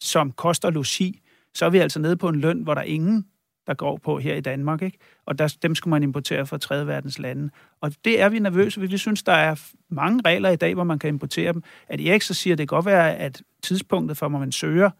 som 0.00 0.32
koster 0.32 0.70
logi, 0.70 1.20
så 1.54 1.66
er 1.66 1.70
vi 1.70 1.78
altså 1.78 1.98
nede 1.98 2.16
på 2.16 2.28
en 2.28 2.40
løn, 2.40 2.62
hvor 2.62 2.74
der 2.74 2.80
er 2.80 2.86
ingen, 2.86 3.26
der 3.66 3.74
går 3.74 3.96
på 3.96 4.18
her 4.18 4.34
i 4.34 4.40
Danmark. 4.40 4.82
Ikke? 4.82 4.98
Og 5.26 5.38
der, 5.38 5.56
dem 5.62 5.74
skulle 5.74 5.90
man 5.90 6.02
importere 6.02 6.46
fra 6.46 6.58
tredje 6.58 6.86
verdens 6.86 7.18
lande. 7.18 7.50
Og 7.80 7.92
det 8.04 8.20
er 8.20 8.28
vi 8.28 8.38
nervøse 8.38 8.80
ved. 8.80 8.88
Vi 8.88 8.98
synes, 8.98 9.22
der 9.22 9.32
er 9.32 9.54
mange 9.88 10.22
regler 10.24 10.50
i 10.50 10.56
dag, 10.56 10.74
hvor 10.74 10.84
man 10.84 10.98
kan 10.98 11.08
importere 11.08 11.52
dem. 11.52 11.62
At 11.88 12.00
Erik 12.00 12.22
så 12.22 12.34
siger, 12.34 12.54
at 12.54 12.58
det 12.58 12.68
kan 12.68 12.76
godt 12.76 12.86
være, 12.86 13.16
at 13.16 13.42
tidspunktet 13.62 14.16
for, 14.16 14.28
hvor 14.28 14.38
man 14.38 14.52
søger, 14.52 14.90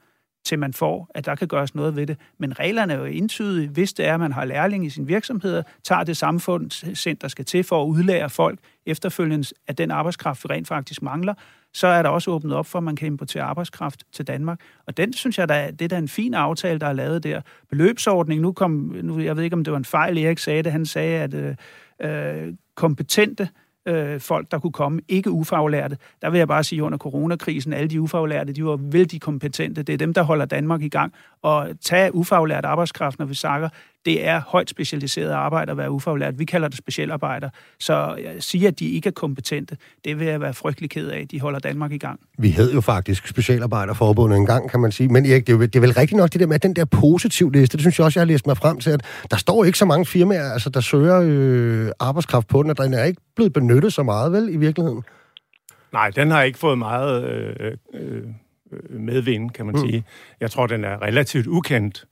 til 0.44 0.58
man 0.58 0.72
får, 0.72 1.10
at 1.14 1.26
der 1.26 1.34
kan 1.34 1.48
gøres 1.48 1.74
noget 1.74 1.96
ved 1.96 2.06
det. 2.06 2.16
Men 2.38 2.58
reglerne 2.58 2.92
er 2.92 2.98
jo 2.98 3.04
entydige. 3.04 3.68
Hvis 3.68 3.92
det 3.92 4.06
er, 4.06 4.14
at 4.14 4.20
man 4.20 4.32
har 4.32 4.44
lærling 4.44 4.86
i 4.86 4.90
sin 4.90 5.08
virksomhed, 5.08 5.62
tager 5.84 6.04
det 6.04 6.16
samfundscenter, 6.16 7.20
der 7.20 7.28
skal 7.28 7.44
til 7.44 7.64
for 7.64 7.82
at 7.82 7.86
udlære 7.86 8.30
folk 8.30 8.58
efterfølgende 8.86 9.48
af 9.68 9.76
den 9.76 9.90
arbejdskraft, 9.90 10.44
vi 10.44 10.54
rent 10.54 10.68
faktisk 10.68 11.02
mangler, 11.02 11.34
så 11.74 11.86
er 11.86 12.02
der 12.02 12.10
også 12.10 12.30
åbnet 12.30 12.54
op 12.54 12.66
for, 12.66 12.78
at 12.78 12.82
man 12.82 12.96
kan 12.96 13.06
importere 13.06 13.42
arbejdskraft 13.42 14.04
til 14.12 14.26
Danmark. 14.26 14.60
Og 14.86 14.96
den 14.96 15.12
synes 15.12 15.38
jeg, 15.38 15.48
der, 15.48 15.54
er, 15.54 15.70
det 15.70 15.84
er 15.84 15.88
da 15.88 15.98
en 15.98 16.08
fin 16.08 16.34
aftale, 16.34 16.78
der 16.78 16.86
er 16.86 16.92
lavet 16.92 17.24
der. 17.24 17.40
Beløbsordning, 17.70 18.40
nu 18.40 18.52
kom, 18.52 18.70
nu, 19.02 19.20
jeg 19.20 19.36
ved 19.36 19.44
ikke, 19.44 19.56
om 19.56 19.64
det 19.64 19.72
var 19.72 19.78
en 19.78 19.84
fejl, 19.84 20.18
Erik 20.18 20.38
sagde 20.38 20.62
det, 20.62 20.72
han 20.72 20.86
sagde, 20.86 21.18
at 21.18 21.34
øh, 21.34 21.54
øh 22.00 22.54
kompetente 22.74 23.42
øh, 23.42 23.61
Øh, 23.86 24.20
folk, 24.20 24.50
der 24.50 24.58
kunne 24.58 24.72
komme, 24.72 25.00
ikke 25.08 25.30
ufaglærte. 25.30 25.98
Der 26.22 26.30
vil 26.30 26.38
jeg 26.38 26.48
bare 26.48 26.64
sige, 26.64 26.84
under 26.84 26.98
coronakrisen, 26.98 27.72
alle 27.72 27.88
de 27.88 28.00
ufaglærte, 28.00 28.52
de 28.52 28.64
var 28.64 28.76
vældig 28.76 29.20
kompetente. 29.20 29.82
Det 29.82 29.92
er 29.92 29.98
dem, 29.98 30.14
der 30.14 30.22
holder 30.22 30.44
Danmark 30.44 30.82
i 30.82 30.88
gang. 30.88 31.12
Og 31.42 31.68
tage 31.80 32.14
ufaglært 32.14 32.64
arbejdskraft, 32.64 33.18
når 33.18 33.26
vi 33.26 33.34
sakker, 33.34 33.68
det 34.04 34.26
er 34.26 34.40
højt 34.46 34.70
specialiseret 34.70 35.30
arbejde 35.30 35.70
at 35.70 35.76
være 35.76 35.90
ufaglært. 35.90 36.38
Vi 36.38 36.44
kalder 36.44 36.68
det 36.68 36.78
specialarbejder. 36.78 37.50
Så 37.80 38.16
jeg 38.24 38.34
siger, 38.38 38.68
at 38.68 38.78
de 38.78 38.90
ikke 38.90 39.06
er 39.06 39.12
kompetente, 39.12 39.76
det 40.04 40.18
vil 40.18 40.26
jeg 40.26 40.40
være 40.40 40.54
frygtelig 40.54 40.90
ked 40.90 41.08
af. 41.08 41.28
De 41.28 41.40
holder 41.40 41.58
Danmark 41.58 41.92
i 41.92 41.98
gang. 41.98 42.20
Vi 42.38 42.50
hed 42.50 42.72
jo 42.74 42.80
faktisk 42.80 43.26
specialarbejderforbundet 43.26 44.36
en 44.36 44.46
gang, 44.46 44.70
kan 44.70 44.80
man 44.80 44.92
sige. 44.92 45.08
Men 45.08 45.26
Erik, 45.26 45.46
det 45.46 45.52
er, 45.52 45.56
jo, 45.56 45.62
det 45.62 45.76
er 45.76 45.80
vel 45.80 45.92
rigtigt 45.92 46.16
nok 46.16 46.32
det 46.32 46.40
der 46.40 46.46
med 46.46 46.58
den 46.58 46.76
der 46.76 46.84
positiv 46.84 47.50
liste. 47.50 47.76
Det 47.76 47.82
synes 47.82 47.98
jeg 47.98 48.04
også, 48.04 48.20
jeg 48.20 48.26
har 48.26 48.32
læst 48.32 48.46
mig 48.46 48.56
frem 48.56 48.80
til, 48.80 48.90
at 48.90 49.02
der 49.30 49.36
står 49.36 49.64
ikke 49.64 49.78
så 49.78 49.84
mange 49.84 50.06
firmaer, 50.06 50.52
altså, 50.52 50.70
der 50.70 50.80
søger 50.80 51.20
øh, 51.24 51.90
arbejdskraft 52.00 52.48
på 52.48 52.62
den, 52.62 52.70
og 52.70 52.78
den 52.78 52.94
er 52.94 53.04
ikke 53.04 53.20
blevet 53.36 53.52
benyttet 53.52 53.92
så 53.92 54.02
meget, 54.02 54.32
vel, 54.32 54.48
i 54.48 54.56
virkeligheden? 54.56 55.02
Nej, 55.92 56.10
den 56.10 56.30
har 56.30 56.42
ikke 56.42 56.58
fået 56.58 56.78
meget 56.78 57.24
øh, 57.24 57.72
øh, 57.94 58.22
medvind, 58.90 59.50
kan 59.50 59.66
man 59.66 59.74
mm. 59.74 59.80
sige. 59.80 60.04
Jeg 60.40 60.50
tror, 60.50 60.66
den 60.66 60.84
er 60.84 61.02
relativt 61.02 61.46
ukendt 61.46 62.04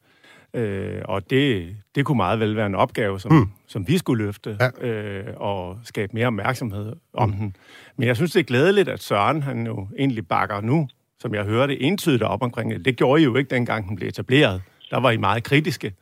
Øh, 0.54 1.02
og 1.04 1.30
det, 1.30 1.76
det 1.94 2.04
kunne 2.04 2.16
meget 2.16 2.40
vel 2.40 2.56
være 2.56 2.66
en 2.66 2.74
opgave, 2.74 3.20
som, 3.20 3.32
mm. 3.32 3.48
som 3.66 3.88
vi 3.88 3.98
skulle 3.98 4.24
løfte 4.24 4.56
ja. 4.60 4.88
øh, 4.88 5.24
og 5.36 5.78
skabe 5.84 6.12
mere 6.14 6.26
opmærksomhed 6.26 6.92
om 7.12 7.28
mm. 7.28 7.36
den. 7.36 7.56
Men 7.96 8.08
jeg 8.08 8.16
synes, 8.16 8.32
det 8.32 8.40
er 8.40 8.44
glædeligt, 8.44 8.88
at 8.88 9.02
Søren 9.02 9.42
han 9.42 9.66
jo 9.66 9.88
egentlig 9.98 10.28
bakker 10.28 10.60
nu, 10.60 10.88
som 11.20 11.34
jeg 11.34 11.44
hørte, 11.44 11.82
entydigt 11.82 12.22
op 12.22 12.42
omkring 12.42 12.70
det. 12.70 12.84
Det 12.84 12.96
gjorde 12.96 13.22
I 13.22 13.24
jo 13.24 13.36
ikke, 13.36 13.50
dengang 13.50 13.88
den 13.88 13.96
blev 13.96 14.08
etableret. 14.08 14.62
Der 14.90 15.00
var 15.00 15.10
I 15.10 15.16
meget 15.16 15.44
kritiske. 15.44 15.94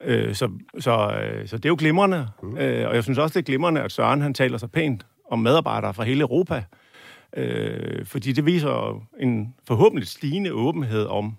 Øh, 0.00 0.34
så, 0.34 0.50
så, 0.78 1.20
øh, 1.22 1.48
så 1.48 1.56
det 1.56 1.64
er 1.64 1.68
jo 1.68 1.76
glimrende. 1.78 2.28
Mm. 2.42 2.58
Øh, 2.58 2.88
og 2.88 2.94
jeg 2.94 3.02
synes 3.02 3.18
også, 3.18 3.32
det 3.32 3.38
er 3.38 3.46
glimrende, 3.46 3.80
at 3.80 3.92
Søren 3.92 4.20
han 4.20 4.34
taler 4.34 4.58
så 4.58 4.66
pænt 4.66 5.06
om 5.30 5.38
medarbejdere 5.38 5.94
fra 5.94 6.04
hele 6.04 6.20
Europa. 6.20 6.64
Øh, 7.36 8.06
fordi 8.06 8.32
det 8.32 8.46
viser 8.46 9.02
en 9.20 9.54
forhåbentlig 9.66 10.08
stigende 10.08 10.52
åbenhed 10.52 11.06
om, 11.06 11.36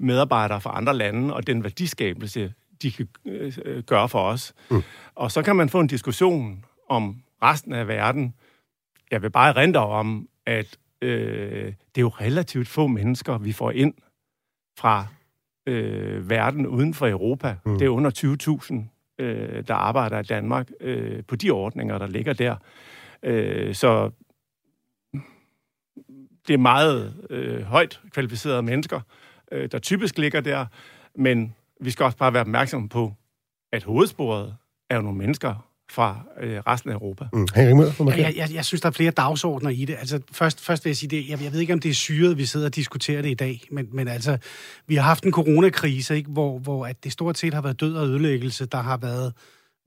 medarbejdere 0.00 0.60
fra 0.60 0.76
andre 0.76 0.94
lande, 0.94 1.34
og 1.34 1.46
den 1.46 1.62
værdiskabelse, 1.62 2.54
de 2.82 2.90
kan 2.90 3.08
øh, 3.24 3.82
gøre 3.82 4.08
for 4.08 4.20
os. 4.20 4.54
Mm. 4.70 4.82
Og 5.14 5.32
så 5.32 5.42
kan 5.42 5.56
man 5.56 5.68
få 5.68 5.80
en 5.80 5.86
diskussion 5.86 6.64
om 6.88 7.16
resten 7.42 7.72
af 7.72 7.88
verden. 7.88 8.34
Jeg 9.10 9.22
vil 9.22 9.30
bare 9.30 9.48
erindre 9.48 9.86
om, 9.86 10.28
at 10.46 10.78
øh, 11.02 11.64
det 11.64 11.96
er 11.96 12.00
jo 12.00 12.08
relativt 12.08 12.68
få 12.68 12.86
mennesker, 12.86 13.38
vi 13.38 13.52
får 13.52 13.70
ind 13.70 13.94
fra 14.78 15.06
øh, 15.66 16.30
verden 16.30 16.66
uden 16.66 16.94
for 16.94 17.08
Europa. 17.08 17.56
Mm. 17.64 17.78
Det 17.78 17.84
er 17.84 17.90
under 17.90 18.10
20.000, 19.18 19.24
øh, 19.24 19.64
der 19.68 19.74
arbejder 19.74 20.18
i 20.18 20.22
Danmark 20.22 20.70
øh, 20.80 21.24
på 21.24 21.36
de 21.36 21.50
ordninger, 21.50 21.98
der 21.98 22.06
ligger 22.06 22.32
der. 22.32 22.56
Øh, 23.22 23.74
så 23.74 24.10
det 26.48 26.54
er 26.54 26.58
meget 26.58 27.14
øh, 27.30 27.62
højt 27.62 28.00
kvalificerede 28.10 28.62
mennesker, 28.62 29.00
øh, 29.52 29.68
der 29.72 29.78
typisk 29.78 30.18
ligger 30.18 30.40
der. 30.40 30.66
Men 31.14 31.54
vi 31.80 31.90
skal 31.90 32.04
også 32.04 32.18
bare 32.18 32.32
være 32.32 32.40
opmærksomme 32.40 32.88
på, 32.88 33.12
at 33.72 33.84
hovedsporet 33.84 34.56
er 34.90 34.96
jo 34.96 35.02
nogle 35.02 35.18
mennesker 35.18 35.66
fra 35.90 36.20
øh, 36.40 36.58
resten 36.66 36.90
af 36.90 36.94
Europa. 36.94 37.24
Mm. 37.32 37.46
Henrik 37.54 37.76
Møller, 37.76 38.16
ja, 38.16 38.22
jeg, 38.22 38.36
jeg, 38.36 38.54
jeg 38.54 38.64
synes, 38.64 38.80
der 38.80 38.88
er 38.88 38.92
flere 38.92 39.10
dagsordner 39.10 39.70
i 39.70 39.84
det. 39.84 39.96
Altså, 39.98 40.20
først, 40.32 40.60
først 40.60 40.84
vil 40.84 40.90
jeg 40.90 40.96
sige 40.96 41.10
det. 41.10 41.28
Jeg, 41.28 41.42
jeg 41.42 41.52
ved 41.52 41.60
ikke, 41.60 41.72
om 41.72 41.80
det 41.80 41.88
er 41.88 41.94
syret, 41.94 42.38
vi 42.38 42.46
sidder 42.46 42.66
og 42.66 42.74
diskuterer 42.74 43.22
det 43.22 43.30
i 43.30 43.34
dag, 43.34 43.60
men, 43.70 43.88
men 43.92 44.08
altså, 44.08 44.38
vi 44.86 44.94
har 44.94 45.02
haft 45.02 45.24
en 45.24 45.32
coronakrise, 45.32 46.16
ikke, 46.16 46.30
hvor, 46.30 46.58
hvor 46.58 46.86
at 46.86 47.04
det 47.04 47.12
stort 47.12 47.38
set 47.38 47.54
har 47.54 47.60
været 47.60 47.80
død 47.80 47.94
og 47.94 48.06
ødelæggelse, 48.06 48.66
der 48.66 48.78
har 48.78 48.96
været 48.96 49.32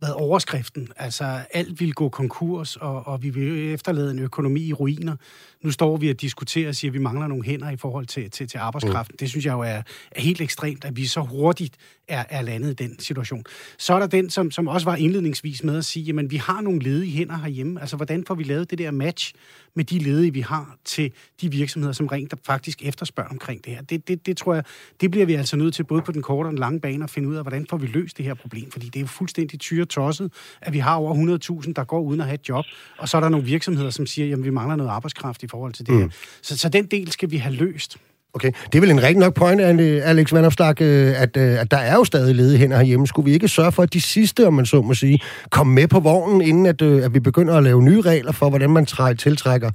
været 0.02 0.14
overskriften. 0.14 0.88
Altså, 0.96 1.40
alt 1.54 1.80
vil 1.80 1.94
gå 1.94 2.10
konkurs, 2.10 2.76
og, 2.76 3.08
og 3.08 3.24
vi 3.24 3.30
vil 3.30 3.74
efterlade 3.74 4.12
en 4.12 4.20
økonomi 4.20 4.62
i 4.62 4.74
ruiner. 4.74 5.16
Nu 5.62 5.72
står 5.72 5.98
vi 5.98 6.10
og 6.10 6.22
diskuterer 6.22 6.68
og 6.68 6.76
siger, 6.76 6.92
at 6.92 6.94
vi 6.94 7.00
mangler 7.00 7.28
nogle 7.28 7.44
hænder 7.44 7.70
i 7.70 7.78
forhold 7.78 8.06
til, 8.06 8.32
til, 8.32 8.48
til 8.48 8.58
arbejdskraften. 8.58 9.14
Mm. 9.14 9.18
Det 9.18 9.30
synes 9.30 9.46
jeg 9.46 9.52
jo 9.54 9.60
er, 9.60 9.82
er 10.12 10.22
helt 10.22 10.42
ekstremt, 10.42 10.86
at 10.86 10.98
vi 10.98 11.06
så 11.06 11.22
hurtigt 11.22 11.76
er, 12.08 12.26
er 12.30 12.42
landet 12.42 12.70
i 12.70 12.74
den 12.74 13.00
situation. 13.00 13.44
Så 13.78 13.94
er 13.94 14.00
der 14.00 14.08
den, 14.08 14.30
som, 14.30 14.52
som 14.52 14.68
også 14.68 14.86
var 14.86 14.96
indledningsvis 14.96 15.64
med 15.64 15.78
at 15.78 15.86
sige, 15.86 16.20
at 16.20 16.32
vi 16.32 16.38
har 16.38 16.62
nogle 16.62 16.80
ledige 16.80 17.12
hænder 17.12 17.38
herhjemme. 17.38 17.82
Altså, 17.82 17.96
hvordan 17.96 18.26
får 18.28 18.36
vi 18.36 18.44
lavet 18.44 18.70
det 18.70 18.78
der 18.78 18.92
match 18.92 19.34
med 19.76 19.84
de 19.84 20.00
ledige, 20.00 20.34
vi 20.34 20.42
har 20.42 20.78
til 20.86 21.12
de 21.42 21.52
virksomheder, 21.52 21.94
som 21.94 22.08
rent 22.08 22.34
faktisk 22.46 22.84
efterspørger 22.84 23.30
omkring 23.30 23.66
det 23.66 23.74
her? 23.74 23.82
Det, 23.82 24.08
det, 24.08 24.26
det 24.26 24.38
tror 24.38 24.54
jeg, 24.54 24.64
det 25.02 25.12
bliver 25.12 25.26
vi 25.26 25.34
altså 25.34 25.56
nødt 25.56 25.74
til, 25.74 25.84
både 25.84 26.02
på 26.02 26.12
den 26.12 26.22
korte 26.22 26.48
og 26.48 26.52
den 26.52 26.60
lange 26.60 26.80
bane, 26.80 27.04
at 27.04 27.10
finde 27.10 27.30
ud 27.30 27.36
af, 27.36 27.44
hvordan 27.44 27.66
får 27.70 27.78
vi 27.78 27.88
løst 27.88 28.18
det 28.18 28.26
her 28.26 28.34
problem. 28.34 28.72
Fordi 28.72 28.86
det 28.86 28.96
er 28.96 29.02
jo 29.02 29.08
fuldstændig 29.08 29.60
tyre 29.60 29.86
tosset, 29.90 30.32
at 30.62 30.74
vi 30.74 30.80
har 30.80 30.96
over 30.96 31.40
100.000, 31.66 31.74
der 31.76 31.84
går 31.84 32.00
uden 32.00 32.22
at 32.22 32.26
have 32.26 32.34
et 32.34 32.50
job, 32.50 32.66
og 32.98 33.10
så 33.10 33.18
er 33.18 33.22
der 33.22 33.30
nogle 33.30 33.46
virksomheder, 33.46 33.90
som 33.90 34.06
siger, 34.06 34.36
at 34.38 34.44
vi 34.44 34.50
mangler 34.50 34.76
noget 34.76 34.92
arbejdskraft 34.92 35.44
i 35.44 35.48
forhold 35.48 35.74
til 35.74 35.86
det 35.86 35.94
mm. 35.94 36.02
her. 36.02 36.10
Så, 36.42 36.58
så 36.58 36.70
den 36.70 36.86
del 36.86 37.12
skal 37.12 37.32
vi 37.32 37.38
have 37.38 37.56
løst. 37.56 37.98
Okay, 38.34 38.52
det 38.66 38.76
er 38.76 38.80
vel 38.80 38.92
en 38.92 39.04
rigtig 39.04 39.18
nok 39.18 39.34
point, 39.34 39.62
Alex 39.62 40.34
Van 40.34 40.46
Opstak, 40.46 40.82
øh, 40.82 41.22
at, 41.22 41.38
øh, 41.38 41.62
at 41.62 41.72
der 41.72 41.78
er 41.78 41.96
jo 41.96 42.04
stadig 42.04 42.36
ledige 42.36 42.58
hænder 42.58 42.78
herhjemme. 42.78 43.08
Skulle 43.08 43.26
vi 43.26 43.34
ikke 43.34 43.48
sørge 43.48 43.72
for, 43.72 43.84
at 43.84 43.94
de 43.94 44.02
sidste, 44.02 44.48
om 44.48 44.54
man 44.54 44.66
så 44.66 44.82
må 44.82 44.94
sige, 44.94 45.20
kommer 45.50 45.74
med 45.74 45.88
på 45.88 46.00
vognen, 46.00 46.42
inden 46.42 46.66
at, 46.66 46.82
øh, 46.82 47.06
at 47.06 47.14
vi 47.14 47.20
begynder 47.20 47.58
at 47.58 47.64
lave 47.64 47.84
nye 47.84 48.02
regler 48.02 48.32
for, 48.32 48.50
hvordan 48.50 48.70
man 48.70 48.86
tiltrækker 49.18 49.72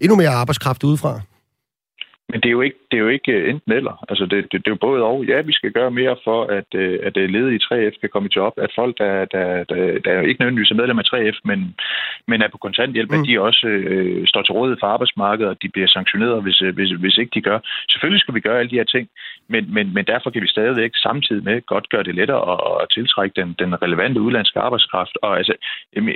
endnu 0.00 0.16
mere 0.16 0.28
arbejdskraft 0.28 0.84
udefra? 0.84 1.20
Men 2.32 2.40
det 2.40 2.48
er 2.48 2.56
jo 2.58 2.60
ikke, 2.60 2.78
det 2.90 2.96
er 2.96 3.02
jo 3.02 3.08
ikke 3.08 3.32
øh, 3.32 3.50
enten 3.50 3.72
eller. 3.72 4.04
Altså 4.08 4.24
det, 4.26 4.38
det, 4.52 4.52
det 4.52 4.66
er 4.66 4.76
jo 4.76 4.86
både 4.86 5.02
og. 5.02 5.24
Ja, 5.24 5.40
vi 5.40 5.52
skal 5.52 5.72
gøre 5.72 5.90
mere 5.90 6.16
for, 6.24 6.44
at, 6.44 6.70
øh, 6.74 6.98
at 7.02 7.16
øh, 7.16 7.28
ledige 7.28 7.56
i 7.56 7.64
3F 7.66 8.00
kan 8.00 8.10
komme 8.12 8.28
i 8.28 8.36
job. 8.36 8.52
At 8.56 8.72
folk, 8.74 8.98
der, 8.98 9.24
der, 9.24 9.64
der, 9.64 9.98
der 10.04 10.20
ikke 10.20 10.40
nødvendigvis 10.40 10.70
er 10.70 10.80
medlem 10.80 10.98
af 10.98 11.08
3F, 11.12 11.38
men, 11.44 11.74
men 12.26 12.42
er 12.42 12.48
på 12.48 12.58
kontanthjælp, 12.58 13.10
mm. 13.10 13.20
at 13.20 13.26
de 13.26 13.40
også 13.40 13.66
øh, 13.66 14.26
står 14.26 14.42
til 14.42 14.52
rådighed 14.52 14.78
for 14.80 14.86
arbejdsmarkedet, 14.86 15.50
og 15.50 15.62
de 15.62 15.68
bliver 15.68 15.88
sanktioneret, 15.88 16.42
hvis, 16.42 16.58
hvis, 16.76 16.90
hvis 16.90 17.18
ikke 17.18 17.32
de 17.34 17.46
gør. 17.48 17.58
Selvfølgelig 17.90 18.20
skal 18.20 18.34
vi 18.34 18.40
gøre 18.40 18.58
alle 18.58 18.70
de 18.70 18.80
her 18.80 18.84
ting, 18.94 19.08
men, 19.48 19.74
men, 19.74 19.94
men 19.94 20.04
derfor 20.04 20.30
kan 20.30 20.42
vi 20.42 20.48
stadigvæk 20.48 20.90
samtidig 20.94 21.44
med 21.44 21.66
godt 21.66 21.88
gøre 21.88 22.02
det 22.02 22.14
lettere 22.14 22.42
at, 22.52 22.82
at 22.82 22.86
tiltrække 22.96 23.40
den, 23.40 23.54
den 23.58 23.82
relevante 23.82 24.20
udlandske 24.20 24.60
arbejdskraft. 24.60 25.18
Og 25.22 25.38
altså, 25.38 25.54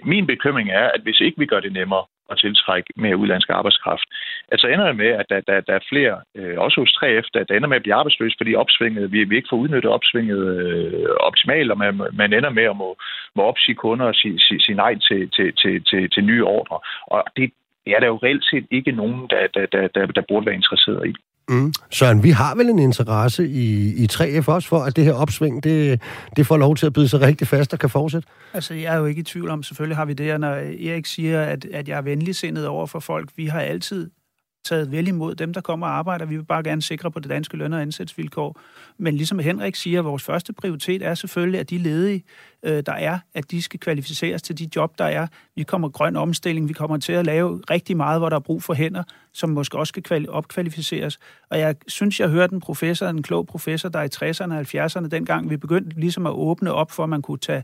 min 0.05 0.27
bekymring 0.27 0.71
er, 0.71 0.87
at 0.95 1.01
hvis 1.03 1.21
ikke 1.21 1.39
vi 1.39 1.47
gør 1.47 1.61
det 1.61 1.73
nemmere, 1.73 2.05
at 2.33 2.39
tiltrække 2.39 2.93
mere 2.97 3.17
udlandsk 3.17 3.51
arbejdskraft. 3.51 4.07
Altså 4.53 4.67
ender 4.67 4.87
det 4.87 4.97
med, 4.97 5.11
at 5.21 5.27
der, 5.29 5.41
der, 5.41 5.61
der 5.61 5.75
er 5.75 5.89
flere, 5.89 6.17
øh, 6.35 6.59
også 6.59 6.81
hos 6.81 6.91
3F, 6.99 7.27
der, 7.35 7.45
der 7.45 7.55
ender 7.55 7.69
med 7.69 7.77
at 7.77 7.83
blive 7.83 7.95
arbejdsløse, 7.95 8.37
fordi 8.39 8.55
opsvinget, 8.55 9.13
vi, 9.13 9.25
vi 9.25 9.37
ikke 9.37 9.49
får 9.51 9.57
udnyttet 9.57 9.91
opsvinget 9.91 10.43
øh, 10.57 11.09
optimalt, 11.21 11.71
og 11.71 11.79
man, 11.79 12.01
man 12.13 12.33
ender 12.33 12.51
med 12.51 12.63
at 12.63 12.77
må, 12.77 12.97
må 13.37 13.43
opsige 13.43 13.75
kunder 13.75 14.07
og 14.07 14.15
sige, 14.15 14.39
sige, 14.39 14.61
sige 14.61 14.77
nej 14.77 14.95
til, 15.09 15.31
til, 15.37 15.53
til, 15.61 15.85
til, 15.85 16.11
til 16.11 16.25
nye 16.25 16.45
ordre. 16.45 16.79
Og 17.07 17.25
det, 17.37 17.53
det 17.85 17.93
er 17.97 18.01
der 18.01 18.07
jo 18.07 18.19
reelt 18.23 18.45
set 18.45 18.67
ikke 18.71 18.93
nogen, 18.93 19.21
der, 19.31 19.47
der, 19.55 19.67
der, 19.67 19.89
der, 19.89 20.07
der 20.07 20.23
burde 20.29 20.47
være 20.47 20.55
interesseret 20.55 21.09
i. 21.09 21.15
Mm. 21.49 21.73
Søren, 21.91 22.23
vi 22.23 22.31
har 22.31 22.55
vel 22.55 22.69
en 22.69 22.79
interesse 22.79 23.49
i, 23.49 23.95
i 24.05 24.07
3F 24.13 24.49
også 24.49 24.69
for, 24.69 24.79
at 24.79 24.97
det 24.97 25.05
her 25.05 25.13
opsving, 25.13 25.65
det, 25.65 26.03
det 26.37 26.47
får 26.47 26.57
lov 26.57 26.77
til 26.77 26.87
at 26.87 26.93
byde 26.93 27.09
sig 27.09 27.21
rigtig 27.21 27.49
fast 27.49 27.73
og 27.73 27.79
kan 27.79 27.91
fortsætte? 27.91 28.29
Altså, 28.55 28.75
jeg 28.75 28.95
er 28.95 28.99
jo 28.99 29.07
ikke 29.07 29.21
i 29.21 29.25
tvivl 29.25 29.51
om, 29.51 29.63
selvfølgelig 29.63 29.97
har 29.97 30.05
vi 30.05 30.13
det, 30.13 30.33
og 30.33 30.41
når 30.41 30.55
Erik 30.91 31.07
siger, 31.07 31.43
at, 31.43 31.65
at 31.65 31.89
jeg 31.89 31.99
er 31.99 32.03
venligsindet 32.03 32.67
over 32.67 32.87
for 32.87 33.01
folk, 33.01 33.31
vi 33.37 33.47
har 33.47 33.61
altid 33.61 34.11
taget 34.65 34.93
vel 34.93 35.09
imod 35.09 35.35
dem, 35.35 35.53
der 35.53 35.61
kommer 35.61 35.87
og 35.87 35.93
arbejder. 35.93 36.27
Vi 36.27 36.37
vil 36.37 36.45
bare 36.45 36.63
gerne 36.63 36.83
sikre 36.83 37.11
på 37.11 37.21
det 37.21 37.31
danske 37.31 37.57
løn- 37.57 37.73
og 37.73 37.83
ansættelsesvilkår. 37.83 38.61
Men 38.99 39.15
ligesom 39.15 39.39
Henrik 39.39 39.77
siger, 39.77 40.03
vores 40.03 40.23
første 40.23 40.53
prioritet 40.53 41.03
er 41.03 41.15
selvfølgelig, 41.15 41.61
at 41.61 41.71
de 41.71 41.79
ledige, 41.79 42.25
øh, 42.63 42.83
der 42.87 42.93
er, 42.93 43.19
at 43.35 43.51
de 43.51 43.63
skal 43.63 43.81
kvalificeres 43.81 44.43
til 44.43 44.59
de 44.59 44.69
job, 44.77 44.99
der 44.99 45.05
er. 45.05 45.27
Vi 45.57 45.63
kommer 45.63 45.89
grøn 45.89 46.17
omstilling, 46.17 46.69
vi 46.69 46.73
kommer 46.73 46.97
til 46.97 47.13
at 47.13 47.27
lave 47.27 47.61
rigtig 47.71 47.97
meget, 47.97 48.21
hvor 48.21 48.29
der 48.29 48.37
er 48.37 48.41
brug 48.41 48.63
for 48.63 48.75
hænder, 48.75 49.03
som 49.33 49.51
måske 49.51 49.79
også 49.79 49.93
skal 50.05 50.31
opkvalificeres. 50.31 51.19
Og 51.51 51.59
jeg 51.59 51.77
synes, 51.89 52.21
jeg 52.21 52.29
hørte 52.29 52.55
en 52.55 52.61
professor, 52.61 53.07
en 53.07 53.23
klog 53.23 53.47
professor, 53.47 53.89
der 53.89 54.03
i 54.03 54.31
60'erne 54.31 54.55
og 54.55 54.61
70'erne, 54.61 55.09
dengang 55.09 55.51
vi 55.51 55.57
begyndte 55.57 56.01
ligesom 56.01 56.27
at 56.27 56.33
åbne 56.33 56.73
op 56.73 56.91
for, 56.91 57.03
at 57.03 57.09
man 57.09 57.23
kunne 57.23 57.39
tage 57.39 57.63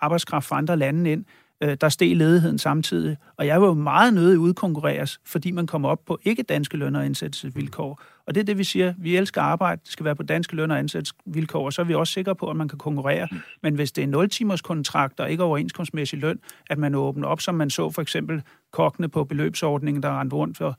arbejdskraft 0.00 0.46
fra 0.46 0.56
andre 0.58 0.76
lande 0.76 1.12
ind, 1.12 1.24
øh, 1.62 1.76
der 1.80 1.88
steg 1.88 2.16
ledigheden 2.16 2.58
samtidig. 2.58 3.16
Og 3.36 3.46
jeg 3.46 3.60
var 3.60 3.66
jo 3.66 3.74
meget 3.74 4.14
nødig 4.14 4.38
udkonkurreres, 4.38 5.20
fordi 5.26 5.50
man 5.50 5.66
kommer 5.66 5.88
op 5.88 6.04
på 6.06 6.18
ikke 6.24 6.42
danske 6.42 6.76
løn- 6.76 6.96
og 6.96 7.04
ansættelsesvilkår. 7.04 8.02
Og 8.26 8.34
det 8.34 8.40
er 8.40 8.44
det, 8.44 8.58
vi 8.58 8.64
siger. 8.64 8.94
Vi 8.98 9.16
elsker 9.16 9.42
arbejde. 9.42 9.80
Det 9.84 9.92
skal 9.92 10.04
være 10.04 10.16
på 10.16 10.22
danske 10.22 10.56
løn- 10.56 10.70
og 10.70 10.78
ansættelsesvilkår, 10.78 11.64
og 11.64 11.72
så 11.72 11.82
er 11.82 11.86
vi 11.86 11.94
også 11.94 12.12
sikre 12.12 12.34
på, 12.34 12.50
at 12.50 12.56
man 12.56 12.68
kan 12.68 12.78
konkurrere. 12.78 13.28
Men 13.62 13.74
hvis 13.74 13.92
det 13.92 14.04
er 14.04 14.22
0-timers 14.22 14.60
kontrakt 14.60 15.20
og 15.20 15.30
ikke 15.30 15.42
overenskomstmæssig 15.42 16.18
løn, 16.18 16.38
at 16.70 16.78
man 16.78 16.94
åbner 16.94 17.28
op, 17.28 17.40
som 17.40 17.54
man 17.54 17.70
så 17.70 17.90
for 17.90 18.02
eksempel 18.02 18.42
kokkene 18.72 19.08
på 19.08 19.24
beløbsordningen, 19.24 20.02
der 20.02 20.20
rendte 20.20 20.36
rundt 20.36 20.56
for 20.56 20.78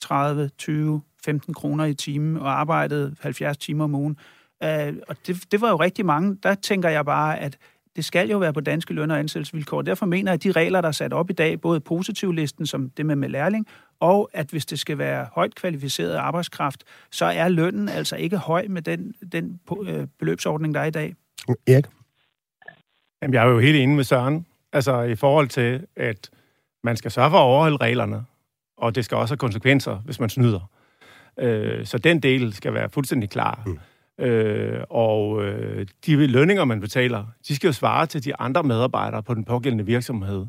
30, 0.00 0.50
20, 0.58 1.02
15 1.24 1.54
kroner 1.54 1.84
i 1.84 1.94
timen 1.94 2.36
og 2.36 2.60
arbejdede 2.60 3.16
70 3.20 3.58
timer 3.58 3.84
om 3.84 3.94
ugen. 3.94 4.16
Uh, 4.64 4.96
og 5.08 5.16
det, 5.26 5.52
det 5.52 5.60
var 5.60 5.70
jo 5.70 5.76
rigtig 5.76 6.06
mange. 6.06 6.38
Der 6.42 6.54
tænker 6.54 6.88
jeg 6.88 7.04
bare, 7.04 7.38
at 7.38 7.58
det 7.98 8.04
skal 8.04 8.30
jo 8.30 8.38
være 8.38 8.52
på 8.52 8.60
danske 8.60 8.94
løn- 8.94 9.10
og 9.10 9.18
ansættelsesvilkår. 9.18 9.82
Derfor 9.82 10.06
mener 10.06 10.30
jeg, 10.30 10.34
at 10.34 10.42
de 10.42 10.52
regler, 10.52 10.80
der 10.80 10.88
er 10.88 10.92
sat 10.92 11.12
op 11.12 11.30
i 11.30 11.32
dag, 11.32 11.60
både 11.60 11.80
positivlisten, 11.80 12.66
som 12.66 12.90
det 12.90 13.06
med 13.06 13.16
med 13.16 13.28
lærling, 13.28 13.66
og 14.00 14.30
at 14.32 14.50
hvis 14.50 14.66
det 14.66 14.78
skal 14.78 14.98
være 14.98 15.26
højt 15.32 15.54
kvalificeret 15.54 16.14
arbejdskraft, 16.14 16.84
så 17.10 17.24
er 17.24 17.48
lønnen 17.48 17.88
altså 17.88 18.16
ikke 18.16 18.36
høj 18.36 18.66
med 18.68 18.82
den, 18.82 19.14
den 19.32 19.60
øh, 19.82 20.06
beløbsordning, 20.18 20.74
der 20.74 20.80
er 20.80 20.84
i 20.84 20.90
dag. 20.90 21.14
Erik? 21.66 21.86
Jamen, 23.22 23.34
jeg 23.34 23.46
er 23.46 23.50
jo 23.50 23.58
helt 23.58 23.76
enig 23.76 23.96
med 23.96 24.04
Søren. 24.04 24.46
Altså 24.72 25.02
i 25.02 25.14
forhold 25.14 25.48
til, 25.48 25.86
at 25.96 26.30
man 26.84 26.96
skal 26.96 27.10
sørge 27.10 27.30
for 27.30 27.38
at 27.38 27.42
overholde 27.42 27.76
reglerne, 27.76 28.24
og 28.76 28.94
det 28.94 29.04
skal 29.04 29.16
også 29.16 29.32
have 29.32 29.38
konsekvenser, 29.38 29.96
hvis 29.96 30.20
man 30.20 30.28
snyder. 30.28 30.70
Øh, 31.38 31.86
så 31.86 31.98
den 31.98 32.20
del 32.20 32.52
skal 32.52 32.74
være 32.74 32.88
fuldstændig 32.88 33.30
klar. 33.30 33.62
Mm. 33.66 33.78
Øh, 34.18 34.80
og 34.90 35.44
øh, 35.44 35.86
de 36.06 36.26
lønninger, 36.26 36.64
man 36.64 36.80
betaler, 36.80 37.24
de 37.48 37.56
skal 37.56 37.68
jo 37.68 37.72
svare 37.72 38.06
til 38.06 38.24
de 38.24 38.36
andre 38.36 38.62
medarbejdere 38.62 39.22
på 39.22 39.34
den 39.34 39.44
pågældende 39.44 39.86
virksomhed. 39.86 40.46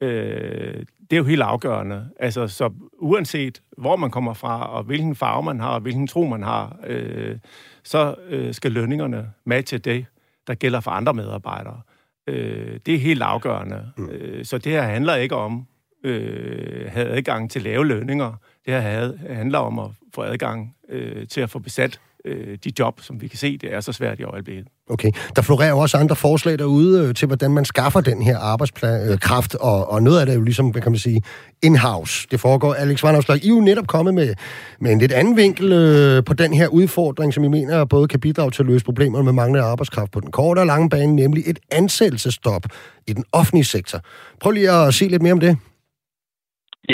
Øh, 0.00 0.84
det 1.10 1.16
er 1.16 1.16
jo 1.16 1.24
helt 1.24 1.42
afgørende. 1.42 2.10
Altså, 2.20 2.48
så 2.48 2.70
uanset 2.98 3.62
hvor 3.78 3.96
man 3.96 4.10
kommer 4.10 4.34
fra, 4.34 4.66
og 4.66 4.82
hvilken 4.82 5.16
farve 5.16 5.42
man 5.42 5.60
har, 5.60 5.68
og 5.68 5.80
hvilken 5.80 6.06
tro 6.06 6.26
man 6.26 6.42
har, 6.42 6.76
øh, 6.86 7.36
så 7.84 8.14
øh, 8.28 8.54
skal 8.54 8.72
lønningerne 8.72 9.30
matche 9.44 9.78
det, 9.78 10.06
der 10.46 10.54
gælder 10.54 10.80
for 10.80 10.90
andre 10.90 11.14
medarbejdere. 11.14 11.80
Øh, 12.26 12.80
det 12.86 12.94
er 12.94 12.98
helt 12.98 13.22
afgørende. 13.22 13.92
Mm. 13.96 14.08
Øh, 14.10 14.44
så 14.44 14.58
det 14.58 14.72
her 14.72 14.82
handler 14.82 15.14
ikke 15.14 15.36
om 15.36 15.66
øh, 16.04 16.90
have 16.90 17.08
adgang 17.08 17.50
til 17.50 17.62
lave 17.62 17.86
lønninger. 17.86 18.34
Det 18.66 18.82
her 18.82 19.12
handler 19.34 19.58
om 19.58 19.78
at 19.78 19.90
få 20.14 20.22
adgang 20.22 20.76
øh, 20.88 21.28
til 21.28 21.40
at 21.40 21.50
få 21.50 21.58
besat 21.58 22.00
øh, 22.24 22.58
de 22.64 22.72
job, 22.78 23.00
som 23.00 23.20
vi 23.20 23.28
kan 23.28 23.38
se, 23.38 23.58
det 23.58 23.74
er 23.74 23.80
så 23.80 23.92
svært 23.92 24.20
i 24.20 24.22
øjeblikket. 24.22 24.66
Okay. 24.90 25.10
Der 25.36 25.42
florerer 25.42 25.72
også 25.72 25.96
andre 25.96 26.16
forslag 26.16 26.58
derude 26.58 27.08
øh, 27.08 27.14
til, 27.14 27.26
hvordan 27.26 27.50
man 27.50 27.64
skaffer 27.64 28.00
den 28.00 28.22
her 28.22 28.38
arbejdskraft, 28.38 29.54
øh, 29.54 29.66
og, 29.66 29.90
og 29.90 30.02
noget 30.02 30.20
af 30.20 30.26
det 30.26 30.32
er 30.32 30.36
jo 30.36 30.44
ligesom, 30.44 30.68
hvad 30.68 30.82
kan 30.82 30.92
man 30.92 30.98
sige, 30.98 31.22
in-house. 31.62 32.26
Det 32.30 32.40
foregår. 32.40 32.74
Alex 32.74 33.02
Vanderslag, 33.02 33.44
I 33.44 33.48
er 33.48 33.54
jo 33.54 33.60
netop 33.60 33.86
kommet 33.86 34.14
med, 34.14 34.34
med 34.80 34.92
en 34.92 34.98
lidt 34.98 35.12
anden 35.12 35.36
vinkel 35.36 35.72
øh, 35.72 36.24
på 36.24 36.34
den 36.34 36.54
her 36.54 36.68
udfordring, 36.68 37.34
som 37.34 37.44
I 37.44 37.48
mener 37.48 37.84
både 37.84 38.08
kan 38.08 38.20
bidrage 38.20 38.50
til 38.50 38.62
at 38.62 38.66
løse 38.66 38.84
problemer 38.84 39.22
med 39.22 39.32
manglende 39.32 39.66
arbejdskraft 39.66 40.10
på 40.12 40.20
den 40.20 40.30
korte 40.30 40.60
og 40.60 40.66
lange 40.66 40.90
bane, 40.90 41.16
nemlig 41.16 41.44
et 41.46 41.58
ansættelsestop 41.70 42.62
i 43.06 43.12
den 43.12 43.24
offentlige 43.32 43.64
sektor. 43.64 44.00
Prøv 44.40 44.50
lige 44.52 44.70
at 44.70 44.94
se 44.94 45.08
lidt 45.08 45.22
mere 45.22 45.32
om 45.32 45.40
det. 45.40 45.56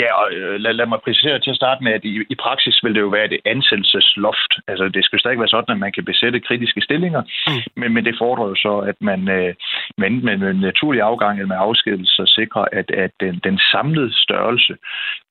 Ja, 0.01 0.09
og 0.21 0.33
øh, 0.33 0.59
lad, 0.59 0.73
lad 0.73 0.85
mig 0.85 0.99
præcisere 1.05 1.39
til 1.39 1.49
at 1.49 1.55
starte 1.61 1.83
med, 1.83 1.93
at 1.93 2.05
i, 2.05 2.13
i 2.29 2.35
praksis 2.35 2.83
vil 2.83 2.95
det 2.95 3.01
jo 3.01 3.07
være 3.07 3.33
et 3.33 3.41
ansættelsesloft. 3.45 4.51
Altså, 4.67 4.89
det 4.95 5.05
skal 5.05 5.19
stadig 5.19 5.39
være 5.39 5.55
sådan, 5.55 5.75
at 5.75 5.79
man 5.85 5.91
kan 5.91 6.05
besætte 6.05 6.39
kritiske 6.39 6.81
stillinger, 6.81 7.21
mm. 7.21 7.81
men, 7.81 7.93
men 7.93 8.05
det 8.05 8.15
fordrer 8.17 8.47
jo 8.47 8.55
så, 8.55 8.73
at 8.91 8.97
man 9.01 9.29
øh, 9.29 9.53
med, 9.97 10.09
med, 10.09 10.37
med 10.37 10.53
naturlig 10.53 11.01
afgang 11.01 11.33
eller 11.39 11.53
med 11.53 11.65
afskedelse 11.67 12.23
sikrer, 12.27 12.65
at, 12.71 12.91
at 12.91 13.11
den, 13.19 13.39
den 13.43 13.59
samlede 13.71 14.11
størrelse 14.25 14.73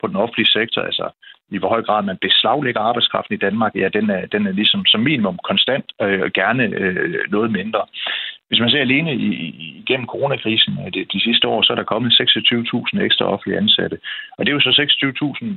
på 0.00 0.06
den 0.06 0.16
offentlige 0.16 0.52
sektor, 0.58 0.82
altså 0.82 1.10
i 1.50 1.58
hvor 1.58 1.68
høj 1.68 1.82
grad 1.82 2.02
man 2.02 2.18
beslaglægger 2.20 2.80
arbejdskraften 2.80 3.34
i 3.34 3.38
Danmark, 3.46 3.72
ja, 3.74 3.88
den 3.88 4.10
er, 4.10 4.26
den 4.26 4.46
er 4.46 4.52
ligesom 4.52 4.84
som 4.86 5.00
minimum 5.00 5.38
konstant 5.44 5.84
øh, 6.02 6.20
og 6.20 6.32
gerne 6.32 6.64
øh, 6.64 7.30
noget 7.30 7.50
mindre. 7.50 7.82
Hvis 8.48 8.60
man 8.60 8.70
ser 8.70 8.80
alene 8.80 9.14
i, 9.14 9.28
igennem 9.82 10.06
coronakrisen 10.06 10.72
øh, 10.86 10.92
de, 10.94 11.04
de 11.14 11.20
sidste 11.26 11.48
år, 11.48 11.62
så 11.62 11.72
er 11.72 11.76
der 11.76 11.92
kommet 11.92 12.12
26.000 12.12 13.02
ekstra 13.06 13.24
offentlige 13.32 13.58
ansatte. 13.58 13.98
Og 14.36 14.40
det 14.46 14.50
er 14.50 14.56
jo 14.58 14.60
så 14.60 14.72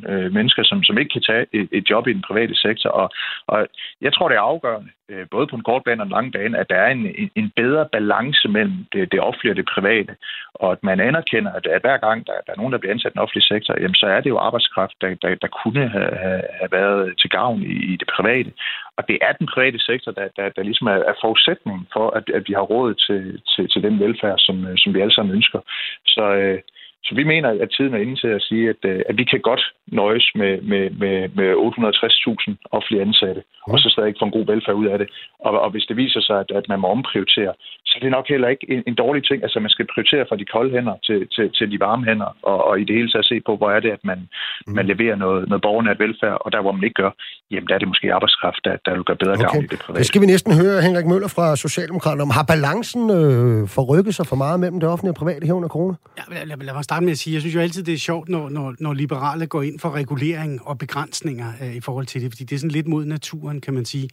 26.000 0.06 0.12
øh, 0.12 0.32
mennesker, 0.34 0.64
som, 0.64 0.84
som 0.84 0.98
ikke 0.98 1.14
kan 1.14 1.22
tage 1.22 1.46
et, 1.54 1.68
et 1.72 1.90
job 1.90 2.08
i 2.08 2.14
den 2.14 2.22
private 2.22 2.56
sektor. 2.56 2.90
Og, 2.90 3.10
og 3.48 3.68
jeg 4.02 4.14
tror, 4.14 4.28
det 4.30 4.36
er 4.36 4.50
afgørende, 4.52 4.90
Øh, 5.10 5.26
både 5.32 5.48
på 5.48 5.56
en 5.56 5.68
kort 5.70 5.84
bane 5.84 6.02
og 6.02 6.06
en 6.06 6.16
lang 6.18 6.34
bane, 6.34 6.58
at 6.58 6.70
der 6.70 6.76
er 6.76 6.92
en, 6.92 7.32
en 7.36 7.52
bedre 7.56 7.86
balance 7.92 8.48
mellem 8.48 8.78
det, 8.94 9.12
det 9.12 9.20
offentlige 9.20 9.54
og 9.54 9.58
det 9.58 9.70
private, 9.76 10.16
og 10.54 10.72
at 10.72 10.84
man 10.84 11.00
anerkender, 11.00 11.52
at, 11.52 11.66
at 11.68 11.82
hver 11.82 11.98
gang 11.98 12.28
der, 12.28 12.34
der 12.46 12.52
er 12.54 12.58
nogen, 12.58 12.74
der 12.74 12.78
bliver 12.80 12.94
ansat 12.94 13.12
i 13.12 13.14
den 13.14 13.24
offentlige 13.24 13.52
sektor, 13.54 13.74
jamen, 13.82 13.96
så 14.02 14.08
er 14.08 14.22
det 14.22 14.30
jo 14.30 14.38
arbejdskraft, 14.38 14.96
der, 15.02 15.16
der, 15.22 15.36
der 15.36 15.48
kunne 15.48 15.90
have, 15.90 16.12
have 16.60 16.72
været 16.72 17.14
til 17.22 17.30
gavn 17.30 17.62
i, 17.64 17.76
i 17.94 17.96
det 17.96 18.10
private. 18.16 18.52
Og 18.98 19.08
det 19.08 19.18
er 19.22 19.34
den 19.40 19.48
private 19.54 19.80
sektor, 19.80 20.12
der, 20.12 20.28
der, 20.38 20.50
der 20.50 20.64
ligesom 20.64 20.88
er, 20.88 21.00
er 21.12 21.14
forudsætningen 21.22 21.88
for, 21.94 22.10
at, 22.10 22.30
at 22.38 22.44
vi 22.48 22.54
har 22.54 22.66
råd 22.74 22.94
til, 22.94 23.42
til, 23.52 23.70
til 23.70 23.84
den 23.84 24.00
velfærd, 24.00 24.38
som, 24.38 24.78
som 24.78 24.94
vi 24.94 25.02
alle 25.02 25.14
sammen 25.14 25.36
ønsker. 25.36 25.60
Så, 26.06 26.24
øh, 26.36 26.60
så 27.04 27.16
vi 27.16 27.24
mener, 27.24 27.50
at 27.64 27.70
tiden 27.78 27.94
er 27.94 28.04
inde 28.06 28.16
til 28.16 28.28
at 28.28 28.42
sige, 28.42 28.70
at, 28.70 28.82
øh, 28.92 29.02
at 29.10 29.18
vi 29.18 29.24
kan 29.24 29.42
godt 29.50 29.64
nøjes 29.88 30.28
med, 30.36 30.62
med, 30.62 30.84
med, 31.02 31.18
med 31.40 31.50
860.000 31.54 32.56
offentlige 32.72 33.02
ansatte, 33.08 33.42
mm. 33.68 33.74
og 33.74 33.80
så 33.80 33.90
stadig 33.90 34.16
få 34.20 34.26
en 34.26 34.38
god 34.38 34.46
velfærd 34.46 34.76
ud 34.76 34.88
af 34.94 34.98
det. 34.98 35.08
Og, 35.46 35.62
og 35.64 35.70
hvis 35.72 35.86
det 35.90 35.98
viser 35.98 36.22
sig, 36.22 36.40
at, 36.40 36.52
at 36.60 36.66
man 36.72 36.80
må 36.80 36.88
omprioritere, 36.88 37.54
så 37.86 37.94
er 37.98 38.02
det 38.04 38.12
nok 38.12 38.28
heller 38.34 38.48
ikke 38.48 38.66
en, 38.74 38.84
en 38.88 38.96
dårlig 38.96 39.22
ting. 39.28 39.44
Altså 39.44 39.60
man 39.60 39.70
skal 39.76 39.88
prioritere 39.94 40.26
fra 40.30 40.36
de 40.42 40.46
kolde 40.46 40.72
hænder 40.76 40.96
til, 41.08 41.28
til, 41.36 41.46
til 41.58 41.72
de 41.72 41.80
varme 41.80 42.06
hænder, 42.06 42.30
og, 42.52 42.58
og 42.68 42.80
i 42.82 42.84
det 42.84 42.96
hele 42.96 43.12
taget 43.12 43.26
se 43.26 43.38
på, 43.48 43.52
hvor 43.58 43.72
er 43.72 43.80
det, 43.80 43.92
at 43.98 44.04
man, 44.04 44.20
mm. 44.68 44.74
man 44.78 44.86
leverer 44.86 45.16
noget, 45.16 45.50
noget 45.50 45.62
borgernært 45.62 46.00
velfærd, 46.00 46.38
og 46.46 46.52
der, 46.52 46.62
hvor 46.62 46.72
man 46.72 46.84
ikke 46.84 47.00
gør, 47.04 47.12
jamen 47.52 47.68
der 47.68 47.76
er 47.76 47.80
det 47.80 47.88
måske 47.88 48.14
arbejdskraft, 48.14 48.62
der, 48.66 48.74
der 48.86 48.92
vil 48.96 49.04
gøre 49.04 49.20
bedre 49.24 49.34
okay. 49.34 49.46
gavn 49.46 49.64
i 49.64 49.68
det 49.68 49.80
private. 49.80 50.00
Det 50.00 50.08
skal 50.12 50.22
vi 50.22 50.26
næsten 50.26 50.52
høre 50.62 50.82
Henrik 50.88 51.08
Møller 51.12 51.32
fra 51.38 51.56
Socialdemokraterne 51.56 52.24
om. 52.28 52.32
Har 52.40 52.46
balancen 52.54 53.04
øh, 53.20 53.68
forrykket 53.78 54.14
sig 54.16 54.26
for 54.32 54.36
meget 54.44 54.60
mellem 54.60 54.80
det 54.80 54.90
offentlige 54.90 55.14
og 55.16 55.20
private 55.24 55.46
her 55.48 55.54
under 55.54 55.70
corona? 55.76 55.96
Ja, 56.20 56.24
lad, 56.34 56.46
lad, 56.46 56.58
lad 56.68 56.74
mig 56.74 56.84
starte 56.90 57.06
med 57.06 57.12
at 57.12 57.18
sige, 57.18 57.34
jeg 57.34 57.42
synes 57.42 57.56
jo 57.56 57.60
altid, 57.60 57.84
det 57.84 57.94
er 57.94 57.98
sjovt, 57.98 58.30
når, 58.30 58.50
når, 58.50 58.76
når 58.80 58.94
liberale 58.94 59.48
går 59.48 59.62
ind 59.62 59.80
for 59.80 59.92
regulering 59.92 60.68
og 60.68 60.78
begrænsninger 60.78 61.54
øh, 61.62 61.76
i 61.76 61.80
forhold 61.80 62.06
til 62.06 62.22
det, 62.22 62.32
fordi 62.32 62.44
det 62.44 62.56
er 62.56 62.60
sådan 62.60 62.72
lidt 62.72 62.88
mod 62.88 63.06
naturen, 63.06 63.62
kan 63.62 63.74
man 63.74 63.86
sige. 63.86 64.10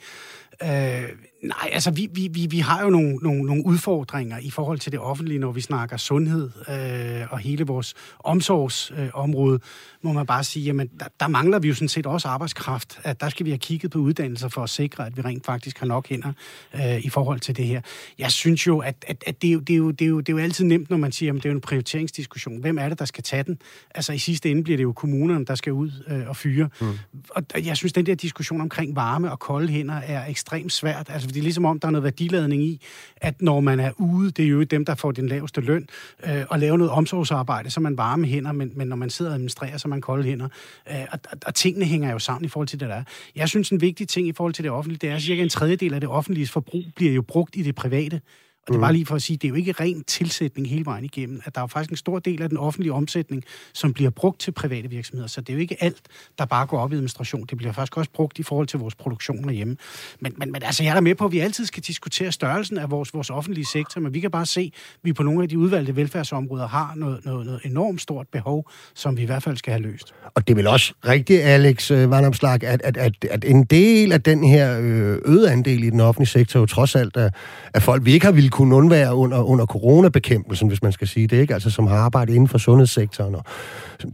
Øh, 0.62 1.02
nej, 1.42 1.70
altså 1.72 1.90
vi, 1.90 2.08
vi, 2.12 2.28
vi, 2.32 2.46
vi 2.50 2.58
har 2.58 2.82
jo 2.82 2.90
nogle, 2.90 3.14
nogle, 3.14 3.42
nogle 3.42 3.66
udfordringer 3.66 4.38
i 4.38 4.50
forhold 4.50 4.78
til 4.78 4.92
det 4.92 5.00
offentlige, 5.00 5.38
når 5.38 5.52
vi 5.52 5.60
snakker 5.60 5.96
sundhed 5.96 6.50
øh, 6.68 7.32
og 7.32 7.38
hele 7.38 7.66
vores 7.66 7.94
omsorgsområde, 8.24 9.54
øh, 9.54 9.60
må 10.02 10.12
man 10.12 10.26
bare 10.26 10.44
sige, 10.44 10.64
jamen 10.64 10.90
der, 11.00 11.06
der 11.20 11.28
mangler 11.28 11.58
vi 11.58 11.68
jo 11.68 11.74
sådan 11.74 11.88
set 11.88 12.06
også 12.06 12.28
arbejdskraft. 12.28 13.00
At 13.02 13.20
der 13.20 13.28
skal 13.28 13.46
vi 13.46 13.50
have 13.50 13.58
kigget 13.58 13.90
på 13.90 13.98
uddannelser 13.98 14.48
for 14.48 14.62
at 14.62 14.70
sikre, 14.70 15.06
at 15.06 15.16
vi 15.16 15.22
rent 15.22 15.46
faktisk 15.46 15.78
har 15.78 15.86
nok 15.86 16.08
hænder 16.08 16.32
øh, 16.74 17.04
i 17.04 17.08
forhold 17.08 17.40
til 17.40 17.56
det 17.56 17.66
her. 17.66 17.80
Jeg 18.18 18.30
synes 18.30 18.66
jo, 18.66 18.78
at, 18.78 19.04
at, 19.08 19.24
at 19.26 19.42
det, 19.42 19.48
er 19.48 19.52
jo, 19.52 19.60
det, 19.60 19.72
er 19.74 19.76
jo, 19.76 19.90
det, 19.90 20.04
er 20.04 20.08
jo, 20.08 20.20
det 20.20 20.28
er 20.28 20.32
jo 20.32 20.38
altid 20.38 20.64
nemt, 20.64 20.90
når 20.90 20.96
man 20.96 21.12
siger, 21.12 21.32
at 21.32 21.36
det 21.36 21.44
er 21.44 21.50
jo 21.50 21.54
en 21.54 21.60
prioriteringsdiskussion. 21.60 22.60
Hvem 22.60 22.78
er 22.78 22.88
det, 22.88 22.98
der 22.98 23.04
skal 23.04 23.24
tage 23.24 23.42
den? 23.42 23.58
Altså 23.94 24.12
i 24.12 24.18
sidste 24.18 24.50
ende 24.50 24.62
bliver 24.62 24.76
det 24.76 24.84
jo 24.84 24.92
kommunerne, 24.92 25.44
der 25.44 25.54
skal 25.54 25.72
ud 25.72 25.90
øh, 26.08 26.28
og 26.28 26.36
fyre. 26.36 26.68
Mm. 26.80 26.92
Og 27.30 27.66
jeg 27.66 27.76
synes, 27.76 27.92
den 27.92 28.06
der 28.06 28.14
diskussion 28.14 28.60
omkring 28.60 28.96
varme 28.96 29.30
og 29.30 29.38
kolde 29.38 29.68
hænder 29.68 29.94
er 29.94 30.26
ekstremt 30.26 30.72
svært. 30.72 31.06
Altså 31.10 31.25
Altså, 31.26 31.34
det 31.34 31.40
er 31.40 31.44
ligesom 31.44 31.64
om, 31.64 31.80
der 31.80 31.88
er 31.88 31.92
noget 31.92 32.04
værdiladning 32.04 32.62
i, 32.62 32.80
at 33.16 33.42
når 33.42 33.60
man 33.60 33.80
er 33.80 33.90
ude, 33.96 34.30
det 34.30 34.44
er 34.44 34.48
jo 34.48 34.62
dem, 34.62 34.84
der 34.84 34.94
får 34.94 35.12
den 35.12 35.28
laveste 35.28 35.60
løn, 35.60 35.88
øh, 36.26 36.44
og 36.48 36.58
lave 36.58 36.78
noget 36.78 36.90
omsorgsarbejde, 36.90 37.70
så 37.70 37.80
man 37.80 37.96
varme 37.96 38.26
hænder, 38.26 38.52
men, 38.52 38.72
men 38.74 38.88
når 38.88 38.96
man 38.96 39.10
sidder 39.10 39.30
og 39.30 39.34
administrerer, 39.34 39.76
så 39.76 39.88
man 39.88 40.00
kolde 40.00 40.24
hænder. 40.24 40.48
Øh, 40.90 40.96
og, 41.12 41.18
og, 41.32 41.38
og 41.46 41.54
tingene 41.54 41.84
hænger 41.86 42.12
jo 42.12 42.18
sammen 42.18 42.44
i 42.44 42.48
forhold 42.48 42.68
til 42.68 42.80
det 42.80 42.88
der. 42.88 43.02
Jeg 43.36 43.48
synes, 43.48 43.70
en 43.70 43.80
vigtig 43.80 44.08
ting 44.08 44.28
i 44.28 44.32
forhold 44.32 44.54
til 44.54 44.64
det 44.64 44.72
offentlige, 44.72 44.98
det 44.98 45.10
er, 45.10 45.14
at 45.14 45.22
cirka 45.22 45.42
en 45.42 45.48
tredjedel 45.48 45.94
af 45.94 46.00
det 46.00 46.08
offentlige 46.08 46.46
forbrug 46.46 46.84
bliver 46.96 47.12
jo 47.12 47.22
brugt 47.22 47.56
i 47.56 47.62
det 47.62 47.74
private. 47.74 48.20
Og 48.66 48.72
det 48.72 48.76
er 48.76 48.80
bare 48.80 48.92
lige 48.92 49.06
for 49.06 49.14
at 49.14 49.22
sige, 49.22 49.36
det 49.36 49.44
er 49.44 49.48
jo 49.48 49.54
ikke 49.54 49.72
ren 49.72 50.04
tilsætning 50.04 50.68
hele 50.68 50.84
vejen 50.84 51.04
igennem. 51.04 51.40
At 51.44 51.54
der 51.54 51.62
er 51.62 51.66
faktisk 51.66 51.90
en 51.90 51.96
stor 51.96 52.18
del 52.18 52.42
af 52.42 52.48
den 52.48 52.58
offentlige 52.58 52.92
omsætning, 52.92 53.44
som 53.72 53.92
bliver 53.92 54.10
brugt 54.10 54.40
til 54.40 54.52
private 54.52 54.90
virksomheder. 54.90 55.28
Så 55.28 55.40
det 55.40 55.48
er 55.48 55.54
jo 55.54 55.60
ikke 55.60 55.76
alt, 55.80 56.00
der 56.38 56.44
bare 56.44 56.66
går 56.66 56.78
op 56.78 56.92
i 56.92 56.94
administration. 56.94 57.46
Det 57.50 57.58
bliver 57.58 57.72
faktisk 57.72 57.96
også 57.96 58.10
brugt 58.14 58.38
i 58.38 58.42
forhold 58.42 58.66
til 58.66 58.78
vores 58.78 58.94
produktion 58.94 59.50
hjemme. 59.50 59.76
Men, 60.20 60.32
men, 60.36 60.52
men 60.52 60.62
altså, 60.62 60.82
jeg 60.82 60.90
er 60.90 60.94
der 60.94 61.00
med 61.00 61.14
på, 61.14 61.24
at 61.24 61.32
vi 61.32 61.38
altid 61.38 61.66
skal 61.66 61.82
diskutere 61.82 62.32
størrelsen 62.32 62.78
af 62.78 62.90
vores, 62.90 63.14
vores 63.14 63.30
offentlige 63.30 63.66
sektor, 63.66 64.00
men 64.00 64.14
vi 64.14 64.20
kan 64.20 64.30
bare 64.30 64.46
se, 64.46 64.72
at 64.74 64.98
vi 65.02 65.12
på 65.12 65.22
nogle 65.22 65.42
af 65.42 65.48
de 65.48 65.58
udvalgte 65.58 65.96
velfærdsområder 65.96 66.68
har 66.68 66.92
noget, 66.96 67.24
noget, 67.24 67.46
noget 67.46 67.60
enormt 67.64 68.00
stort 68.00 68.26
behov, 68.32 68.70
som 68.94 69.16
vi 69.16 69.22
i 69.22 69.26
hvert 69.26 69.42
fald 69.42 69.56
skal 69.56 69.72
have 69.72 69.82
løst. 69.82 70.14
Og 70.34 70.48
det 70.48 70.52
er 70.52 70.56
vel 70.56 70.66
også 70.66 70.94
rigtigt, 71.06 71.42
Alex 71.42 71.90
Vandomslag, 71.90 72.64
at, 72.64 72.82
at, 72.84 72.96
at, 72.96 73.24
at 73.30 73.44
en 73.44 73.64
del 73.64 74.12
af 74.12 74.22
den 74.22 74.44
her 74.44 74.80
øh, 74.80 75.18
øde 75.24 75.50
andel 75.50 75.84
i 75.84 75.90
den 75.90 76.00
offentlige 76.00 76.28
sektor 76.28 76.60
jo 76.60 76.66
trods 76.66 76.94
alt 76.94 77.16
er, 77.16 77.30
er 77.74 77.80
folk, 77.80 78.04
vi 78.04 78.12
ikke 78.12 78.26
har 78.26 78.32
ville 78.32 78.50
kunne 78.56 78.74
undvære 78.80 79.12
under, 79.22 79.40
under 79.52 79.66
coronabekæmpelsen, 79.74 80.68
hvis 80.68 80.82
man 80.86 80.92
skal 80.92 81.06
sige 81.14 81.26
det, 81.26 81.38
ikke? 81.40 81.54
Altså 81.54 81.70
som 81.76 81.86
har 81.86 81.98
arbejdet 82.06 82.32
inden 82.34 82.48
for 82.48 82.58
sundhedssektoren 82.58 83.34
og 83.34 83.44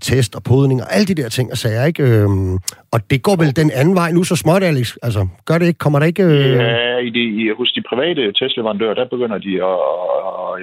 test 0.08 0.32
og 0.38 0.42
podning 0.52 0.78
og 0.84 0.88
alle 0.94 1.06
de 1.10 1.16
der 1.20 1.28
ting 1.28 1.46
og 1.54 1.58
sager, 1.64 1.84
ikke? 1.90 2.02
Øhm, 2.02 2.54
og 2.94 2.98
det 3.10 3.18
går 3.26 3.36
vel 3.42 3.50
den 3.62 3.70
anden 3.80 3.94
vej 4.00 4.10
nu 4.16 4.22
så 4.30 4.36
småt, 4.42 4.62
Alex? 4.70 4.86
Altså, 5.06 5.22
gør 5.48 5.56
det 5.58 5.66
ikke? 5.70 5.82
Kommer 5.84 5.98
der 5.98 6.06
ikke... 6.12 6.22
Øh... 6.22 6.56
Ja, 6.62 6.96
i 7.08 7.10
de, 7.16 7.24
i, 7.40 7.42
hos 7.58 7.70
de 7.76 7.82
private 7.90 8.22
testleverandører, 8.38 8.94
der 9.00 9.12
begynder 9.14 9.38
de 9.46 9.52
at, 9.70 9.78
at, 10.40 10.54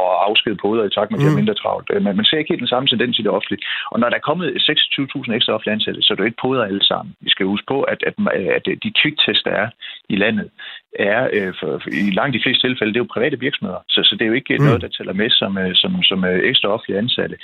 at 0.00 0.10
afskede 0.28 0.56
poder 0.64 0.84
i 0.84 0.94
takt 0.96 1.10
med, 1.10 1.18
at 1.18 1.24
de 1.24 1.30
mm. 1.30 1.40
mindre 1.40 1.54
travlt. 1.62 1.88
Men 2.06 2.16
man 2.18 2.24
ser 2.24 2.38
ikke 2.38 2.52
helt 2.52 2.64
den 2.64 2.74
samme 2.74 2.86
tendens 2.88 3.18
i 3.18 3.24
det 3.26 3.36
offentlige. 3.36 3.62
Og 3.92 3.96
når 4.00 4.08
der 4.08 4.16
er 4.16 4.28
kommet 4.28 4.46
26.000 4.48 5.34
ekstra 5.36 5.52
offentlige 5.54 5.76
ansatte, 5.78 6.00
så 6.02 6.08
er 6.10 6.14
det 6.14 6.22
jo 6.24 6.30
ikke 6.30 6.44
poder 6.44 6.64
alle 6.70 6.84
sammen. 6.90 7.10
Vi 7.26 7.30
skal 7.34 7.46
huske 7.52 7.66
på, 7.72 7.78
at, 7.92 8.00
at, 8.08 8.14
at 8.56 8.64
de 8.84 8.90
kviktest, 9.02 9.42
der 9.48 9.54
er 9.62 9.68
i 10.08 10.16
landet, 10.16 10.50
er 10.98 11.28
øh, 11.32 11.54
for, 11.60 11.78
for, 11.82 11.88
i 11.90 12.10
langt 12.10 12.34
de 12.34 12.42
fleste 12.44 12.68
tilfælde, 12.68 12.92
det 12.92 12.98
er 12.98 13.04
jo 13.06 13.14
private 13.14 13.40
virksomheder. 13.40 13.80
Så, 13.88 14.00
så 14.04 14.12
det 14.14 14.22
er 14.22 14.32
jo 14.32 14.40
ikke 14.40 14.56
mm. 14.58 14.64
noget, 14.64 14.82
der 14.82 14.88
tæller 14.88 15.12
med 15.12 15.30
som, 15.30 15.58
øh, 15.58 15.74
som, 15.74 16.02
som 16.02 16.24
øh, 16.24 16.38
ekstra 16.50 16.68
offentlige 16.68 16.98
ansatte. 16.98 17.36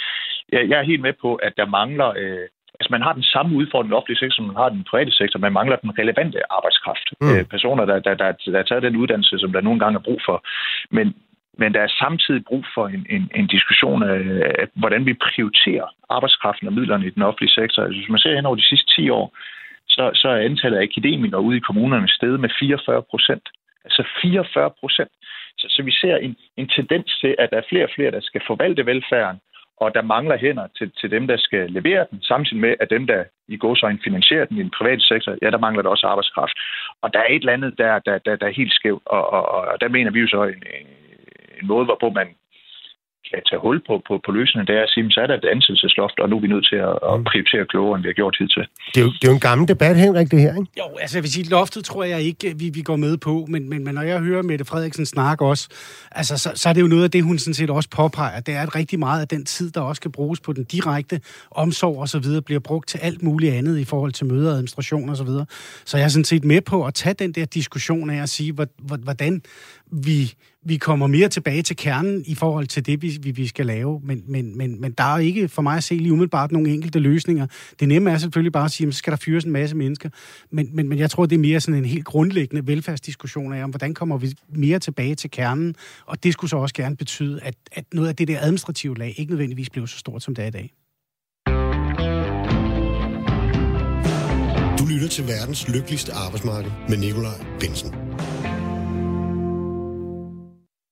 Jeg, 0.53 0.69
jeg 0.71 0.79
er 0.79 0.91
helt 0.91 1.03
med 1.03 1.15
på, 1.21 1.35
at 1.35 1.53
der 1.57 1.67
mangler... 1.67 2.09
Øh, 2.23 2.47
altså 2.81 2.91
man 2.91 3.03
har 3.03 3.13
den 3.13 3.29
samme 3.35 3.57
udfordring 3.57 3.89
i 3.89 3.91
den 3.91 3.99
offentlige 3.99 4.23
sektor, 4.23 4.37
som 4.37 4.47
man 4.47 4.63
har 4.63 4.69
den 4.69 4.85
private 4.91 5.13
sektor. 5.13 5.39
Man 5.39 5.53
mangler 5.53 5.77
den 5.77 5.99
relevante 5.99 6.39
arbejdskraft. 6.57 7.09
Mm. 7.21 7.31
Øh, 7.31 7.45
personer, 7.55 7.85
der, 7.85 7.99
der, 8.07 8.15
der, 8.15 8.33
der 8.33 8.57
har 8.57 8.69
taget 8.69 8.83
den 8.83 8.97
uddannelse, 8.97 9.39
som 9.39 9.53
der 9.53 9.61
nogle 9.61 9.81
gange 9.81 9.99
er 9.99 10.07
brug 10.09 10.21
for. 10.29 10.37
Men, 10.91 11.07
men 11.59 11.75
der 11.75 11.81
er 11.81 11.99
samtidig 12.05 12.45
brug 12.45 12.65
for 12.75 12.87
en, 12.89 13.07
en, 13.11 13.31
en 13.35 13.47
diskussion 13.47 14.03
af, 14.03 14.19
af, 14.61 14.67
hvordan 14.75 15.07
vi 15.07 15.15
prioriterer 15.27 15.87
arbejdskraften 16.11 16.67
og 16.69 16.75
midlerne 16.79 17.07
i 17.07 17.11
den 17.11 17.23
offentlige 17.23 17.57
sektor. 17.61 17.83
Altså, 17.83 17.99
hvis 17.99 18.09
man 18.09 18.19
ser 18.19 18.37
hen 18.37 18.47
over 18.47 18.57
de 18.57 18.69
sidste 18.71 18.95
10 18.95 19.11
år, 19.11 19.27
så, 19.95 20.05
så 20.15 20.29
er 20.29 20.47
antallet 20.49 20.79
af 20.79 20.83
akademikere 20.83 21.41
ude 21.41 21.57
i 21.57 21.67
kommunerne 21.69 22.09
steget 22.09 22.41
med 22.41 22.51
44 22.61 23.03
procent. 23.11 23.47
Altså 23.85 24.03
44 24.23 24.71
procent. 24.81 25.13
Så, 25.59 25.67
så 25.75 25.83
vi 25.83 25.93
ser 25.93 26.17
en, 26.17 26.37
en 26.57 26.69
tendens 26.69 27.19
til, 27.21 27.35
at 27.39 27.51
der 27.51 27.57
er 27.59 27.69
flere 27.69 27.85
og 27.85 27.95
flere, 27.95 28.11
der 28.11 28.21
skal 28.21 28.43
forvalte 28.47 28.87
velfærden, 28.87 29.41
og 29.77 29.95
der 29.95 30.03
mangler 30.03 30.37
hænder 30.37 30.67
til, 30.79 30.93
til 31.01 31.11
dem, 31.11 31.27
der 31.27 31.37
skal 31.37 31.71
levere 31.71 32.07
den, 32.11 32.23
samtidig 32.23 32.61
med, 32.61 32.75
at 32.81 32.91
dem, 32.91 33.07
der 33.07 33.25
i 33.49 33.57
går 33.57 33.75
så 33.75 33.97
finansierer 34.05 34.45
den 34.45 34.57
i 34.59 34.63
den 34.63 34.77
private 34.79 35.01
sektor, 35.01 35.37
ja, 35.43 35.51
der 35.51 35.59
mangler 35.59 35.83
der 35.83 35.91
også 35.91 36.07
arbejdskraft. 36.07 36.57
Og 37.03 37.13
der 37.15 37.19
er 37.19 37.31
et 37.31 37.43
eller 37.43 37.53
andet, 37.53 37.79
der, 37.79 37.99
der, 37.99 38.19
der, 38.19 38.37
der 38.37 38.47
er 38.47 38.61
helt 38.61 38.75
skævt, 38.75 39.03
og, 39.07 39.33
og, 39.33 39.47
og 39.73 39.81
der 39.81 39.89
mener 39.89 40.11
vi 40.11 40.21
jo 40.21 40.29
så 40.29 40.43
en, 40.43 40.63
en 41.61 41.67
måde, 41.67 41.85
hvorpå 41.85 42.11
man 42.11 42.29
kan 43.31 43.43
tage 43.49 43.61
hul 43.67 43.79
på, 43.89 43.95
på, 44.09 44.13
på 44.27 44.31
løsningen, 44.39 44.67
det 44.71 44.77
er 44.81 44.83
at 44.89 44.91
sige, 44.95 45.11
så 45.17 45.21
er 45.25 45.29
der 45.31 45.37
et 45.43 45.49
ansættelsesloft, 45.55 46.17
og 46.23 46.27
nu 46.31 46.37
er 46.37 46.43
vi 46.47 46.51
nødt 46.55 46.67
til 46.73 46.79
at, 46.89 46.95
at 47.11 47.15
mm. 47.19 47.25
prioritere 47.31 47.65
klogere, 47.73 47.95
end 47.97 48.03
vi 48.05 48.09
har 48.13 48.19
gjort 48.23 48.37
hidtil. 48.41 48.65
Det 48.95 49.01
er, 49.01 49.05
jo, 49.07 49.11
det 49.21 49.25
er 49.27 49.33
jo 49.33 49.39
en 49.41 49.47
gammel 49.51 49.69
debat, 49.69 49.97
Henrik, 50.05 50.31
det 50.31 50.41
her, 50.47 50.55
ikke? 50.61 50.71
Jo, 50.81 50.87
altså 51.03 51.15
jeg 51.19 51.23
vil 51.25 51.33
sige, 51.37 51.49
loftet 51.57 51.85
tror 51.85 52.05
jeg 52.05 52.21
ikke, 52.31 52.47
vi, 52.61 52.67
vi 52.79 52.83
går 52.91 52.97
med 52.97 53.17
på, 53.17 53.35
men, 53.49 53.63
men, 53.71 53.85
men 53.85 53.95
når 53.95 54.03
jeg 54.03 54.19
hører 54.21 54.43
Mette 54.43 54.65
Frederiksen 54.65 55.07
snakke 55.07 55.45
også, 55.45 55.65
altså, 56.13 56.35
så, 56.39 56.49
så 56.55 56.69
er 56.69 56.73
det 56.73 56.81
jo 56.81 56.87
noget 56.87 57.05
af 57.05 57.11
det, 57.11 57.23
hun 57.23 57.39
sådan 57.39 57.55
set 57.55 57.71
også 57.71 57.91
påpeger. 57.91 58.41
Det 58.41 58.55
er, 58.55 58.63
at 58.63 58.75
rigtig 58.75 58.99
meget 58.99 59.21
af 59.21 59.29
den 59.29 59.45
tid, 59.45 59.71
der 59.71 59.81
også 59.81 60.01
skal 60.01 60.13
bruges 60.13 60.41
på 60.41 60.53
den 60.53 60.65
direkte 60.65 61.21
omsorg 61.51 61.99
og 61.99 62.09
så 62.09 62.19
videre, 62.19 62.43
bliver 62.43 62.61
brugt 62.61 62.89
til 62.89 62.99
alt 62.99 63.23
muligt 63.23 63.55
andet 63.55 63.79
i 63.79 63.85
forhold 63.85 64.13
til 64.13 64.27
møder, 64.27 64.51
administration 64.51 65.09
og 65.09 65.17
så 65.17 65.25
videre. 65.25 65.47
Så 65.85 65.97
jeg 65.97 66.05
er 66.05 66.09
sådan 66.09 66.25
set 66.25 66.45
med 66.45 66.61
på 66.61 66.87
at 66.87 66.95
tage 66.95 67.15
den 67.15 67.33
der 67.33 67.45
diskussion 67.45 68.11
af 68.11 68.23
at 68.23 68.29
sige, 68.29 68.53
hvordan 69.05 69.43
vi 69.93 70.35
vi 70.65 70.77
kommer 70.77 71.07
mere 71.07 71.29
tilbage 71.29 71.63
til 71.63 71.77
kernen 71.77 72.25
i 72.27 72.35
forhold 72.35 72.67
til 72.67 72.87
det, 72.87 73.03
vi, 73.03 73.31
vi 73.31 73.47
skal 73.47 73.67
lave. 73.67 74.01
Men, 74.05 74.23
men, 74.29 74.59
men, 74.59 74.81
men 74.81 74.93
der 74.93 75.05
er 75.05 75.19
ikke 75.19 75.49
for 75.49 75.63
mig 75.63 75.77
at 75.77 75.85
se 75.85 75.95
lige 75.95 76.13
umiddelbart 76.13 76.53
nogle 76.53 76.71
enkelte 76.71 76.99
løsninger. 76.99 77.47
Det 77.81 77.89
nemme 77.89 78.11
er 78.11 78.19
selvfølgelig 78.19 78.53
bare 78.53 78.65
at 78.65 78.71
sige, 78.71 78.89
at 78.89 78.95
så 78.95 78.99
skal 78.99 79.11
der 79.11 79.17
fyres 79.17 79.45
en 79.45 79.53
masse 79.53 79.77
mennesker. 79.77 80.09
Men, 80.51 80.69
men, 80.73 80.89
men 80.89 80.99
jeg 80.99 81.11
tror, 81.11 81.27
det 81.27 81.37
er 81.37 81.41
mere 81.41 81.61
sådan 81.61 81.79
en 81.79 81.85
helt 81.85 82.05
grundlæggende 82.05 82.67
velfærdsdiskussion 82.67 83.53
af, 83.53 83.65
om 83.65 83.71
hvordan 83.71 83.95
kommer 83.95 84.19
vi 84.19 84.33
mere 84.49 84.79
tilbage 84.79 85.15
til 85.15 85.31
kernen. 85.31 85.75
Og 86.07 86.25
det 86.25 86.33
skulle 86.33 86.51
så 86.51 86.57
også 86.57 86.75
gerne 86.75 86.97
betyde, 86.97 87.41
at, 87.43 87.55
at 87.73 87.85
noget 87.93 88.09
af 88.09 88.17
det 88.17 88.29
der 88.29 88.41
administrative 88.41 88.97
lag 88.97 89.15
ikke 89.17 89.33
nødvendigvis 89.33 89.71
blev 89.71 89.87
så 89.87 89.99
stort, 89.99 90.23
som 90.23 90.35
det 90.35 90.43
er 90.43 90.49
i 90.49 90.51
dag. 90.51 90.73
Du 94.79 94.87
lytter 94.87 95.09
til 95.09 95.25
verdens 95.27 95.69
lykkeligste 95.69 96.13
arbejdsmarked 96.13 96.71
med 96.89 96.97
Nikolaj 96.97 97.45
Bensen. 97.61 97.95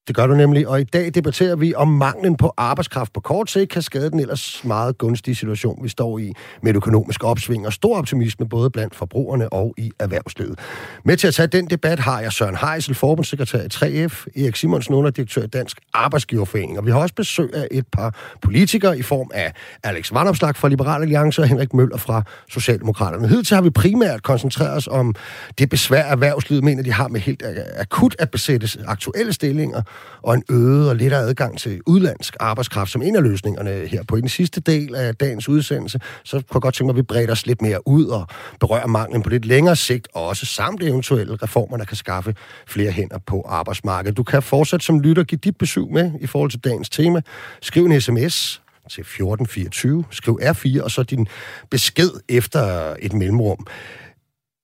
Det 0.09 0.17
gør 0.17 0.27
du 0.27 0.35
nemlig, 0.35 0.69
og 0.69 0.81
i 0.81 0.85
dag 0.85 1.15
debatterer 1.15 1.57
vi 1.57 1.75
om 1.75 1.89
manglen 1.89 2.37
på 2.37 2.53
arbejdskraft 2.57 3.13
på 3.13 3.21
kort 3.21 3.51
sigt 3.51 3.71
kan 3.71 3.83
skade 3.83 4.11
den 4.11 4.21
ellers 4.21 4.65
meget 4.65 4.99
gunstige 4.99 5.35
situation, 5.35 5.85
vi 5.85 5.89
står 5.89 6.19
i 6.19 6.33
med 6.63 6.71
et 6.71 6.77
økonomisk 6.77 7.25
opsving 7.25 7.67
og 7.67 7.73
stor 7.73 7.99
optimisme 7.99 8.49
både 8.49 8.71
blandt 8.71 8.95
forbrugerne 8.95 9.53
og 9.53 9.75
i 9.79 9.91
erhvervslivet. 9.99 10.59
Med 11.05 11.17
til 11.17 11.29
at 11.29 11.35
tage 11.35 11.47
den 11.47 11.67
debat 11.67 11.99
har 11.99 12.21
jeg 12.21 12.33
Søren 12.33 12.57
Heisel, 12.57 12.95
forbundssekretær 12.95 13.59
i 13.59 13.67
3F, 14.07 14.27
Erik 14.43 14.57
Simonsen, 14.57 14.95
underdirektør 14.95 15.43
i 15.43 15.47
Dansk 15.47 15.81
Arbejdsgiverforening, 15.95 16.79
og 16.79 16.87
vi 16.87 16.91
har 16.91 16.99
også 16.99 17.15
besøg 17.15 17.55
af 17.55 17.69
et 17.71 17.87
par 17.93 18.15
politikere 18.43 18.99
i 18.99 19.03
form 19.03 19.31
af 19.35 19.53
Alex 19.83 20.13
Vandopslag 20.13 20.57
fra 20.57 20.69
Liberal 20.69 21.03
Alliance 21.03 21.43
og 21.43 21.49
Henrik 21.49 21.75
Møller 21.75 21.97
fra 21.97 22.23
Socialdemokraterne. 22.49 23.29
Hidtil 23.29 23.55
har 23.55 23.63
vi 23.63 23.71
primært 23.71 24.23
koncentreret 24.23 24.77
os 24.77 24.89
om 24.89 25.15
det 25.59 25.69
besvær, 25.69 26.05
erhvervslivet 26.05 26.65
mener, 26.65 26.83
de 26.83 26.93
har 26.93 27.09
med 27.09 27.21
helt 27.21 27.43
akut 27.77 28.17
at 28.19 28.31
besætte 28.31 28.69
aktuelle 28.87 29.33
stillinger, 29.33 29.83
og 30.23 30.35
en 30.35 30.43
øget 30.51 30.89
og 30.89 30.97
lettere 30.97 31.21
adgang 31.21 31.59
til 31.59 31.81
udlandsk 31.87 32.37
arbejdskraft 32.41 32.91
som 32.91 33.03
en 33.03 33.17
af 33.17 33.23
løsningerne 33.23 33.71
her 33.71 34.03
på 34.09 34.17
i 34.17 34.21
den 34.21 34.29
sidste 34.29 34.61
del 34.61 34.95
af 34.95 35.15
dagens 35.15 35.49
udsendelse, 35.49 36.01
så 36.25 36.37
kunne 36.37 36.45
jeg 36.55 36.63
godt 36.63 36.75
tænke 36.75 36.87
mig, 36.87 36.93
at 36.93 36.97
vi 36.97 37.03
breder 37.03 37.33
os 37.33 37.47
lidt 37.47 37.63
mere 37.63 37.89
ud 37.89 38.07
og 38.07 38.27
berører 38.61 38.87
manglen 38.87 39.23
på 39.23 39.31
lidt 39.31 39.45
længere 39.45 39.77
sigt, 39.77 40.09
og 40.15 40.27
også 40.27 40.47
samt 40.47 40.83
eventuelle 40.83 41.37
reformer, 41.43 41.77
der 41.77 41.85
kan 41.85 41.97
skaffe 41.97 42.35
flere 42.67 42.91
hænder 42.91 43.19
på 43.27 43.45
arbejdsmarkedet. 43.49 44.17
Du 44.17 44.23
kan 44.23 44.43
fortsat 44.43 44.83
som 44.83 45.01
lytter 45.01 45.25
give 45.25 45.39
dit 45.39 45.57
besøg 45.57 45.85
med 45.93 46.13
i 46.21 46.27
forhold 46.27 46.51
til 46.51 46.61
dagens 46.61 46.91
tema. 46.91 47.21
Skriv 47.61 47.85
en 47.85 48.01
sms 48.01 48.63
til 48.91 49.01
1424, 49.01 50.05
skriv 50.11 50.39
R4, 50.43 50.83
og 50.83 50.91
så 50.91 51.03
din 51.03 51.27
besked 51.71 52.11
efter 52.29 52.95
et 52.99 53.13
mellemrum. 53.13 53.67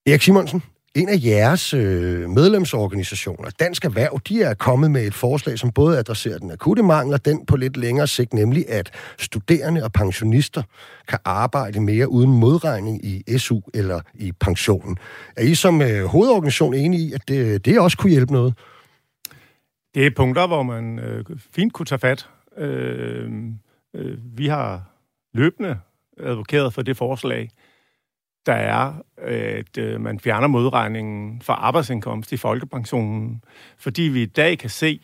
Erik 0.07 0.23
Simonsen, 0.23 0.63
en 0.99 1.09
af 1.09 1.19
jeres 1.25 1.75
øh, 1.75 2.31
medlemsorganisationer, 2.31 3.51
Dansk 3.61 3.85
Erhverv, 3.85 4.21
de 4.29 4.43
er 4.43 4.55
kommet 4.55 4.91
med 4.91 5.07
et 5.07 5.15
forslag, 5.15 5.59
som 5.59 5.73
både 5.73 5.99
adresserer 5.99 6.39
den 6.39 6.51
akutte 6.51 6.83
mangel 6.83 7.15
og 7.15 7.25
den 7.25 7.47
på 7.47 7.57
lidt 7.57 7.77
længere 7.77 8.07
sigt, 8.07 8.35
nemlig 8.35 8.65
at 8.69 8.91
studerende 9.19 9.85
og 9.85 9.93
pensionister 9.93 10.63
kan 11.09 11.19
arbejde 11.25 11.81
mere 11.81 12.09
uden 12.09 12.33
modregning 12.33 13.05
i 13.05 13.39
SU 13.39 13.61
eller 13.75 14.01
i 14.15 14.33
pensionen. 14.33 14.97
Er 15.37 15.43
I 15.43 15.55
som 15.55 15.83
øh, 15.83 16.05
hovedorganisation 16.05 16.75
enige 16.75 17.09
i, 17.09 17.13
at 17.13 17.29
det, 17.29 17.65
det 17.65 17.81
også 17.81 17.97
kunne 17.97 18.13
hjælpe 18.13 18.33
noget? 18.33 18.55
Det 19.95 20.07
er 20.07 20.11
punkter, 20.17 20.47
hvor 20.47 20.63
man 20.63 20.99
øh, 20.99 21.25
fint 21.55 21.73
kunne 21.73 21.87
tage 21.87 21.99
fat. 21.99 22.29
Øh, 22.57 23.31
øh, 23.95 24.19
vi 24.39 24.47
har 24.47 24.83
løbende 25.35 25.79
advokeret 26.21 26.75
for 26.75 26.83
det 26.83 26.97
forslag 26.97 27.51
der 28.47 28.53
er, 28.53 28.93
at 29.17 29.79
øh, 29.79 30.01
man 30.01 30.21
fjerner 30.21 30.47
modregningen 30.47 31.43
for 31.43 31.53
arbejdsindkomst 31.53 32.33
i 32.33 32.37
folkepensionen, 32.37 33.45
fordi 33.79 34.03
vi 34.03 34.23
i 34.23 34.27
dag 34.27 34.59
kan 34.59 34.71
se, 34.71 35.01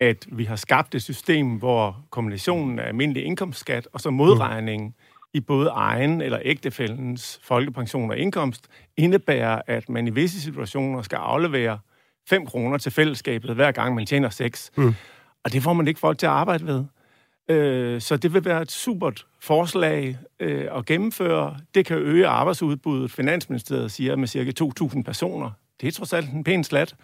at 0.00 0.26
vi 0.32 0.44
har 0.44 0.56
skabt 0.56 0.94
et 0.94 1.02
system, 1.02 1.46
hvor 1.46 2.04
kombinationen 2.10 2.78
af 2.78 2.88
almindelig 2.88 3.24
indkomstskat 3.24 3.88
og 3.92 4.00
så 4.00 4.10
modregning 4.10 4.84
mm. 4.84 4.94
i 5.34 5.40
både 5.40 5.68
egen 5.68 6.20
eller 6.20 6.38
ægtefældens 6.42 7.40
folkepension 7.42 8.10
og 8.10 8.18
indkomst 8.18 8.68
indebærer, 8.96 9.62
at 9.66 9.88
man 9.88 10.06
i 10.06 10.10
visse 10.10 10.40
situationer 10.40 11.02
skal 11.02 11.16
aflevere 11.16 11.78
5 12.28 12.46
kroner 12.46 12.78
til 12.78 12.92
fællesskabet, 12.92 13.54
hver 13.54 13.72
gang 13.72 13.94
man 13.94 14.06
tjener 14.06 14.28
6. 14.28 14.70
Mm. 14.76 14.94
Og 15.44 15.52
det 15.52 15.62
får 15.62 15.72
man 15.72 15.88
ikke 15.88 16.00
folk 16.00 16.18
til 16.18 16.26
at 16.26 16.32
arbejde 16.32 16.66
ved. 16.66 16.84
Øh, 17.48 18.00
så 18.00 18.16
det 18.16 18.34
vil 18.34 18.44
være 18.44 18.62
et 18.62 18.70
supert 18.70 19.26
forslag 19.40 20.18
øh, 20.40 20.68
at 20.76 20.86
gennemføre. 20.86 21.56
Det 21.74 21.86
kan 21.86 21.98
øge 21.98 22.26
arbejdsudbuddet. 22.26 23.10
Finansministeriet 23.10 23.90
siger 23.90 24.16
med 24.16 24.28
cirka 24.28 24.52
2.000 24.60 25.02
personer. 25.02 25.50
Det 25.80 25.88
er 25.88 25.92
trods 25.92 26.12
alt 26.12 26.32
en 26.32 26.44
pæn 26.44 26.64
slat, 26.64 26.94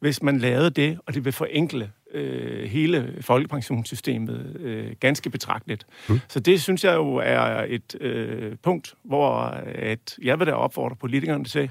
hvis 0.00 0.22
man 0.22 0.38
lavede 0.38 0.70
det, 0.70 0.98
og 1.06 1.14
det 1.14 1.24
vil 1.24 1.32
forenkle 1.32 1.90
øh, 2.14 2.64
hele 2.64 3.14
folkepensionssystemet 3.20 4.56
øh, 4.60 4.92
ganske 5.00 5.30
betragteligt. 5.30 5.86
Mm. 6.08 6.20
Så 6.28 6.40
det 6.40 6.62
synes 6.62 6.84
jeg 6.84 6.94
jo 6.94 7.14
er 7.14 7.64
et 7.68 8.00
øh, 8.00 8.56
punkt, 8.62 8.94
hvor 9.04 9.34
at 9.64 10.18
jeg 10.22 10.38
vil 10.38 10.46
da 10.46 10.52
opfordre 10.52 10.96
politikerne 10.96 11.44
til, 11.44 11.70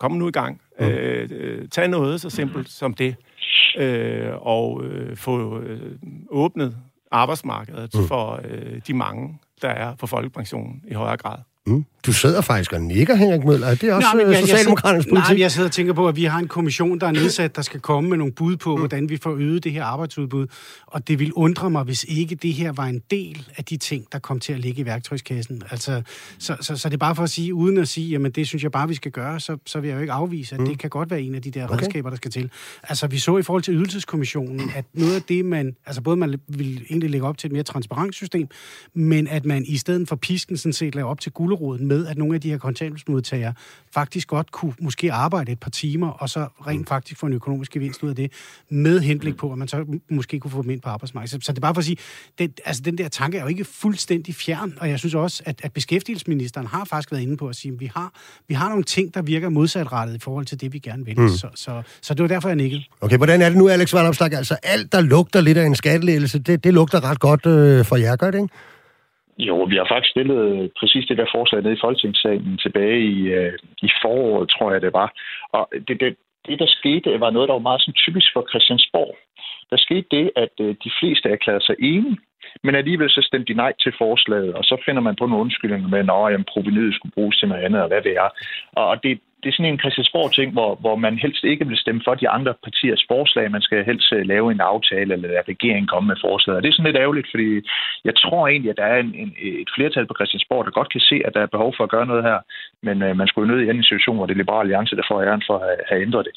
kom 0.00 0.12
nu 0.12 0.28
i 0.28 0.32
gang. 0.32 0.60
Mm. 0.80 0.86
Øh, 0.86 1.28
øh, 1.32 1.68
tag 1.68 1.88
noget 1.88 2.20
så 2.20 2.30
simpelt 2.30 2.68
som 2.68 2.94
det, 2.94 3.16
øh, 3.78 4.46
og 4.46 4.84
øh, 4.84 5.16
få 5.16 5.60
øh, 5.60 5.92
åbnet 6.28 6.76
arbejdsmarkedet 7.10 7.94
mm. 7.94 8.06
for 8.06 8.40
øh, 8.44 8.80
de 8.86 8.94
mange, 8.94 9.38
der 9.62 9.68
er 9.68 9.94
på 9.94 10.06
folkepension 10.06 10.82
i 10.88 10.94
højere 10.94 11.16
grad. 11.16 11.38
Mm. 11.66 11.84
Du 12.06 12.12
sidder 12.12 12.40
faktisk 12.40 12.72
og 12.72 12.80
nikker, 12.80 13.14
Henrik 13.14 13.44
Møller. 13.44 13.66
Er 13.66 13.74
det 13.74 13.92
også 13.92 14.08
nej, 14.14 14.30
jeg, 14.30 14.40
Socialdemokraternes 14.40 15.06
politik? 15.06 15.30
Nej, 15.30 15.40
jeg 15.40 15.50
sidder 15.50 15.68
og 15.68 15.72
tænker 15.72 15.92
på, 15.92 16.08
at 16.08 16.16
vi 16.16 16.24
har 16.24 16.38
en 16.38 16.48
kommission, 16.48 17.00
der 17.00 17.06
er 17.06 17.12
nedsat, 17.12 17.56
der 17.56 17.62
skal 17.62 17.80
komme 17.80 18.10
med 18.10 18.18
nogle 18.18 18.32
bud 18.32 18.56
på, 18.56 18.76
mm. 18.76 18.80
hvordan 18.80 19.08
vi 19.08 19.16
får 19.16 19.36
øget 19.36 19.64
det 19.64 19.72
her 19.72 19.84
arbejdsudbud. 19.84 20.46
Og 20.86 21.08
det 21.08 21.18
vil 21.18 21.32
undre 21.32 21.70
mig, 21.70 21.82
hvis 21.84 22.04
ikke 22.08 22.34
det 22.34 22.52
her 22.52 22.72
var 22.72 22.84
en 22.84 23.02
del 23.10 23.48
af 23.56 23.64
de 23.64 23.76
ting, 23.76 24.04
der 24.12 24.18
kom 24.18 24.40
til 24.40 24.52
at 24.52 24.60
ligge 24.60 24.82
i 24.82 24.84
værktøjskassen. 24.84 25.62
Altså, 25.70 26.02
så, 26.38 26.56
så, 26.60 26.76
så 26.76 26.88
det 26.88 26.94
er 26.94 26.98
bare 26.98 27.14
for 27.14 27.22
at 27.22 27.30
sige, 27.30 27.54
uden 27.54 27.78
at 27.78 27.88
sige, 27.88 28.08
jamen 28.08 28.32
det 28.32 28.46
synes 28.46 28.62
jeg 28.62 28.72
bare, 28.72 28.88
vi 28.88 28.94
skal 28.94 29.10
gøre, 29.10 29.40
så, 29.40 29.56
så 29.66 29.80
vil 29.80 29.88
jeg 29.88 29.96
jo 29.96 30.00
ikke 30.00 30.12
afvise, 30.12 30.54
at 30.54 30.60
mm. 30.60 30.66
det 30.66 30.78
kan 30.78 30.90
godt 30.90 31.10
være 31.10 31.22
en 31.22 31.34
af 31.34 31.42
de 31.42 31.50
der 31.50 31.64
okay. 31.64 31.76
redskaber, 31.76 32.10
der 32.10 32.16
skal 32.16 32.30
til. 32.30 32.50
Altså, 32.82 33.06
vi 33.06 33.18
så 33.18 33.38
i 33.38 33.42
forhold 33.42 33.62
til 33.62 33.74
ydelseskommissionen, 33.74 34.70
at 34.76 34.84
noget 34.94 35.14
af 35.14 35.22
det, 35.22 35.44
man, 35.44 35.76
altså 35.86 36.02
både 36.02 36.16
man 36.16 36.40
vil 36.48 36.82
egentlig 36.90 37.10
lægge 37.10 37.26
op 37.26 37.38
til 37.38 37.48
et 37.48 37.52
mere 37.52 37.62
transparent 37.62 38.14
system, 38.14 38.48
men 38.94 39.28
at 39.28 39.44
man 39.44 39.64
i 39.66 39.76
stedet 39.76 40.08
for 40.08 40.16
pisken 40.16 40.56
sådan 40.56 40.72
set 40.72 40.94
laver 40.94 41.10
op 41.10 41.20
til 41.20 41.32
guleroden 41.56 41.86
med, 41.86 42.06
at 42.06 42.18
nogle 42.18 42.34
af 42.34 42.40
de 42.40 42.50
her 42.50 42.58
kontanthjælpsmodtagere 42.58 43.52
faktisk 43.94 44.28
godt 44.28 44.52
kunne 44.52 44.72
måske 44.80 45.12
arbejde 45.12 45.52
et 45.52 45.60
par 45.60 45.70
timer, 45.70 46.08
og 46.08 46.30
så 46.30 46.46
rent 46.66 46.80
mm. 46.80 46.86
faktisk 46.86 47.20
få 47.20 47.26
en 47.26 47.32
økonomisk 47.32 47.72
gevinst 47.72 48.02
ud 48.02 48.08
af 48.08 48.16
det, 48.16 48.32
med 48.68 49.00
henblik 49.00 49.36
på, 49.36 49.52
at 49.52 49.58
man 49.58 49.68
så 49.68 49.84
måske 50.10 50.40
kunne 50.40 50.50
få 50.50 50.62
dem 50.62 50.70
ind 50.70 50.80
på 50.80 50.88
arbejdsmarkedet. 50.88 51.30
Så, 51.30 51.46
så 51.46 51.52
det 51.52 51.58
er 51.58 51.60
bare 51.60 51.74
for 51.74 51.78
at 51.78 51.84
sige, 51.84 51.96
det, 52.38 52.60
altså 52.64 52.82
den 52.82 52.98
der 52.98 53.08
tanke 53.08 53.38
er 53.38 53.42
jo 53.42 53.48
ikke 53.48 53.64
fuldstændig 53.64 54.34
fjern, 54.34 54.74
og 54.80 54.90
jeg 54.90 54.98
synes 54.98 55.14
også, 55.14 55.42
at, 55.46 55.60
at 55.62 55.72
beskæftigelsesministeren 55.72 56.66
har 56.66 56.84
faktisk 56.84 57.12
været 57.12 57.22
inde 57.22 57.36
på 57.36 57.48
at 57.48 57.56
sige, 57.56 57.72
at 57.72 57.80
vi 57.80 57.90
har, 57.94 58.12
vi 58.48 58.54
har 58.54 58.68
nogle 58.68 58.84
ting, 58.84 59.14
der 59.14 59.22
virker 59.22 59.48
modsatrettet 59.48 60.14
i 60.14 60.18
forhold 60.18 60.46
til 60.46 60.60
det, 60.60 60.72
vi 60.72 60.78
gerne 60.78 61.04
vil. 61.04 61.20
Mm. 61.20 61.28
Så, 61.28 61.48
så, 61.54 61.82
så 62.00 62.14
det 62.14 62.22
var 62.22 62.28
derfor, 62.28 62.48
jeg 62.48 62.56
nikkede. 62.56 62.82
Okay, 63.00 63.16
hvordan 63.16 63.42
er 63.42 63.48
det 63.48 63.58
nu, 63.58 63.68
Alex 63.68 63.92
Vandopslag? 63.92 64.32
Altså 64.32 64.56
alt, 64.62 64.92
der 64.92 65.00
lugter 65.00 65.40
lidt 65.40 65.58
af 65.58 65.66
en 65.66 65.74
skattelægelse, 65.74 66.38
det, 66.38 66.64
det 66.64 66.74
lugter 66.74 67.04
ret 67.04 67.20
godt 67.20 67.46
øh, 67.46 67.84
for 67.84 67.96
jer, 67.96 68.16
gør 68.16 68.30
det 68.30 68.38
ikke? 68.38 68.54
Jo, 69.38 69.62
vi 69.62 69.76
har 69.76 69.86
faktisk 69.88 70.10
stillet 70.10 70.72
præcis 70.80 71.06
det 71.06 71.18
der 71.18 71.34
forslag 71.34 71.62
nede 71.62 71.74
i 71.74 71.84
Folketingssalen 71.84 72.58
tilbage 72.58 73.00
i, 73.00 73.20
øh, 73.38 73.52
i 73.82 73.90
foråret, 74.02 74.48
tror 74.48 74.72
jeg 74.72 74.80
det 74.82 74.92
var. 74.92 75.08
Og 75.52 75.68
det, 75.88 76.00
det, 76.00 76.16
det, 76.46 76.58
der 76.58 76.66
skete, 76.66 77.20
var 77.20 77.30
noget, 77.30 77.48
der 77.48 77.54
var 77.54 77.68
meget 77.68 77.82
sådan 77.82 78.02
typisk 78.04 78.28
for 78.32 78.46
Christiansborg. 78.50 79.16
Der 79.70 79.76
skete 79.76 80.06
det, 80.10 80.30
at 80.36 80.54
øh, 80.60 80.74
de 80.84 80.90
fleste 81.00 81.28
erklærede 81.28 81.64
sig 81.64 81.76
enige, 81.78 82.18
men 82.64 82.74
alligevel 82.74 83.10
så 83.10 83.22
stemte 83.22 83.52
de 83.52 83.56
nej 83.56 83.72
til 83.82 83.92
forslaget, 83.98 84.54
og 84.54 84.64
så 84.64 84.82
finder 84.84 85.02
man 85.02 85.16
på 85.16 85.26
nogle 85.26 85.44
undskyldninger 85.44 85.88
med, 85.88 85.98
at 86.34 86.46
provenyet 86.52 86.94
skulle 86.94 87.12
bruges 87.12 87.36
til 87.36 87.48
noget 87.48 87.64
andet, 87.64 87.82
og 87.82 87.88
hvad 87.88 88.02
det 88.02 88.14
er. 88.16 88.28
Og 88.72 89.02
det, 89.02 89.20
det 89.46 89.52
er 89.52 89.58
sådan 89.58 89.72
en 89.72 89.82
Christiansborg-ting, 89.84 90.48
hvor, 90.56 90.70
hvor 90.84 90.96
man 91.06 91.14
helst 91.24 91.44
ikke 91.52 91.66
vil 91.70 91.82
stemme 91.84 92.00
for 92.06 92.14
de 92.22 92.28
andre 92.36 92.52
partiers 92.66 93.02
forslag. 93.12 93.44
Man 93.56 93.66
skal 93.66 93.80
helst 93.90 94.08
øh, 94.16 94.22
lave 94.32 94.46
en 94.52 94.60
aftale, 94.72 95.10
eller 95.14 95.28
lade 95.28 95.50
regeringen 95.52 95.88
komme 95.92 96.06
med 96.12 96.18
forslaget. 96.26 96.56
Og 96.56 96.62
det 96.62 96.68
er 96.68 96.76
sådan 96.76 96.90
lidt 96.90 97.02
ærgerligt, 97.04 97.28
fordi 97.32 97.48
jeg 98.08 98.14
tror 98.22 98.42
egentlig, 98.48 98.70
at 98.70 98.80
der 98.82 98.88
er 98.94 98.98
en, 99.04 99.12
en, 99.22 99.30
et 99.64 99.70
flertal 99.76 100.06
på 100.06 100.16
Christiansborg, 100.18 100.64
der 100.64 100.78
godt 100.78 100.92
kan 100.94 101.02
se, 101.10 101.16
at 101.26 101.34
der 101.34 101.42
er 101.42 101.54
behov 101.56 101.70
for 101.76 101.84
at 101.84 101.94
gøre 101.94 102.10
noget 102.12 102.22
her. 102.28 102.38
Men 102.86 102.96
øh, 103.06 103.12
man 103.20 103.26
skulle 103.28 103.44
jo 103.44 103.50
nødt 103.50 103.62
i 103.64 103.70
en 103.70 103.90
situation, 103.90 104.16
hvor 104.16 104.26
det 104.26 104.34
er 104.34 104.42
Liberale 104.42 104.66
Alliance, 104.66 104.96
der 105.00 105.06
får 105.10 105.18
æren 105.22 105.44
for 105.48 105.56
at 105.58 105.64
have, 105.88 106.02
ændret 106.06 106.24
det. 106.28 106.34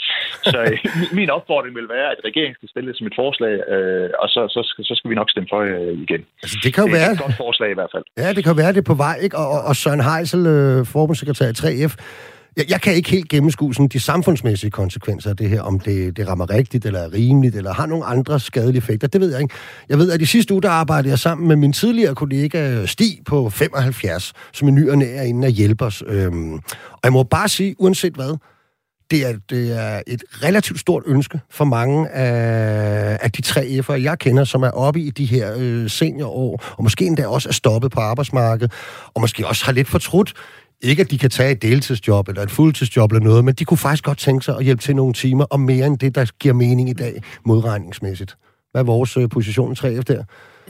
Så 0.52 0.58
øh, 0.70 0.78
min 1.20 1.30
opfordring 1.38 1.74
vil 1.80 1.90
være, 1.96 2.08
at 2.14 2.20
regeringen 2.30 2.56
skal 2.60 2.70
stille 2.72 2.88
det 2.90 2.98
som 2.98 3.08
et 3.12 3.16
forslag, 3.24 3.54
øh, 3.74 4.10
og 4.24 4.28
så, 4.36 4.42
så, 4.56 4.62
skal, 4.70 4.82
så 4.90 4.94
skal 4.98 5.10
vi 5.12 5.16
nok 5.22 5.30
stemme 5.34 5.50
for 5.54 5.62
øh, 5.72 5.94
igen. 6.06 6.22
Altså, 6.44 6.58
det 6.64 6.72
kan 6.74 6.82
jo 6.84 6.88
det 6.88 6.96
være... 6.98 7.10
er 7.10 7.16
et 7.18 7.24
godt 7.26 7.38
forslag 7.46 7.70
i 7.72 7.78
hvert 7.80 7.92
fald. 7.94 8.06
Ja, 8.22 8.28
det 8.38 8.44
kan 8.48 8.56
være, 8.62 8.72
det 8.76 8.82
er 8.86 8.90
på 8.94 9.00
vej, 9.06 9.16
ikke? 9.26 9.36
Og, 9.42 9.48
og, 9.56 9.62
og 9.70 9.74
Søren 9.82 10.04
Heisel, 10.10 10.44
øh, 10.56 10.78
forbundssekretær 10.96 11.48
i 11.54 11.58
3F, 11.64 11.94
jeg, 12.58 12.66
jeg 12.70 12.82
kan 12.82 12.94
ikke 12.94 13.10
helt 13.10 13.30
gennemskue 13.30 13.74
sådan, 13.74 13.88
de 13.88 14.00
samfundsmæssige 14.00 14.72
konsekvenser 14.72 15.30
af 15.30 15.38
det 15.38 15.50
her, 15.50 15.62
om 15.62 15.80
det, 15.80 16.18
det 16.18 16.28
rammer 16.28 16.50
rigtigt, 16.50 16.86
eller 16.86 17.00
er 17.00 17.14
rimeligt, 17.14 17.56
eller 17.56 17.74
har 17.74 17.86
nogle 17.86 18.06
andre 18.06 18.40
skadelige 18.40 18.78
effekter. 18.78 19.08
Det 19.08 19.22
ved 19.22 19.32
jeg 19.32 19.42
ikke. 19.42 19.54
Jeg 19.90 19.98
ved, 19.98 20.12
at 20.12 20.22
i 20.22 20.26
sidste 20.26 20.54
uge, 20.54 20.62
der 20.62 20.70
arbejdede 20.70 21.10
jeg 21.10 21.20
sammen 21.20 21.48
med 21.48 21.56
min 21.56 21.74
tidligere 21.74 22.16
kollega 22.16 22.72
øh, 22.72 22.88
Stig 22.88 23.20
på 23.26 23.50
75, 23.50 24.34
som 24.54 24.68
er 24.68 24.72
ny 24.72 24.90
og 24.90 24.98
nær 24.98 25.22
inden 25.22 25.44
at 25.44 25.52
hjælpe 25.52 25.86
os. 25.86 26.04
Øhm, 26.08 26.54
og 26.92 27.00
jeg 27.04 27.14
må 27.14 27.24
bare 27.24 27.50
sige, 27.50 27.76
uanset 27.80 28.14
hvad, 28.14 28.38
det 29.12 29.28
er, 29.28 29.34
det 29.50 29.80
er 29.80 30.02
et 30.08 30.24
relativt 30.44 30.80
stort 30.80 31.04
ønske 31.06 31.40
for 31.50 31.66
mange 31.66 32.10
af, 32.10 33.20
af 33.22 33.32
de 33.32 33.42
tre 33.42 33.80
F'er, 33.84 33.94
jeg 33.94 34.20
kender, 34.20 34.44
som 34.44 34.64
er 34.64 34.72
oppe 34.72 35.02
i 35.02 35.10
de 35.10 35.26
her 35.26 35.56
øh, 35.58 35.90
seniorår, 35.90 36.64
og 36.78 36.84
måske 36.84 37.06
endda 37.06 37.28
også 37.28 37.50
er 37.50 37.54
stoppet 37.54 37.92
på 37.92 38.00
arbejdsmarkedet, 38.00 38.72
og 39.14 39.22
måske 39.22 39.48
også 39.48 39.66
har 39.66 39.72
lidt 39.72 39.88
fortrudt 39.88 40.34
ikke, 40.82 41.02
at 41.02 41.12
de 41.12 41.18
kan 41.18 41.30
tage 41.30 41.52
et 41.52 41.62
deltidsjob 41.62 42.28
eller 42.28 42.42
et 42.42 42.52
fuldtidsjob 42.52 43.12
eller 43.12 43.24
noget, 43.24 43.46
men 43.46 43.54
de 43.54 43.66
kunne 43.66 43.78
faktisk 43.78 44.04
godt 44.04 44.18
tænke 44.18 44.46
sig 44.46 44.58
at 44.58 44.64
hjælpe 44.64 44.82
til 44.82 44.96
nogle 44.96 45.14
timer, 45.14 45.44
og 45.44 45.60
mere 45.60 45.88
end 45.88 45.98
det, 45.98 46.16
der 46.16 46.26
giver 46.40 46.54
mening 46.54 46.90
i 46.90 46.94
dag, 46.94 47.24
modregningsmæssigt. 47.46 48.38
Hvad 48.72 48.82
er 48.82 48.86
vores 48.86 49.18
øh, 49.18 49.30
position 49.30 49.72
i 49.72 49.76
3F 49.76 50.02
der? 50.02 50.24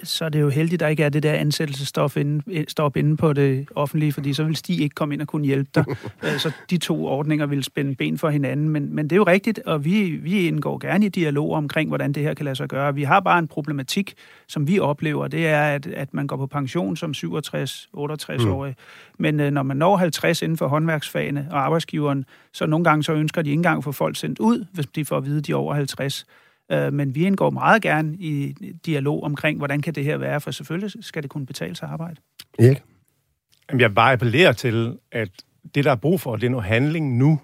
Så 0.04 0.26
er 0.26 0.30
det 0.30 0.42
jo 0.42 0.50
heldigt, 0.50 0.74
at 0.74 0.80
der 0.80 0.88
ikke 0.88 1.04
er 1.04 1.10
det 1.10 1.24
der 1.24 1.34
ansættelsesstop 1.34 2.18
inde, 2.18 2.66
stop 2.68 2.98
inde 2.98 3.18
på 3.18 3.34
det 3.34 3.68
offentlige, 3.76 4.14
fordi 4.14 4.34
så 4.34 4.44
vil 4.44 4.56
Stig 4.56 4.82
ikke 4.82 4.96
komme 4.96 5.14
ind 5.14 5.22
og 5.22 5.28
kunne 5.28 5.46
hjælpe 5.46 5.70
dig. 5.76 5.86
Øh, 6.24 6.40
så 6.40 6.52
de 6.70 6.78
to 6.78 7.06
ordninger 7.06 7.46
vil 7.46 7.64
spænde 7.64 7.96
ben 7.96 8.18
for 8.18 8.30
hinanden. 8.30 8.70
Men, 8.70 8.96
men 8.96 9.06
det 9.06 9.12
er 9.12 9.18
jo 9.18 9.24
rigtigt, 9.24 9.60
og 9.60 9.86
vi, 9.86 10.04
vi 10.04 10.48
indgår 10.48 10.78
gerne 10.78 11.06
i 11.06 11.10
dialog 11.10 11.52
omkring, 11.52 11.90
hvordan 11.90 12.14
det 12.14 12.24
her 12.24 12.34
kan 12.34 12.46
lade 12.46 12.56
sig 12.56 12.68
gøre. 12.68 12.96
Vi 12.96 13.04
har 13.04 13.20
bare 13.20 13.40
en 13.40 13.48
problematik, 13.48 14.14
som 14.48 14.68
vi 14.68 14.80
oplever, 14.80 15.28
det 15.28 15.48
er, 15.48 15.62
at, 15.62 15.88
at 15.88 16.14
man 16.14 16.28
går 16.28 16.38
på 16.38 16.48
pension 16.48 16.98
som 16.98 17.12
67-68-årig. 17.18 18.76
Mm. 18.78 19.24
Men 19.24 19.40
øh, 19.40 19.52
når 19.52 19.64
man 19.64 19.78
når 19.78 19.98
50 19.98 20.42
inden 20.42 20.58
for 20.58 20.68
håndværksfagene 20.68 21.48
og 21.52 21.60
arbejdsgiveren, 21.60 22.26
så 22.54 22.66
nogle 22.66 22.84
gange 22.84 23.04
så 23.04 23.14
ønsker 23.14 23.42
de 23.42 23.50
ikke 23.50 23.60
engang 23.60 23.78
at 23.78 23.84
få 23.84 23.92
folk 23.92 24.16
sendt 24.16 24.40
ud, 24.40 24.66
hvis 24.74 24.86
de 24.86 25.06
får 25.06 25.18
at 25.18 25.26
vide, 25.26 25.38
at 25.38 25.48
de 25.48 25.52
er 25.52 25.56
over 25.56 25.74
50. 25.74 26.26
Øh, 26.72 26.94
men 26.94 27.16
vi 27.16 27.26
indgår 27.26 27.50
meget 27.50 27.82
gerne 27.82 28.16
i 28.16 28.56
dialog 28.86 29.24
omkring, 29.24 29.58
hvordan 29.58 29.82
kan 29.82 29.96
det 29.96 30.04
her 30.04 30.18
være, 30.18 30.42
for 30.42 30.52
selvfølgelig 30.52 31.04
skal 31.04 31.24
det 31.24 31.32
kunne 31.32 31.46
betale 31.46 31.76
sig 31.76 31.90
arbejde. 31.90 32.16
Erik? 32.60 32.84
Jamen, 33.70 33.82
jeg 33.82 33.96
bare 33.96 34.14
appellerer 34.14 34.52
til, 34.52 34.98
at 35.12 35.30
det, 35.76 35.86
der 35.86 35.92
er 35.92 35.96
brug 35.96 36.22
for, 36.22 36.36
det 36.36 36.46
er 36.46 36.50
noget 36.50 36.66
handling 36.66 37.18
nu. 37.18 37.40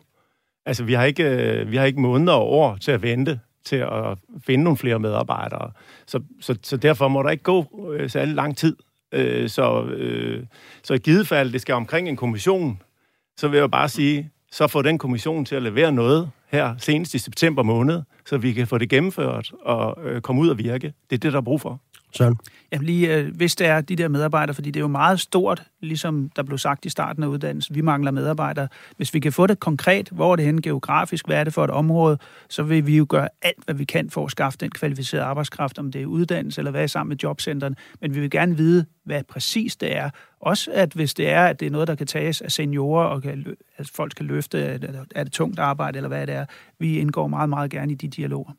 Altså, 0.66 0.84
vi 0.84 0.94
har 0.94 1.04
ikke, 1.04 1.24
øh, 1.24 1.72
vi 1.72 1.78
har 1.78 1.86
ikke 1.86 2.00
måneder 2.00 2.34
og 2.34 2.52
år 2.52 2.76
til 2.76 2.92
at 2.92 3.02
vente 3.02 3.40
til 3.66 3.76
at 3.76 4.18
finde 4.46 4.64
nogle 4.64 4.78
flere 4.78 5.00
medarbejdere. 5.00 5.72
Så, 6.08 6.20
så, 6.42 6.58
så 6.64 6.78
derfor 6.78 7.08
må 7.08 7.24
der 7.24 7.30
ikke 7.30 7.44
gå 7.44 7.92
øh, 7.94 8.10
særlig 8.10 8.36
lang 8.36 8.58
tid. 8.58 8.76
Øh, 9.12 9.50
så, 9.50 9.84
øh, 9.84 10.44
så 10.84 10.94
i 10.94 10.98
givet 10.98 11.28
fald, 11.28 11.52
det 11.54 11.62
skal 11.62 11.76
omkring 11.76 12.10
en 12.10 12.16
kommission, 12.16 12.82
så 13.38 13.48
vil 13.48 13.58
jeg 13.58 13.72
bare 13.72 13.90
sige, 13.90 14.32
så 14.52 14.68
får 14.68 14.82
den 14.82 14.98
kommission 14.98 15.46
til 15.46 15.56
at 15.56 15.62
levere 15.62 15.92
noget 15.92 16.30
her 16.56 16.76
senest 16.78 17.14
i 17.14 17.20
september 17.20 17.64
måned, 17.64 18.02
så 18.26 18.38
vi 18.38 18.54
kan 18.54 18.68
få 18.68 18.78
det 18.78 18.90
gennemført 18.90 19.52
og 19.62 19.98
øh, 20.06 20.22
komme 20.22 20.42
ud 20.42 20.50
og 20.50 20.58
virke. 20.58 20.94
Det 21.10 21.16
er 21.16 21.20
det, 21.20 21.34
der 21.34 21.38
er 21.38 21.44
brug 21.44 21.62
for. 21.62 21.82
Søren? 22.16 22.36
Jamen 22.72 22.86
lige, 22.86 23.16
øh, 23.16 23.36
hvis 23.36 23.56
det 23.56 23.68
er 23.68 23.82
de 23.82 23.96
der 23.96 24.08
medarbejdere, 24.08 24.54
fordi 24.54 24.72
det 24.72 24.80
er 24.80 24.82
jo 24.82 24.88
meget 24.88 25.20
stort, 25.20 25.64
ligesom 25.82 26.30
der 26.36 26.44
blev 26.44 26.58
sagt 26.58 26.86
i 26.86 26.90
starten 26.90 27.24
af 27.24 27.28
uddannelsen, 27.28 27.76
vi 27.76 27.82
mangler 27.82 28.12
medarbejdere. 28.12 28.68
Hvis 28.98 29.14
vi 29.14 29.20
kan 29.20 29.34
få 29.34 29.48
det 29.48 29.60
konkret, 29.60 30.10
hvor 30.10 30.32
er 30.32 30.36
det 30.36 30.46
henne 30.46 30.62
geografisk, 30.62 31.28
hvad 31.28 31.38
er 31.38 31.44
det 31.44 31.54
for 31.54 31.64
et 31.64 31.70
område, 31.70 32.18
så 32.50 32.64
vil 32.64 32.88
vi 32.88 32.98
jo 32.98 33.06
gøre 33.10 33.30
alt, 33.42 33.66
hvad 33.66 33.76
vi 33.76 33.86
kan 33.86 34.10
for 34.10 34.26
at 34.26 34.32
skaffe 34.32 34.58
den 34.58 34.70
kvalificerede 34.70 35.26
arbejdskraft, 35.26 35.80
om 35.80 35.92
det 35.92 36.02
er 36.02 36.06
uddannelse 36.06 36.62
eller 36.62 36.72
hvad 36.72 36.84
er 36.84 36.88
sammen 36.88 37.10
med 37.10 37.18
jobcenteren. 37.24 37.76
Men 38.02 38.16
vi 38.16 38.20
vil 38.20 38.30
gerne 38.30 38.58
vide, 38.58 38.86
hvad 39.04 39.24
præcis 39.24 39.76
det 39.76 39.96
er. 39.96 40.10
Også 40.40 40.72
at 40.74 40.94
hvis 40.94 41.14
det 41.14 41.30
er, 41.30 41.46
at 41.46 41.60
det 41.60 41.66
er 41.66 41.72
noget, 41.72 41.88
der 41.88 41.96
kan 41.96 42.08
tages 42.08 42.42
af 42.42 42.52
seniorer, 42.52 43.06
og 43.06 43.22
kan, 43.22 43.56
at 43.78 43.90
folk 43.96 44.14
kan 44.18 44.26
løfte, 44.26 44.60
er 45.16 45.24
det 45.24 45.34
tungt 45.34 45.60
arbejde, 45.60 45.98
eller 45.98 46.08
hvad 46.08 46.28
det 46.28 46.36
er. 46.36 46.46
Vi 46.80 46.98
indgår 46.98 47.28
meget, 47.28 47.50
meget 47.50 47.72
gerne 47.72 47.92
i 47.92 47.96
de 47.96 48.08
dialoger. 48.08 48.52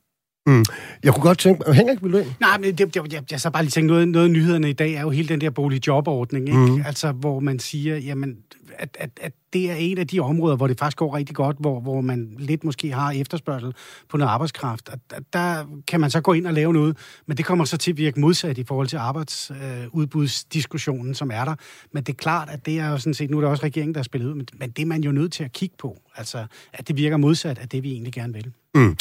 Mm. 0.46 0.64
Jeg 1.02 1.14
kunne 1.14 1.22
godt 1.22 1.38
tænke... 1.38 1.72
Henrik, 1.72 2.02
vil 2.02 2.12
du 2.12 2.18
ind? 2.18 2.26
Nej, 2.40 2.58
men 2.58 2.78
det, 2.78 2.94
det, 2.94 3.12
jeg, 3.12 3.22
jeg 3.30 3.40
så 3.40 3.50
bare 3.50 3.62
lige 3.62 3.70
tænke, 3.70 3.86
noget, 3.86 4.08
noget 4.08 4.26
af 4.26 4.30
nyhederne 4.30 4.70
i 4.70 4.72
dag 4.72 4.92
er 4.92 5.00
jo 5.00 5.10
hele 5.10 5.28
den 5.28 5.40
der 5.40 5.50
boligjobordning, 5.50 6.48
ikke? 6.48 6.58
Mm. 6.58 6.82
Altså, 6.86 7.12
hvor 7.12 7.40
man 7.40 7.58
siger, 7.58 7.96
jamen, 7.96 8.36
at, 8.78 8.96
at, 9.00 9.10
at 9.22 9.32
det 9.52 9.70
er 9.70 9.74
en 9.74 9.98
af 9.98 10.06
de 10.06 10.20
områder, 10.20 10.56
hvor 10.56 10.66
det 10.66 10.78
faktisk 10.78 10.96
går 10.96 11.16
rigtig 11.16 11.36
godt, 11.36 11.56
hvor, 11.60 11.80
hvor 11.80 12.00
man 12.00 12.36
lidt 12.38 12.64
måske 12.64 12.92
har 12.92 13.10
efterspørgsel 13.10 13.74
på 14.08 14.16
noget 14.16 14.30
arbejdskraft. 14.30 14.88
At, 14.92 14.98
at 15.14 15.22
der 15.32 15.64
kan 15.88 16.00
man 16.00 16.10
så 16.10 16.20
gå 16.20 16.32
ind 16.32 16.46
og 16.46 16.52
lave 16.52 16.72
noget, 16.72 16.96
men 17.26 17.36
det 17.36 17.44
kommer 17.44 17.64
så 17.64 17.76
til 17.76 17.90
at 17.90 17.96
virke 17.96 18.20
modsat 18.20 18.58
i 18.58 18.64
forhold 18.64 18.86
til 18.86 18.96
arbejdsudbudsdiskussionen, 18.96 21.08
øh, 21.08 21.14
som 21.14 21.30
er 21.30 21.44
der. 21.44 21.54
Men 21.92 22.02
det 22.02 22.12
er 22.12 22.16
klart, 22.16 22.48
at 22.50 22.66
det 22.66 22.78
er 22.78 22.88
jo 22.88 22.98
sådan 22.98 23.14
set, 23.14 23.30
nu 23.30 23.36
er 23.36 23.40
der 23.40 23.48
også 23.48 23.64
regeringen, 23.64 23.94
der 23.94 23.98
er 23.98 24.04
spillet 24.04 24.28
ud, 24.28 24.34
men, 24.34 24.46
men 24.58 24.70
det 24.70 24.82
er 24.82 24.86
man 24.86 25.04
jo 25.04 25.12
nødt 25.12 25.32
til 25.32 25.44
at 25.44 25.52
kigge 25.52 25.74
på. 25.78 25.98
Altså, 26.16 26.46
at 26.72 26.88
det 26.88 26.96
virker 26.96 27.16
modsat 27.16 27.58
af 27.58 27.68
det, 27.68 27.82
vi 27.82 27.92
egentlig 27.92 28.12
gerne 28.12 28.32
vil. 28.32 28.52
Mm. 28.74 28.96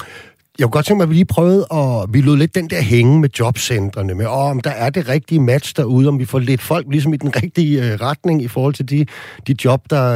Jeg 0.59 0.65
kunne 0.65 0.71
godt 0.71 0.85
tænke 0.85 0.97
mig, 0.97 1.03
at 1.03 1.09
vi 1.09 1.13
lige 1.13 1.25
prøvede 1.25 1.65
at... 1.73 2.05
Vi 2.09 2.21
lod 2.21 2.37
lidt 2.37 2.55
den 2.55 2.69
der 2.69 2.81
hænge 2.81 3.19
med 3.19 3.29
jobcentrene, 3.39 4.13
med 4.13 4.25
åh, 4.25 4.49
om 4.49 4.59
der 4.59 4.69
er 4.69 4.89
det 4.89 5.09
rigtige 5.09 5.39
match 5.39 5.73
derude, 5.75 6.07
om 6.07 6.19
vi 6.19 6.25
får 6.25 6.39
lidt 6.39 6.61
folk 6.61 6.85
ligesom 6.89 7.13
i 7.13 7.17
den 7.17 7.35
rigtige 7.43 7.83
øh, 7.83 8.01
retning 8.01 8.41
i 8.41 8.47
forhold 8.47 8.73
til 8.73 8.89
de, 8.89 9.05
de 9.47 9.55
job, 9.65 9.89
der, 9.89 10.15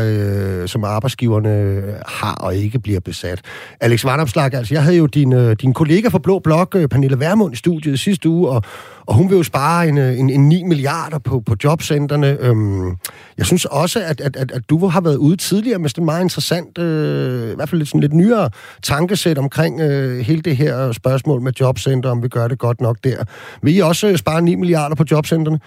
øh, 0.62 0.68
som 0.68 0.84
arbejdsgiverne 0.84 1.50
øh, 1.50 1.94
har 2.08 2.36
og 2.36 2.56
ikke 2.56 2.80
bliver 2.80 3.00
besat. 3.00 3.42
Alex 3.80 4.06
Varnopslag, 4.06 4.54
altså 4.54 4.74
jeg 4.74 4.84
havde 4.84 4.98
jo 4.98 5.06
din, 5.06 5.34
øh, 5.34 5.56
din 5.62 5.74
kollega 5.74 6.08
fra 6.08 6.20
Blå 6.20 6.40
Blok, 6.40 6.76
øh, 6.76 6.88
Pernille 6.88 7.20
Værmund, 7.20 7.54
i 7.54 7.58
studiet 7.58 8.00
sidste 8.00 8.30
uge, 8.30 8.50
og, 8.50 8.64
og 9.06 9.16
hun 9.16 9.30
vil 9.30 9.38
jo 9.38 9.44
spare 9.44 9.88
en, 9.88 9.98
øh, 9.98 10.20
en, 10.20 10.30
en 10.30 10.50
9 10.50 10.64
milliarder 10.64 11.20
på, 11.20 11.40
på 11.46 11.56
jobcentrene. 11.64 12.38
Øhm, 12.40 12.98
jeg 13.38 13.46
synes 13.46 13.66
også, 13.66 14.00
at, 14.06 14.22
at, 14.22 14.36
at, 14.36 14.52
at 14.52 14.70
du 14.70 14.88
har 14.88 15.02
været 15.02 15.16
ude 15.16 15.36
tidligere 15.36 15.80
med 15.80 15.90
sådan 15.90 16.06
meget 16.06 16.24
interessant, 16.24 16.78
øh, 16.78 17.52
i 17.52 17.56
hvert 17.56 17.70
fald 17.70 17.80
lidt, 17.80 17.90
sådan 17.90 18.02
lidt 18.02 18.14
nyere 18.14 18.50
tankesæt 18.82 19.38
omkring 19.38 19.82
øh, 19.82 20.29
hele 20.30 20.42
det 20.50 20.56
her 20.64 20.92
spørgsmål 21.02 21.40
med 21.42 21.54
jobcenter, 21.62 22.10
om 22.16 22.24
vi 22.24 22.30
gør 22.38 22.48
det 22.48 22.60
godt 22.60 22.82
nok 22.88 22.98
der. 23.04 23.20
Vil 23.64 23.78
I 23.78 23.80
også 23.90 24.06
spare 24.24 24.42
9 24.42 24.56
milliarder 24.56 24.96
på 24.96 25.06
jobcentrene? 25.12 25.60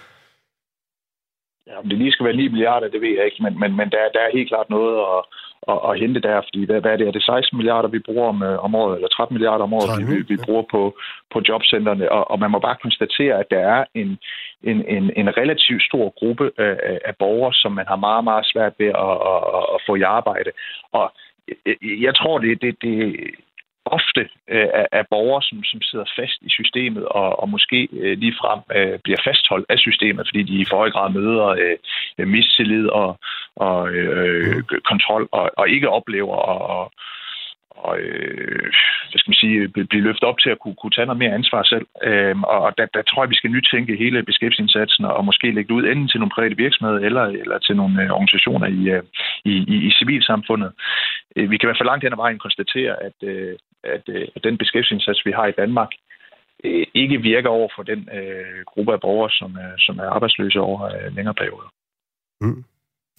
Ja, 1.67 1.73
om 1.81 1.89
det 1.89 1.97
lige 1.97 2.11
skal 2.11 2.25
være 2.25 2.35
9 2.35 2.47
milliarder, 2.47 2.87
det 2.87 3.01
ved 3.01 3.13
jeg 3.17 3.25
ikke, 3.25 3.43
men, 3.43 3.53
men, 3.61 3.71
men 3.79 3.87
der, 3.93 4.01
der 4.15 4.21
er 4.23 4.37
helt 4.37 4.49
klart 4.49 4.69
noget 4.69 4.95
at, 5.13 5.19
at, 5.71 5.79
at 5.89 5.99
hente 6.01 6.19
der, 6.27 6.41
fordi 6.47 6.65
hvad, 6.65 6.81
hvad 6.81 6.91
er 6.91 6.97
det? 6.97 7.07
Er 7.07 7.11
det 7.11 7.23
16 7.23 7.57
milliarder, 7.57 7.89
vi 7.89 7.99
bruger 8.07 8.27
om, 8.33 8.43
øh, 8.43 8.63
om 8.65 8.75
året, 8.75 8.95
eller 8.95 9.07
13 9.07 9.33
milliarder 9.33 9.63
om 9.63 9.73
året, 9.73 9.89
13, 9.89 10.09
vi, 10.11 10.17
vi 10.33 10.37
bruger 10.45 10.65
på, 10.71 10.81
på 11.33 11.37
jobcentrene, 11.49 12.11
og, 12.11 12.31
og 12.31 12.39
man 12.39 12.51
må 12.51 12.59
bare 12.59 12.83
konstatere, 12.85 13.35
at 13.39 13.47
der 13.51 13.61
er 13.75 13.85
en, 14.01 14.09
en, 14.63 14.77
en, 14.95 15.03
en 15.21 15.37
relativt 15.37 15.83
stor 15.89 16.05
gruppe 16.19 16.45
af, 16.57 16.99
af 17.05 17.13
borgere, 17.19 17.53
som 17.53 17.71
man 17.71 17.87
har 17.87 17.99
meget, 18.07 18.23
meget 18.23 18.45
svært 18.51 18.73
ved 18.79 18.91
at, 19.07 19.15
at, 19.31 19.63
at 19.75 19.79
få 19.87 19.95
i 19.95 20.01
arbejde. 20.17 20.51
Og 20.91 21.05
jeg 22.05 22.15
tror, 22.15 22.37
det, 22.37 22.61
det, 22.61 22.75
det, 22.81 22.97
ofte 23.85 24.29
øh, 24.49 24.67
af 24.91 25.07
borgere, 25.09 25.41
som, 25.41 25.63
som 25.63 25.81
sidder 25.81 26.05
fast 26.15 26.37
i 26.41 26.49
systemet 26.49 27.05
og, 27.05 27.39
og 27.39 27.49
måske 27.49 27.87
øh, 27.91 28.17
ligefrem 28.17 28.59
øh, 28.77 28.99
bliver 29.03 29.21
fastholdt 29.23 29.65
af 29.69 29.79
systemet, 29.79 30.27
fordi 30.27 30.43
de 30.43 30.61
i 30.61 30.65
for 30.69 30.77
høj 30.77 30.91
grad 30.91 31.09
møder 31.09 31.47
øh, 32.17 32.27
mistillid 32.27 32.87
og, 32.87 33.19
og 33.55 33.91
øh, 33.91 34.55
mm. 34.55 34.63
kontrol 34.85 35.27
og, 35.31 35.51
og 35.57 35.69
ikke 35.69 35.89
oplever 35.89 36.37
at, 36.53 36.89
og, 37.87 37.99
øh, 37.99 38.69
hvad 39.09 39.19
skal 39.19 39.31
man 39.31 39.43
sige, 39.43 39.67
blive 39.91 40.07
løftet 40.07 40.23
op 40.23 40.39
til 40.39 40.49
at 40.49 40.59
kunne, 40.59 40.75
kunne 40.81 40.95
tage 40.95 41.05
noget 41.05 41.21
mere 41.23 41.37
ansvar 41.39 41.63
selv. 41.63 41.87
Øh, 42.03 42.35
og 42.41 42.77
der, 42.77 42.85
der 42.95 43.01
tror 43.01 43.23
jeg, 43.23 43.29
vi 43.29 43.39
skal 43.39 43.51
nytænke 43.51 43.95
hele 44.03 44.23
beskæftigelsesindsatsen 44.23 45.05
og 45.05 45.25
måske 45.25 45.51
lægge 45.51 45.69
det 45.69 45.79
ud 45.79 45.85
enten 45.85 46.07
til 46.07 46.19
nogle 46.19 46.35
private 46.35 46.57
virksomheder 46.57 46.99
eller, 47.07 47.25
eller 47.43 47.57
til 47.57 47.75
nogle 47.75 48.03
øh, 48.03 48.09
organisationer 48.09 48.67
i, 48.67 48.81
øh, 48.95 49.03
i, 49.51 49.53
i, 49.73 49.75
i 49.87 49.91
civilsamfundet. 49.99 50.71
Øh, 51.35 51.51
vi 51.51 51.57
kan 51.57 51.65
i 51.65 51.69
hvert 51.69 51.79
fald 51.79 51.91
langt 51.91 52.03
hen 52.03 52.13
ad 52.13 52.23
vejen 52.25 52.39
konstatere, 52.39 52.93
at, 53.07 53.17
øh, 53.31 53.55
at, 53.83 54.03
øh, 54.07 54.27
at 54.35 54.43
den 54.43 54.57
beskæftigelsesindsats, 54.57 55.25
vi 55.25 55.31
har 55.31 55.47
i 55.47 55.57
Danmark, 55.61 55.91
øh, 56.63 56.85
ikke 56.93 57.17
virker 57.21 57.49
over 57.49 57.69
for 57.75 57.83
den 57.83 58.09
øh, 58.17 58.65
gruppe 58.65 58.93
af 58.93 59.01
borgere, 59.01 59.31
som, 59.31 59.57
øh, 59.57 59.73
som 59.77 59.99
er 59.99 60.07
arbejdsløse 60.15 60.59
over 60.59 60.81
øh, 60.83 61.15
længere 61.15 61.33
perioder. 61.33 61.69
Mm. 62.41 62.63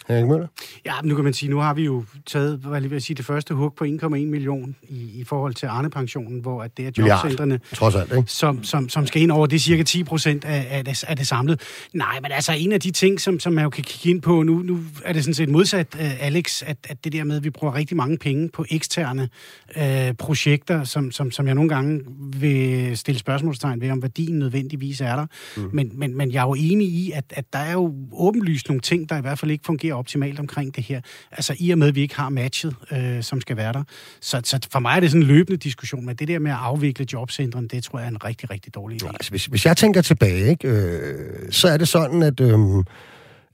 Erik 0.09 0.27
Møller? 0.27 0.47
Ja, 0.87 0.93
nu 1.05 1.15
kan 1.15 1.25
man 1.25 1.33
sige, 1.33 1.51
nu 1.51 1.59
har 1.59 1.75
vi 1.75 1.85
jo 1.85 2.05
taget, 2.27 2.59
hvad 2.59 2.83
jeg 2.83 2.91
vil 2.91 3.03
sige, 3.03 3.17
det 3.17 3.25
første 3.25 3.55
hug 3.55 3.75
på 3.75 3.85
1,1 3.85 4.09
million 4.09 4.77
i, 4.83 5.21
i 5.21 5.25
forhold 5.25 5.55
til 5.55 5.67
Arne-pensionen, 5.67 6.41
hvor 6.41 6.63
at 6.63 6.77
det 6.77 6.87
er 6.87 6.91
jobcentrene, 6.99 7.61
trods 7.75 7.95
alt, 7.95 8.13
ikke? 8.17 8.31
Som, 8.31 8.65
som, 8.65 8.89
som 8.89 9.07
skal 9.07 9.23
ind 9.23 9.31
over, 9.31 9.47
det 9.47 9.57
er 9.57 9.61
cirka 9.61 9.83
10 9.83 10.05
procent 10.05 10.45
af, 10.45 10.67
af, 10.71 10.85
det, 10.85 11.05
af 11.05 11.17
det 11.17 11.27
samlede. 11.27 11.59
Nej, 11.93 12.21
men 12.23 12.33
altså 12.33 12.53
en 12.53 12.73
af 12.73 12.81
de 12.81 12.91
ting, 12.91 13.21
som, 13.21 13.41
som 13.41 13.53
man 13.53 13.65
jo 13.65 13.71
kan 13.71 13.85
kigge 13.85 14.11
ind 14.11 14.23
på, 14.23 14.43
nu, 14.43 14.55
nu 14.55 14.81
er 15.05 15.13
det 15.13 15.25
sådan 15.25 15.35
set 15.35 15.49
modsat, 15.49 15.87
uh, 15.95 16.27
Alex, 16.27 16.63
at, 16.63 16.77
at 16.89 17.05
det 17.05 17.13
der 17.13 17.25
med, 17.25 17.37
at 17.37 17.45
vi 17.45 17.51
bruger 17.51 17.75
rigtig 17.75 17.97
mange 17.97 18.19
penge 18.19 18.49
på 18.49 18.65
eksterne 18.71 19.29
uh, 19.77 20.17
projekter, 20.19 20.85
som, 20.85 21.11
som, 21.11 21.31
som 21.31 21.47
jeg 21.47 21.55
nogle 21.55 21.69
gange 21.69 22.01
vil 22.19 22.97
stille 22.99 23.19
spørgsmålstegn 23.19 23.81
ved, 23.81 23.91
om 23.91 24.03
værdien 24.03 24.39
nødvendigvis 24.39 25.01
er 25.01 25.17
der. 25.17 25.27
Mm. 25.57 25.71
Men, 25.73 25.91
men, 25.95 26.17
men 26.17 26.33
jeg 26.33 26.41
er 26.41 26.47
jo 26.47 26.55
enig 26.55 26.87
i, 26.87 27.11
at, 27.11 27.25
at 27.31 27.45
der 27.53 27.59
er 27.59 27.73
jo 27.73 27.95
åbenlyst 28.13 28.69
nogle 28.69 28.81
ting, 28.81 29.09
der 29.09 29.19
i 29.19 29.21
hvert 29.21 29.39
fald 29.39 29.51
ikke 29.51 29.65
fungerer 29.65 29.84
fungerer 29.85 29.99
optimalt 29.99 30.41
omkring 30.41 30.77
det 30.77 30.85
her. 30.85 31.01
Altså 31.33 31.55
i 31.59 31.71
og 31.71 31.79
med, 31.79 31.89
at 31.89 31.95
vi 31.95 32.01
ikke 32.01 32.17
har 32.17 32.29
matchet, 32.29 32.75
øh, 32.93 33.23
som 33.23 33.41
skal 33.41 33.57
være 33.57 33.73
der. 33.73 33.83
Så, 34.21 34.41
så 34.45 34.59
for 34.73 34.81
mig 34.81 34.97
er 34.97 35.01
det 35.01 35.11
sådan 35.11 35.23
en 35.23 35.29
løbende 35.29 35.57
diskussion, 35.57 36.07
men 36.07 36.17
det 36.17 36.29
der 36.29 36.39
med 36.39 36.51
at 36.51 36.57
afvikle 36.61 37.07
jobcentrene, 37.13 37.69
det 37.69 37.85
tror 37.85 37.99
jeg 37.99 38.07
er 38.07 38.11
en 38.11 38.25
rigtig, 38.25 38.51
rigtig 38.51 38.75
dårlig 38.75 39.03
idé. 39.03 39.09
Altså, 39.09 39.31
hvis, 39.31 39.47
hvis 39.47 39.67
jeg 39.67 39.77
tænker 39.77 40.03
tilbage, 40.03 40.51
ikke, 40.51 40.69
øh, 40.69 41.53
så 41.53 41.69
er 41.69 41.77
det 41.77 41.89
sådan, 41.89 42.23
at... 42.23 42.41
Øh, 42.41 42.85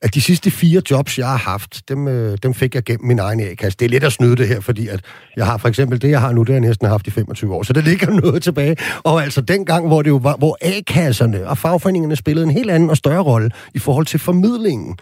at 0.03 0.15
de 0.15 0.21
sidste 0.21 0.51
fire 0.51 0.83
jobs, 0.91 1.19
jeg 1.19 1.27
har 1.27 1.37
haft, 1.37 1.89
dem, 1.89 2.09
øh, 2.09 2.39
dem 2.43 2.55
fik 2.55 2.75
jeg 2.75 2.85
gennem 2.85 3.07
min 3.07 3.19
egen 3.19 3.41
A-kasse. 3.41 3.79
Det 3.79 3.85
er 3.85 3.89
lidt 3.89 4.05
at 4.05 4.13
snyde 4.13 4.37
det 4.37 4.49
her, 4.49 4.61
fordi 4.61 4.89
at 4.89 5.01
jeg 5.37 5.47
har 5.47 5.59
for 5.59 5.69
eksempel 5.69 6.03
det, 6.03 6.11
jeg 6.11 6.21
har 6.21 6.33
nu, 6.33 6.41
det 6.41 6.49
har 6.49 6.55
jeg 6.55 6.61
næsten 6.61 6.89
haft 6.89 7.07
i 7.07 7.11
25 7.11 7.55
år, 7.55 7.63
så 7.63 7.73
der 7.73 7.83
ligger 7.83 8.11
noget 8.23 8.43
tilbage. 8.43 8.77
Og 9.03 9.23
altså 9.23 9.41
dengang, 9.41 9.87
hvor 9.87 10.03
det 10.03 10.11
jo 10.11 10.17
var, 10.17 10.37
hvor 10.37 10.59
A-kasserne 10.61 11.49
og 11.49 11.59
fagforeningerne 11.59 12.17
spillede 12.17 12.45
en 12.45 12.51
helt 12.51 12.71
anden 12.71 12.91
og 12.91 12.97
større 12.97 13.23
rolle 13.23 13.51
i 13.75 13.79
forhold 13.79 14.07
til 14.07 14.21
formidlingen 14.21 14.97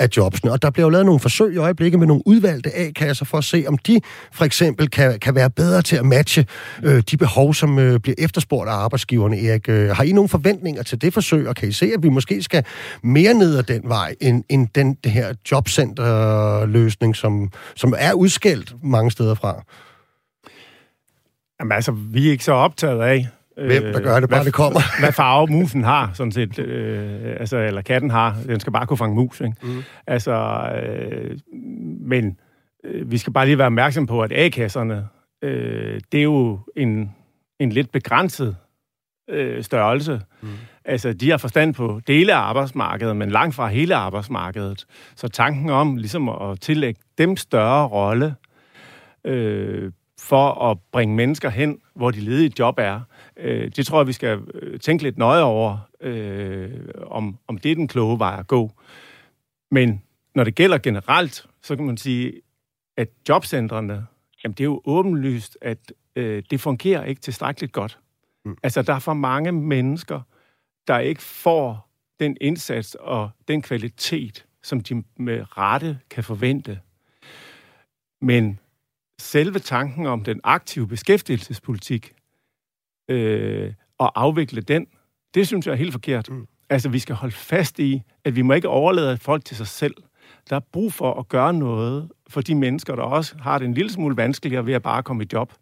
af 0.00 0.08
jobsene. 0.16 0.52
Og 0.52 0.62
der 0.62 0.70
bliver 0.70 0.86
jo 0.86 0.90
lavet 0.90 1.06
nogle 1.06 1.20
forsøg 1.20 1.54
i 1.54 1.56
øjeblikket 1.56 1.98
med 1.98 2.06
nogle 2.06 2.22
udvalgte 2.26 2.76
A-kasser 2.76 3.24
for 3.24 3.38
at 3.38 3.44
se, 3.44 3.64
om 3.68 3.78
de 3.78 4.00
for 4.32 4.44
eksempel 4.44 4.90
kan, 4.90 5.20
kan 5.20 5.34
være 5.34 5.50
bedre 5.50 5.82
til 5.82 5.96
at 5.96 6.04
matche 6.04 6.46
øh, 6.82 7.02
de 7.10 7.16
behov, 7.16 7.54
som 7.54 7.78
øh, 7.78 8.00
bliver 8.00 8.14
efterspurgt 8.18 8.68
af 8.68 8.72
arbejdsgiverne. 8.72 9.40
Erik, 9.40 9.68
øh, 9.68 9.90
har 9.90 10.04
I 10.04 10.12
nogle 10.12 10.28
forventninger 10.28 10.82
til 10.82 11.02
det 11.02 11.14
forsøg, 11.14 11.48
og 11.48 11.56
kan 11.56 11.68
I 11.68 11.72
se, 11.72 11.86
at 11.96 12.02
vi 12.02 12.08
måske 12.08 12.42
skal 12.42 12.64
mere 13.02 13.34
ned 13.34 13.58
ad 13.58 13.62
den 13.62 13.82
vej, 13.84 14.14
end, 14.20 14.44
end 14.48 14.68
den 14.74 14.94
det 14.94 15.12
her 15.12 15.34
jobcenterløsning, 15.50 17.16
som, 17.16 17.52
som 17.76 17.94
er 17.98 18.12
udskældt 18.12 18.74
mange 18.82 19.10
steder 19.10 19.34
fra? 19.34 19.62
Jamen 21.60 21.72
altså, 21.72 21.92
vi 21.92 22.26
er 22.26 22.30
ikke 22.32 22.44
så 22.44 22.52
optaget 22.52 23.02
af, 23.02 23.28
Hvem 23.56 23.82
der 23.82 24.00
gør 24.00 24.20
det, 24.20 24.28
bare 24.28 24.38
hvad, 24.38 24.44
det 24.44 24.54
kommer. 24.54 24.80
hvad 25.00 25.12
farve 25.12 25.46
musen 25.46 25.84
har, 25.84 26.10
sådan 26.14 26.32
set. 26.32 26.58
Øh, 26.58 27.36
altså, 27.40 27.58
eller 27.58 27.82
katten 27.82 28.10
har. 28.10 28.36
Den 28.46 28.60
skal 28.60 28.72
bare 28.72 28.86
kunne 28.86 28.96
fange 28.96 29.14
mus, 29.14 29.40
ikke? 29.40 29.56
Mm. 29.62 29.82
Altså, 30.06 30.32
øh, 30.82 31.38
men 32.00 32.38
øh, 32.84 33.10
vi 33.10 33.18
skal 33.18 33.32
bare 33.32 33.46
lige 33.46 33.58
være 33.58 33.66
opmærksom 33.66 34.06
på, 34.06 34.22
at 34.22 34.32
A-kasserne, 34.32 35.08
øh, 35.42 36.00
det 36.12 36.18
er 36.18 36.24
jo 36.24 36.58
en, 36.76 37.12
en 37.58 37.72
lidt 37.72 37.92
begrænset 37.92 38.56
øh, 39.30 39.62
størrelse. 39.62 40.20
Mm. 40.42 40.48
Altså, 40.84 41.12
de 41.12 41.30
har 41.30 41.36
forstand 41.36 41.74
på 41.74 42.00
dele 42.06 42.34
af 42.34 42.38
arbejdsmarkedet, 42.38 43.16
men 43.16 43.30
langt 43.30 43.54
fra 43.54 43.68
hele 43.68 43.94
arbejdsmarkedet. 43.94 44.86
Så 45.16 45.28
tanken 45.28 45.70
om 45.70 45.96
ligesom 45.96 46.28
at 46.28 46.60
tillægge 46.60 47.00
dem 47.18 47.36
større 47.36 47.86
rolle 47.86 48.34
øh, 49.24 49.92
for 50.20 50.70
at 50.70 50.78
bringe 50.92 51.14
mennesker 51.14 51.50
hen, 51.50 51.78
hvor 51.94 52.10
de 52.10 52.20
ledige 52.20 52.52
job 52.58 52.74
er, 52.78 53.00
øh, 53.36 53.70
det 53.76 53.86
tror 53.86 54.00
jeg, 54.00 54.06
vi 54.06 54.12
skal 54.12 54.40
øh, 54.54 54.80
tænke 54.80 55.02
lidt 55.02 55.18
nøje 55.18 55.42
over, 55.42 55.78
øh, 56.00 56.70
om, 57.06 57.38
om 57.48 57.58
det 57.58 57.70
er 57.70 57.74
den 57.74 57.88
kloge 57.88 58.18
vej 58.18 58.36
at 58.38 58.46
gå. 58.46 58.70
Men 59.70 60.02
når 60.34 60.44
det 60.44 60.54
gælder 60.54 60.78
generelt, 60.78 61.46
så 61.62 61.76
kan 61.76 61.86
man 61.86 61.96
sige, 61.96 62.32
at 62.96 63.08
jobcentrene, 63.28 64.06
jamen 64.44 64.52
det 64.54 64.60
er 64.60 64.64
jo 64.64 64.82
åbenlyst, 64.84 65.58
at 65.60 65.92
øh, 66.16 66.42
det 66.50 66.60
fungerer 66.60 67.04
ikke 67.04 67.20
tilstrækkeligt 67.20 67.72
godt. 67.72 67.98
Mm. 68.44 68.56
Altså, 68.62 68.82
der 68.82 68.94
er 68.94 68.98
for 68.98 69.14
mange 69.14 69.52
mennesker, 69.52 70.20
der 70.88 70.98
ikke 70.98 71.22
får 71.22 71.90
den 72.20 72.36
indsats 72.40 72.94
og 72.94 73.30
den 73.48 73.62
kvalitet, 73.62 74.46
som 74.62 74.80
de 74.80 75.04
med 75.16 75.58
rette 75.58 75.98
kan 76.10 76.24
forvente. 76.24 76.80
Men 78.20 78.58
selve 79.20 79.58
tanken 79.58 80.06
om 80.06 80.24
den 80.24 80.40
aktive 80.44 80.88
beskæftigelsespolitik 80.88 82.12
øh, 83.08 83.72
og 83.98 84.22
afvikle 84.22 84.60
den, 84.60 84.86
det 85.34 85.46
synes 85.46 85.66
jeg 85.66 85.72
er 85.72 85.76
helt 85.76 85.92
forkert. 85.92 86.30
Mm. 86.30 86.46
Altså, 86.70 86.88
vi 86.88 86.98
skal 86.98 87.14
holde 87.14 87.34
fast 87.34 87.78
i, 87.78 88.02
at 88.24 88.36
vi 88.36 88.42
må 88.42 88.52
ikke 88.52 88.68
overlade 88.68 89.16
folk 89.16 89.44
til 89.44 89.56
sig 89.56 89.66
selv. 89.66 89.94
Der 90.50 90.56
er 90.56 90.60
brug 90.72 90.92
for 90.92 91.14
at 91.14 91.28
gøre 91.28 91.54
noget 91.54 92.08
for 92.28 92.40
de 92.40 92.54
mennesker, 92.54 92.94
der 92.94 93.02
også 93.02 93.34
har 93.40 93.58
det 93.58 93.64
en 93.64 93.74
lille 93.74 93.92
smule 93.92 94.16
vanskeligere 94.16 94.66
ved 94.66 94.74
at 94.74 94.82
bare 94.82 95.02
komme 95.02 95.24
i 95.24 95.26
job. 95.32 95.52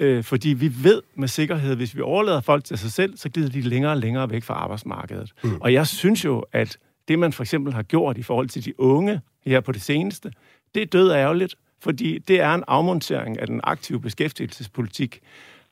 Øh, 0.00 0.24
fordi 0.24 0.48
vi 0.48 0.72
ved 0.82 1.02
med 1.14 1.28
sikkerhed, 1.28 1.76
hvis 1.76 1.96
vi 1.96 2.00
overlader 2.00 2.40
folk 2.40 2.64
til 2.64 2.78
sig 2.78 2.92
selv, 2.92 3.16
så 3.16 3.28
glider 3.28 3.48
de 3.48 3.60
længere 3.60 3.92
og 3.92 3.98
længere 3.98 4.30
væk 4.30 4.42
fra 4.42 4.54
arbejdsmarkedet. 4.54 5.32
Mm. 5.44 5.60
Og 5.60 5.72
jeg 5.72 5.86
synes 5.86 6.24
jo, 6.24 6.44
at 6.52 6.78
det, 7.08 7.18
man 7.18 7.32
for 7.32 7.42
eksempel 7.42 7.72
har 7.72 7.82
gjort 7.82 8.18
i 8.18 8.22
forhold 8.22 8.48
til 8.48 8.64
de 8.64 8.80
unge 8.80 9.20
her 9.46 9.60
på 9.60 9.72
det 9.72 9.82
seneste, 9.82 10.32
det 10.74 10.82
er 10.82 10.86
død 10.86 11.10
ærgerligt, 11.12 11.54
fordi 11.82 12.18
det 12.18 12.40
er 12.40 12.54
en 12.54 12.64
afmontering 12.68 13.40
af 13.40 13.46
den 13.46 13.60
aktive 13.64 14.00
beskæftigelsespolitik. 14.00 15.20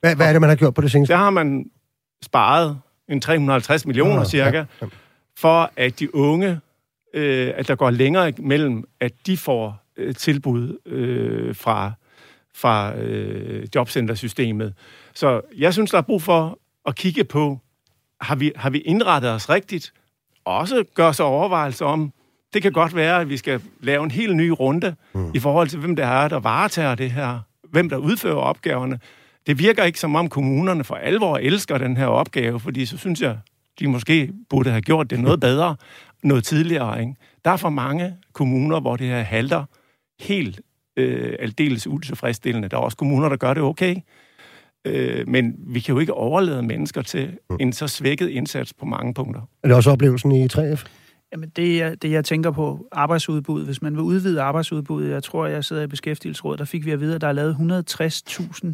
Hvad, 0.03 0.16
hvad 0.16 0.28
er 0.28 0.32
det, 0.32 0.40
man 0.40 0.50
har 0.50 0.57
gjort 0.57 0.74
på 0.74 0.80
det 0.80 0.90
seneste? 0.90 1.12
Der 1.12 1.18
har 1.18 1.30
man 1.30 1.70
sparet 2.22 2.80
en 3.09 3.20
350 3.20 3.86
millioner 3.86 4.20
Ah, 4.20 4.26
cirka, 4.26 4.59
ja, 4.59 4.64
ja. 4.82 4.86
for 5.38 5.70
at 5.76 6.00
de 6.00 6.14
unge, 6.14 6.61
øh, 7.14 7.53
at 7.57 7.68
der 7.68 7.74
går 7.74 7.90
længere 7.90 8.32
mellem, 8.38 8.84
at 9.00 9.12
de 9.26 9.36
får 9.36 9.82
øh, 9.96 10.14
tilbud 10.14 10.78
øh, 10.86 11.55
fra, 11.55 11.92
fra 12.55 12.96
øh, 12.96 13.66
jobcentersystemet. 13.74 14.74
Så 15.14 15.40
jeg 15.57 15.72
synes, 15.72 15.90
der 15.90 15.98
er 15.98 16.03
brug 16.03 16.22
for 16.22 16.59
at 16.86 16.94
kigge 16.94 17.24
på, 17.24 17.59
har 18.20 18.34
vi, 18.36 18.53
har 18.57 18.70
vi 18.70 18.78
indrettet 18.78 19.30
os 19.30 19.50
rigtigt? 19.50 19.92
Også 20.44 20.84
gør 20.94 21.12
sig 21.12 21.24
overvejelser 21.24 21.86
om, 21.86 22.12
det 22.55 22.62
kan 22.62 22.72
godt 22.72 22.96
være, 22.96 23.20
at 23.20 23.28
vi 23.28 23.36
skal 23.36 23.61
lave 23.80 24.05
en 24.05 24.11
helt 24.11 24.36
ny 24.36 24.48
runde 24.48 24.94
mm. 25.14 25.30
i 25.34 25.38
forhold 25.38 25.68
til, 25.68 25.78
hvem 25.78 25.96
der 25.96 26.07
er, 26.07 26.28
der 26.28 26.40
varetager 26.40 26.94
det 26.94 27.11
her, 27.11 27.40
hvem 27.70 27.88
der 27.88 27.96
udfører 27.96 28.36
opgaverne. 28.36 29.00
Det 29.47 29.59
virker 29.59 29.84
ikke 29.84 30.01
som 30.01 30.14
om 30.14 30.28
kommunerne 30.28 30.84
for 30.84 30.95
alvor 30.95 31.36
elsker 31.36 31.78
den 31.78 31.97
her 31.97 32.07
opgave, 32.07 32.61
fordi 32.61 32.86
så 32.86 32.99
synes 32.99 33.20
jeg, 33.20 33.38
de 33.78 33.88
måske 33.88 34.32
burde 34.51 34.70
have 34.70 34.82
gjort 34.82 35.11
det 35.11 35.20
noget 35.20 35.40
bedre, 35.51 35.76
noget 36.22 36.45
tidligere. 36.45 37.01
Ikke? 37.01 37.14
Der 37.45 37.51
er 37.51 37.57
for 37.57 37.70
mange 37.70 38.16
kommuner, 38.32 38.80
hvor 38.80 38.97
det 38.97 39.07
her 39.07 39.22
halter 39.22 39.64
helt 40.20 40.61
øh, 40.97 41.36
aldeles 41.38 41.86
utilfredsstillende. 41.86 42.68
Der 42.68 42.76
er 42.76 42.80
også 42.80 42.97
kommuner, 42.97 43.28
der 43.28 43.36
gør 43.36 43.55
det 43.55 43.62
okay. 43.62 43.97
Øh, 44.84 45.28
men 45.28 45.55
vi 45.59 45.80
kan 45.80 45.95
jo 45.95 45.99
ikke 45.99 46.14
overlade 46.14 46.62
mennesker 46.62 47.03
til 47.03 47.38
en 47.61 47.72
så 47.72 47.88
svækket 47.88 48.28
indsats 48.28 48.72
på 48.72 48.86
mange 48.86 49.14
punkter. 49.14 49.40
Er 49.62 49.68
det 49.68 49.76
også 49.76 49.90
oplevelsen 49.90 50.32
i 50.32 50.47
3F? 50.47 50.86
Jamen 51.32 51.49
det, 51.57 51.78
jeg, 51.78 52.03
det, 52.03 52.11
jeg 52.11 52.24
tænker 52.24 52.51
på 52.51 52.88
arbejdsudbud, 52.93 53.64
hvis 53.64 53.82
man 53.82 53.93
vil 53.93 54.03
udvide 54.03 54.43
arbejdsudbuddet, 54.43 55.11
jeg 55.11 55.22
tror, 55.22 55.47
jeg 55.47 55.64
sidder 55.64 55.82
i 55.82 55.86
beskæftigelsesrådet, 55.86 56.59
der 56.59 56.64
fik 56.64 56.84
vi 56.84 56.90
at 56.90 57.01
vide, 57.01 57.14
at 57.14 57.20
der 57.20 57.28
er 57.28 57.32
lavet 57.32 57.57
160.000 57.90 58.66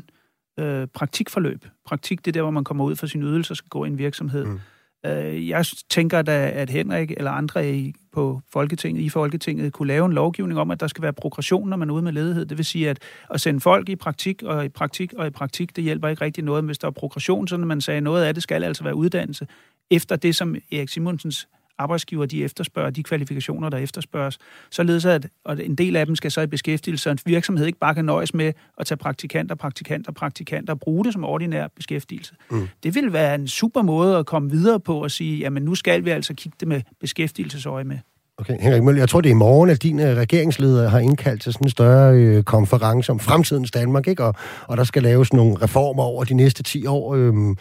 øh, 0.58 0.86
praktikforløb. 0.86 1.64
Praktik, 1.86 2.24
det 2.24 2.30
er 2.30 2.32
der, 2.32 2.42
hvor 2.42 2.50
man 2.50 2.64
kommer 2.64 2.84
ud 2.84 2.96
for 2.96 3.06
sin 3.06 3.22
ydelse 3.22 3.52
og 3.52 3.56
skal 3.56 3.68
gå 3.68 3.84
i 3.84 3.88
en 3.88 3.98
virksomhed. 3.98 4.44
Mm. 4.44 4.60
Øh, 5.06 5.48
jeg 5.48 5.64
tænker 5.90 6.22
da, 6.22 6.50
at 6.54 6.70
Henrik 6.70 7.10
eller 7.10 7.30
andre 7.30 7.70
i, 7.70 7.94
på 8.12 8.40
Folketinget, 8.52 9.02
i 9.02 9.08
Folketinget 9.08 9.72
kunne 9.72 9.88
lave 9.88 10.06
en 10.06 10.12
lovgivning 10.12 10.60
om, 10.60 10.70
at 10.70 10.80
der 10.80 10.86
skal 10.86 11.02
være 11.02 11.12
progression, 11.12 11.68
når 11.68 11.76
man 11.76 11.90
er 11.90 11.94
ude 11.94 12.02
med 12.02 12.12
ledighed. 12.12 12.46
Det 12.46 12.58
vil 12.58 12.64
sige, 12.64 12.90
at 12.90 12.98
at 13.30 13.40
sende 13.40 13.60
folk 13.60 13.88
i 13.88 13.96
praktik 13.96 14.42
og 14.42 14.64
i 14.64 14.68
praktik 14.68 15.12
og 15.12 15.26
i 15.26 15.30
praktik, 15.30 15.76
det 15.76 15.84
hjælper 15.84 16.08
ikke 16.08 16.24
rigtig 16.24 16.44
noget. 16.44 16.64
Hvis 16.64 16.78
der 16.78 16.86
er 16.86 16.92
progression, 16.92 17.48
så 17.48 17.56
når 17.56 17.66
man 17.66 17.80
sagde, 17.80 18.00
noget 18.00 18.24
af 18.24 18.34
det 18.34 18.42
skal 18.42 18.64
altså 18.64 18.84
være 18.84 18.94
uddannelse, 18.94 19.46
efter 19.90 20.16
det, 20.16 20.36
som 20.36 20.56
Erik 20.72 20.88
Simonsens 20.88 21.48
arbejdsgiver 21.78 22.26
de 22.26 22.44
efterspørger, 22.44 22.90
de 22.90 23.02
kvalifikationer, 23.02 23.68
der 23.68 23.78
efterspørges, 23.78 24.38
således 24.70 25.04
at 25.04 25.28
og 25.44 25.64
en 25.64 25.74
del 25.74 25.96
af 25.96 26.06
dem 26.06 26.16
skal 26.16 26.30
så 26.30 26.40
i 26.40 26.46
beskæftigelse, 26.46 27.02
så 27.02 27.10
en 27.10 27.18
virksomhed 27.26 27.66
ikke 27.66 27.78
bare 27.78 27.94
kan 27.94 28.04
nøjes 28.04 28.34
med 28.34 28.52
at 28.78 28.86
tage 28.86 28.98
praktikanter, 28.98 29.54
praktikanter, 29.54 30.12
praktikanter 30.12 30.72
og 30.72 30.80
bruge 30.80 31.04
det 31.04 31.12
som 31.12 31.24
ordinær 31.24 31.66
beskæftigelse. 31.76 32.34
Mm. 32.50 32.68
Det 32.82 32.94
vil 32.94 33.12
være 33.12 33.34
en 33.34 33.48
super 33.48 33.82
måde 33.82 34.16
at 34.16 34.26
komme 34.26 34.50
videre 34.50 34.80
på 34.80 35.02
og 35.02 35.10
sige, 35.10 35.38
jamen 35.38 35.62
nu 35.62 35.74
skal 35.74 36.04
vi 36.04 36.10
altså 36.10 36.34
kigge 36.34 36.56
det 36.60 36.68
med 36.68 36.82
beskæftigelsesøje 37.00 37.84
med. 37.84 37.98
Okay, 38.40 38.60
Henrik 38.60 38.82
Møller, 38.82 39.00
jeg 39.00 39.08
tror, 39.08 39.20
det 39.20 39.28
er 39.28 39.34
i 39.34 39.34
morgen, 39.34 39.70
at 39.70 39.82
din 39.82 40.00
øh, 40.00 40.16
regeringsleder 40.16 40.88
har 40.88 40.98
indkaldt 40.98 41.42
til 41.42 41.52
sådan 41.52 41.64
en 41.64 41.70
større 41.70 42.14
øh, 42.14 42.42
konference 42.42 43.12
om 43.12 43.20
fremtidens 43.20 43.70
Danmark, 43.70 44.08
ikke? 44.08 44.24
Og, 44.24 44.34
og 44.66 44.76
der 44.76 44.84
skal 44.84 45.02
laves 45.02 45.32
nogle 45.32 45.56
reformer 45.62 46.02
over 46.02 46.24
de 46.24 46.34
næste 46.34 46.62
10 46.62 46.86
år. 46.86 47.14
Øhm, 47.14 47.56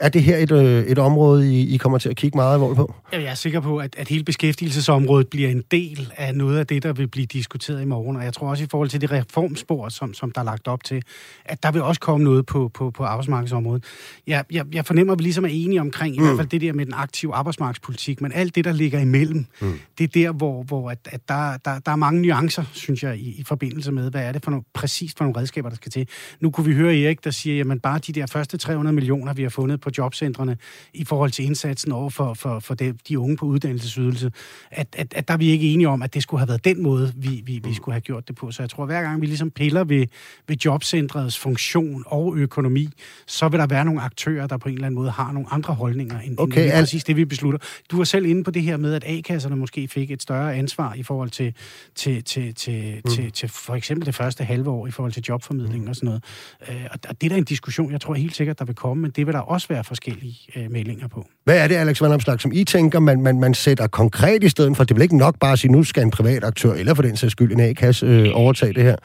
er 0.00 0.08
det 0.08 0.22
her 0.22 0.36
et, 0.36 0.52
øh, 0.52 0.84
et 0.84 0.98
område, 0.98 1.54
I, 1.54 1.74
I 1.74 1.76
kommer 1.76 1.98
til 1.98 2.08
at 2.08 2.16
kigge 2.16 2.36
meget 2.36 2.54
alvorligt 2.54 2.76
på? 2.76 2.94
Jeg 3.12 3.22
er 3.22 3.34
sikker 3.34 3.60
på, 3.60 3.78
at, 3.78 3.94
at 3.98 4.08
hele 4.08 4.24
beskæftigelsesområdet 4.24 5.28
bliver 5.28 5.48
en 5.48 5.62
del 5.70 6.12
af 6.16 6.34
noget 6.34 6.58
af 6.58 6.66
det, 6.66 6.82
der 6.82 6.92
vil 6.92 7.08
blive 7.08 7.26
diskuteret 7.26 7.82
i 7.82 7.84
morgen. 7.84 8.16
Og 8.16 8.24
jeg 8.24 8.32
tror 8.32 8.50
også 8.50 8.64
i 8.64 8.66
forhold 8.70 8.88
til 8.88 9.00
det 9.00 9.10
reformspor, 9.10 9.88
som, 9.88 10.14
som 10.14 10.30
der 10.30 10.40
er 10.40 10.44
lagt 10.44 10.68
op 10.68 10.84
til, 10.84 11.02
at 11.44 11.62
der 11.62 11.72
vil 11.72 11.82
også 11.82 12.00
komme 12.00 12.24
noget 12.24 12.46
på, 12.46 12.70
på, 12.74 12.90
på 12.90 13.04
arbejdsmarkedsområdet. 13.04 13.84
Jeg, 14.26 14.44
jeg, 14.50 14.74
jeg 14.74 14.86
fornemmer, 14.86 15.12
at 15.12 15.18
vi 15.18 15.22
ligesom 15.22 15.44
er 15.44 15.48
enige 15.48 15.80
omkring, 15.80 16.16
mm. 16.16 16.22
i 16.22 16.26
hvert 16.26 16.36
fald 16.36 16.48
det 16.48 16.60
der 16.60 16.72
med 16.72 16.86
den 16.86 16.94
aktive 16.94 17.34
arbejdsmarkedspolitik, 17.34 18.20
men 18.20 18.32
alt 18.32 18.54
det, 18.54 18.64
der 18.64 18.72
ligger 18.72 19.00
imellem, 19.00 19.46
mm. 19.60 19.78
det 19.98 20.04
er 20.04 20.08
der, 20.08 20.32
hvor, 20.32 20.62
hvor 20.62 20.90
at, 20.90 20.98
at 21.04 21.20
der, 21.28 21.56
der, 21.64 21.78
der 21.78 21.92
er 21.92 21.96
mange 21.96 22.22
nuancer, 22.22 22.64
synes 22.72 23.02
jeg, 23.02 23.16
i, 23.16 23.34
i 23.38 23.44
forbindelse 23.44 23.92
med, 23.92 24.10
hvad 24.10 24.22
er 24.22 24.32
det 24.32 24.44
for 24.44 24.50
nogle, 24.50 24.64
præcis 24.74 25.14
for 25.16 25.24
nogle 25.24 25.40
redskaber, 25.40 25.68
der 25.68 25.76
skal 25.76 25.92
til. 25.92 26.08
Nu 26.40 26.50
kunne 26.50 26.66
vi 26.66 26.74
høre 26.74 26.98
Erik, 26.98 27.24
der 27.24 27.30
siger, 27.30 27.56
jamen 27.56 27.80
bare 27.80 27.98
de 27.98 28.12
der 28.12 28.26
første 28.26 28.56
300 28.56 28.94
millioner, 28.94 29.32
vi 29.34 29.42
har 29.42 29.50
fundet 29.50 29.80
på 29.80 29.90
jobcentrene 29.98 30.56
i 30.94 31.04
forhold 31.04 31.30
til 31.30 31.44
indsatsen 31.44 31.92
over 31.92 32.10
for, 32.10 32.34
for, 32.34 32.60
for 32.60 32.74
de, 32.74 32.94
de 33.08 33.18
unge 33.18 33.36
på 33.36 33.46
uddannelsesydelse, 33.46 34.32
at, 34.70 34.86
at, 34.98 35.14
at 35.16 35.28
der 35.28 35.34
er 35.34 35.38
vi 35.38 35.50
ikke 35.50 35.72
enige 35.72 35.88
om, 35.88 36.02
at 36.02 36.14
det 36.14 36.22
skulle 36.22 36.40
have 36.40 36.48
været 36.48 36.64
den 36.64 36.82
måde, 36.82 37.12
vi, 37.16 37.42
vi, 37.46 37.60
vi 37.64 37.74
skulle 37.74 37.92
have 37.92 38.00
gjort 38.00 38.28
det 38.28 38.36
på. 38.36 38.50
Så 38.50 38.62
jeg 38.62 38.70
tror, 38.70 38.86
hver 38.86 39.02
gang 39.02 39.20
vi 39.20 39.26
ligesom 39.26 39.50
piller 39.50 39.84
ved, 39.84 40.06
ved 40.48 40.56
jobcentrets 40.56 41.38
funktion 41.38 42.04
og 42.06 42.36
økonomi, 42.36 42.88
så 43.26 43.48
vil 43.48 43.60
der 43.60 43.66
være 43.66 43.84
nogle 43.84 44.00
aktører, 44.00 44.46
der 44.46 44.56
på 44.56 44.68
en 44.68 44.74
eller 44.74 44.86
anden 44.86 44.98
måde 45.00 45.10
har 45.10 45.32
nogle 45.32 45.52
andre 45.52 45.74
holdninger, 45.74 46.20
end, 46.20 46.38
Okay, 46.38 46.56
end 46.56 46.64
lige 46.64 46.72
al- 46.72 46.82
præcis 46.82 47.04
det, 47.04 47.16
vi 47.16 47.24
beslutter. 47.24 47.58
Du 47.90 47.96
var 47.96 48.04
selv 48.04 48.26
inde 48.26 48.44
på 48.44 48.50
det 48.50 48.62
her 48.62 48.76
med, 48.76 48.94
at 48.94 49.04
A-kasserne 49.06 49.56
måske 49.56 49.88
fik 49.88 50.10
et 50.10 50.22
større 50.22 50.54
ansvar 50.54 50.94
i 50.94 51.02
forhold 51.02 51.30
til, 51.30 51.54
til, 51.94 52.24
til, 52.24 52.54
til, 52.54 53.00
mm. 53.04 53.10
til, 53.10 53.32
til 53.32 53.48
for 53.48 53.74
eksempel 53.74 54.06
det 54.06 54.14
første 54.14 54.44
halve 54.44 54.70
år 54.70 54.86
i 54.86 54.90
forhold 54.90 55.12
til 55.12 55.24
jobformidling 55.28 55.84
mm. 55.84 55.90
og 55.90 55.96
sådan 55.96 56.06
noget. 56.06 56.24
Øh, 56.68 56.86
og 56.90 56.98
og 57.08 57.20
det 57.20 57.26
er 57.26 57.30
da 57.30 57.36
en 57.36 57.44
diskussion, 57.44 57.92
jeg 57.92 58.00
tror 58.00 58.14
helt 58.14 58.36
sikkert, 58.36 58.58
der 58.58 58.64
vil 58.64 58.74
komme, 58.74 59.00
men 59.02 59.10
det 59.10 59.26
vil 59.26 59.34
der 59.34 59.40
også 59.40 59.68
være 59.74 59.84
forskellige 59.92 60.38
øh, 60.56 60.66
meldinger 60.76 61.08
på. 61.14 61.20
Hvad 61.46 61.56
er 61.62 61.66
det, 61.68 61.76
Alex 61.76 62.02
Van 62.02 62.12
Omslag, 62.12 62.40
som 62.40 62.52
I 62.60 62.64
tænker, 62.64 62.98
man, 63.08 63.18
man, 63.26 63.36
man 63.44 63.54
sætter 63.54 63.86
konkret 64.00 64.42
i 64.48 64.50
stedet 64.54 64.76
for? 64.76 64.84
Det 64.84 64.90
er 64.90 64.98
vel 64.98 65.08
ikke 65.08 65.24
nok 65.26 65.36
bare 65.44 65.52
at 65.52 65.58
sige, 65.58 65.72
nu 65.72 65.82
skal 65.84 66.02
en 66.02 66.16
privat 66.18 66.44
aktør, 66.44 66.72
eller 66.80 66.94
for 66.94 67.02
den 67.02 67.16
sags 67.16 67.32
skyld 67.32 67.52
en 67.52 67.60
A-kasse, 67.60 68.06
øh, 68.06 68.26
overtage 68.42 68.72
det 68.78 68.84
her? 68.90 68.96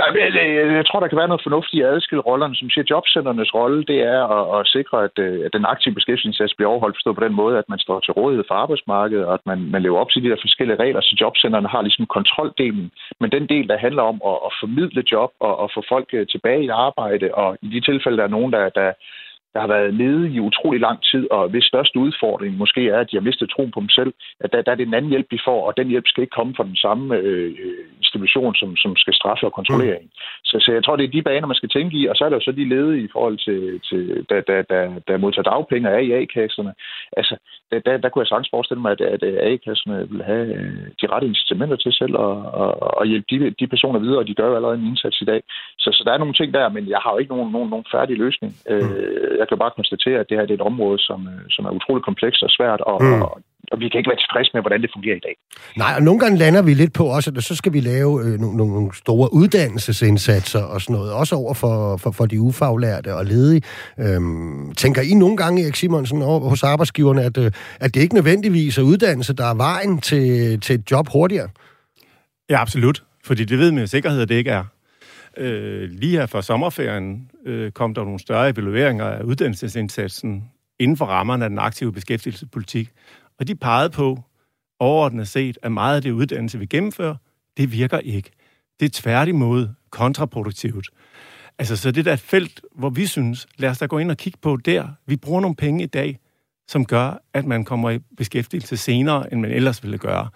Nej, 0.00 0.08
men 0.12 0.20
jeg, 0.20 0.34
jeg 0.80 0.86
tror, 0.86 1.00
der 1.00 1.10
kan 1.10 1.20
være 1.20 1.32
noget 1.32 1.46
fornuftigt 1.46 1.78
i 1.78 1.84
at 1.84 1.92
adskille 1.94 2.26
rollerne. 2.30 2.54
Som 2.56 2.70
siger, 2.70 2.90
jobcenternes 2.90 3.54
rolle, 3.58 3.80
det 3.90 3.98
er 4.14 4.20
at, 4.36 4.44
at 4.56 4.66
sikre, 4.76 4.96
at, 5.08 5.16
øh, 5.26 5.46
at 5.46 5.52
den 5.56 5.64
aktive 5.72 5.94
beskæftigelsesindsats 5.98 6.54
bliver 6.54 6.70
overholdt 6.70 6.96
forstået 6.96 7.18
på 7.18 7.26
den 7.26 7.34
måde, 7.42 7.54
at 7.58 7.68
man 7.72 7.78
står 7.84 7.98
til 8.00 8.16
rådighed 8.18 8.44
for 8.48 8.56
arbejdsmarkedet, 8.62 9.24
og 9.28 9.34
at 9.38 9.44
man, 9.50 9.58
man 9.74 9.82
lever 9.82 9.98
op 10.02 10.10
til 10.10 10.22
de 10.22 10.30
der 10.30 10.44
forskellige 10.44 10.82
regler, 10.84 11.00
så 11.00 11.16
jobcentrene 11.20 11.68
har 11.74 11.82
ligesom 11.82 12.06
kontroldelen. 12.16 12.86
Men 13.20 13.30
den 13.36 13.44
del, 13.52 13.68
der 13.68 13.84
handler 13.86 14.02
om 14.12 14.18
at, 14.30 14.36
at 14.46 14.52
formidle 14.62 15.02
job 15.12 15.30
og 15.46 15.52
at 15.64 15.68
få 15.74 15.80
folk 15.92 16.08
øh, 16.18 16.26
tilbage 16.32 16.64
i 16.64 16.76
arbejde, 16.86 17.26
og 17.42 17.48
i 17.66 17.68
de 17.74 17.80
tilfælde, 17.80 18.18
der 18.18 18.26
er 18.26 18.36
nogen, 18.36 18.52
der, 18.56 18.64
der 18.80 18.88
der 19.58 19.66
har 19.66 19.74
været 19.76 19.94
nede 20.04 20.22
i 20.34 20.38
utrolig 20.48 20.80
lang 20.80 20.98
tid, 21.10 21.22
og 21.30 21.48
hvis 21.48 21.64
største 21.72 21.98
udfordring 21.98 22.52
måske 22.62 22.82
er, 22.88 23.00
at 23.00 23.10
de 23.10 23.16
har 23.16 23.28
mistet 23.28 23.50
troen 23.50 23.70
på 23.72 23.80
dem 23.80 23.88
selv, 23.98 24.12
at 24.40 24.52
der, 24.52 24.62
der 24.62 24.72
er 24.72 24.78
det 24.78 24.86
en 24.86 24.98
anden 24.98 25.12
hjælp, 25.12 25.28
de 25.30 25.44
får, 25.48 25.60
og 25.68 25.76
den 25.76 25.88
hjælp 25.88 26.06
skal 26.08 26.22
ikke 26.22 26.38
komme 26.38 26.54
fra 26.56 26.68
den 26.70 26.76
samme 26.76 27.16
øh, 27.16 27.50
institution, 27.98 28.54
som, 28.54 28.76
som 28.76 28.96
skal 28.96 29.14
straffe 29.14 29.46
og 29.46 29.52
kontrollere 29.52 29.96
en. 30.02 30.10
så, 30.44 30.56
så 30.64 30.70
jeg 30.72 30.84
tror, 30.84 30.96
det 30.96 31.04
er 31.04 31.16
de 31.16 31.22
baner, 31.22 31.46
man 31.46 31.60
skal 31.60 31.68
tænke 31.76 31.96
i, 32.00 32.06
og 32.06 32.14
så 32.16 32.24
er 32.24 32.28
der 32.28 32.36
jo 32.36 32.46
så 32.46 32.52
de 32.52 32.68
ledige 32.74 33.04
i 33.04 33.08
forhold 33.12 33.38
til, 33.46 33.80
til 33.88 34.26
der, 34.30 34.40
der, 34.40 34.62
der, 34.72 34.82
der 35.08 35.22
modtager 35.22 35.50
dagpenge 35.50 35.88
og 35.88 35.94
er 35.94 36.04
i 36.08 36.12
A-kasserne. 36.18 36.72
Altså, 37.16 37.34
der, 37.70 37.78
der, 37.86 37.96
der 38.02 38.08
kunne 38.08 38.22
jeg 38.22 38.32
sagtens 38.32 38.54
forestille 38.54 38.82
mig, 38.82 38.92
at, 38.92 39.00
at 39.00 39.22
A-kasserne 39.50 40.08
vil 40.12 40.22
have 40.30 40.46
øh, 40.58 40.86
de 41.00 41.06
rette 41.12 41.28
incitamenter 41.28 41.76
til 41.76 41.92
selv 41.92 42.14
at, 42.26 42.36
at, 42.62 42.72
at 43.00 43.08
hjælpe 43.10 43.28
de, 43.30 43.36
de 43.60 43.66
personer 43.74 44.00
videre, 44.06 44.22
og 44.22 44.28
de 44.28 44.34
gør 44.38 44.48
jo 44.48 44.56
allerede 44.56 44.78
en 44.78 44.90
indsats 44.90 45.20
i 45.20 45.24
dag. 45.32 45.40
Så, 45.78 45.88
så 45.96 46.02
der 46.06 46.12
er 46.12 46.18
nogle 46.22 46.34
ting 46.34 46.54
der, 46.54 46.68
men 46.68 46.88
jeg 46.88 47.00
har 47.02 47.12
jo 47.12 47.18
ikke 47.18 47.34
nogen, 47.34 47.52
nogen, 47.52 47.70
nogen 47.70 47.86
færdig 47.94 48.16
løsning. 48.24 48.52
Mm. 48.70 48.94
Jeg 49.40 49.47
kan 49.48 49.62
bare 49.64 49.78
konstatere, 49.80 50.18
at 50.20 50.26
det 50.28 50.36
her 50.36 50.46
det 50.46 50.54
er 50.54 50.60
et 50.62 50.68
område, 50.72 50.98
som, 51.08 51.18
som 51.54 51.62
er 51.64 51.70
utroligt 51.78 52.04
komplekst 52.04 52.42
og 52.42 52.50
svært, 52.56 52.80
og, 52.80 52.98
mm. 53.02 53.22
og, 53.22 53.32
og 53.72 53.76
vi 53.80 53.88
kan 53.88 53.98
ikke 53.98 54.10
være 54.12 54.22
tilfredse 54.24 54.50
med, 54.54 54.62
hvordan 54.62 54.82
det 54.82 54.90
fungerer 54.96 55.16
i 55.16 55.24
dag. 55.28 55.36
Nej, 55.82 55.92
og 55.96 56.02
nogle 56.02 56.20
gange 56.20 56.38
lander 56.38 56.62
vi 56.62 56.74
lidt 56.74 56.92
på 56.98 57.04
også, 57.16 57.28
at 57.36 57.44
så 57.44 57.54
skal 57.56 57.72
vi 57.72 57.80
lave 57.80 58.12
øh, 58.24 58.34
nogle, 58.42 58.56
nogle 58.56 58.94
store 58.94 59.28
uddannelsesindsatser 59.32 60.62
og 60.72 60.80
sådan 60.80 60.96
noget, 60.96 61.12
også 61.12 61.34
over 61.36 61.54
for, 61.54 61.96
for, 62.02 62.10
for 62.10 62.26
de 62.26 62.40
ufaglærte 62.40 63.14
og 63.14 63.24
ledige. 63.24 63.62
Øhm, 64.04 64.74
tænker 64.82 65.02
I 65.02 65.14
nogle 65.14 65.36
gange, 65.36 65.62
Erik 65.62 65.76
Simonsen, 65.76 66.22
over 66.22 66.48
hos 66.48 66.62
arbejdsgiverne, 66.62 67.22
at, 67.22 67.38
øh, 67.38 67.50
at 67.80 67.94
det 67.94 68.00
ikke 68.00 68.14
nødvendigvis 68.14 68.78
er 68.78 68.82
uddannelse, 68.82 69.32
der 69.40 69.46
er 69.52 69.54
vejen 69.54 69.98
til, 69.98 70.60
til 70.60 70.74
et 70.74 70.90
job 70.90 71.06
hurtigere? 71.12 71.48
Ja, 72.50 72.60
absolut. 72.60 73.02
Fordi 73.24 73.44
det 73.44 73.58
ved 73.58 73.72
med 73.72 73.86
sikkerhed, 73.86 74.22
at 74.22 74.28
det 74.28 74.34
ikke 74.34 74.50
er. 74.50 74.64
Øh, 75.38 75.90
lige 75.90 76.18
her 76.18 76.26
for 76.26 76.40
sommerferien 76.40 77.30
øh, 77.44 77.72
kom 77.72 77.94
der 77.94 78.04
nogle 78.04 78.18
større 78.18 78.48
evalueringer 78.48 79.04
af 79.04 79.22
uddannelsesindsatsen 79.22 80.50
inden 80.78 80.96
for 80.96 81.04
rammerne 81.04 81.44
af 81.44 81.50
den 81.50 81.58
aktive 81.58 81.92
beskæftigelsespolitik. 81.92 82.90
Og 83.38 83.48
de 83.48 83.54
pegede 83.54 83.90
på, 83.90 84.18
overordnet 84.80 85.28
set, 85.28 85.58
at 85.62 85.72
meget 85.72 85.96
af 85.96 86.02
det 86.02 86.10
uddannelse, 86.10 86.58
vi 86.58 86.66
gennemfører, 86.66 87.14
det 87.56 87.72
virker 87.72 87.98
ikke. 87.98 88.30
Det 88.80 88.86
er 88.86 89.02
tværtimod 89.02 89.68
kontraproduktivt. 89.90 90.88
Altså, 91.58 91.76
så 91.76 91.90
det 91.90 92.04
der 92.04 92.12
et 92.12 92.20
felt, 92.20 92.60
hvor 92.74 92.90
vi 92.90 93.06
synes, 93.06 93.46
lad 93.56 93.70
os 93.70 93.78
da 93.78 93.86
gå 93.86 93.98
ind 93.98 94.10
og 94.10 94.16
kigge 94.16 94.38
på 94.42 94.56
der. 94.56 94.88
Vi 95.06 95.16
bruger 95.16 95.40
nogle 95.40 95.56
penge 95.56 95.84
i 95.84 95.86
dag, 95.86 96.18
som 96.68 96.84
gør, 96.84 97.22
at 97.32 97.46
man 97.46 97.64
kommer 97.64 97.90
i 97.90 97.98
beskæftigelse 98.16 98.76
senere, 98.76 99.32
end 99.32 99.40
man 99.40 99.50
ellers 99.50 99.82
ville 99.82 99.98
gøre. 99.98 100.28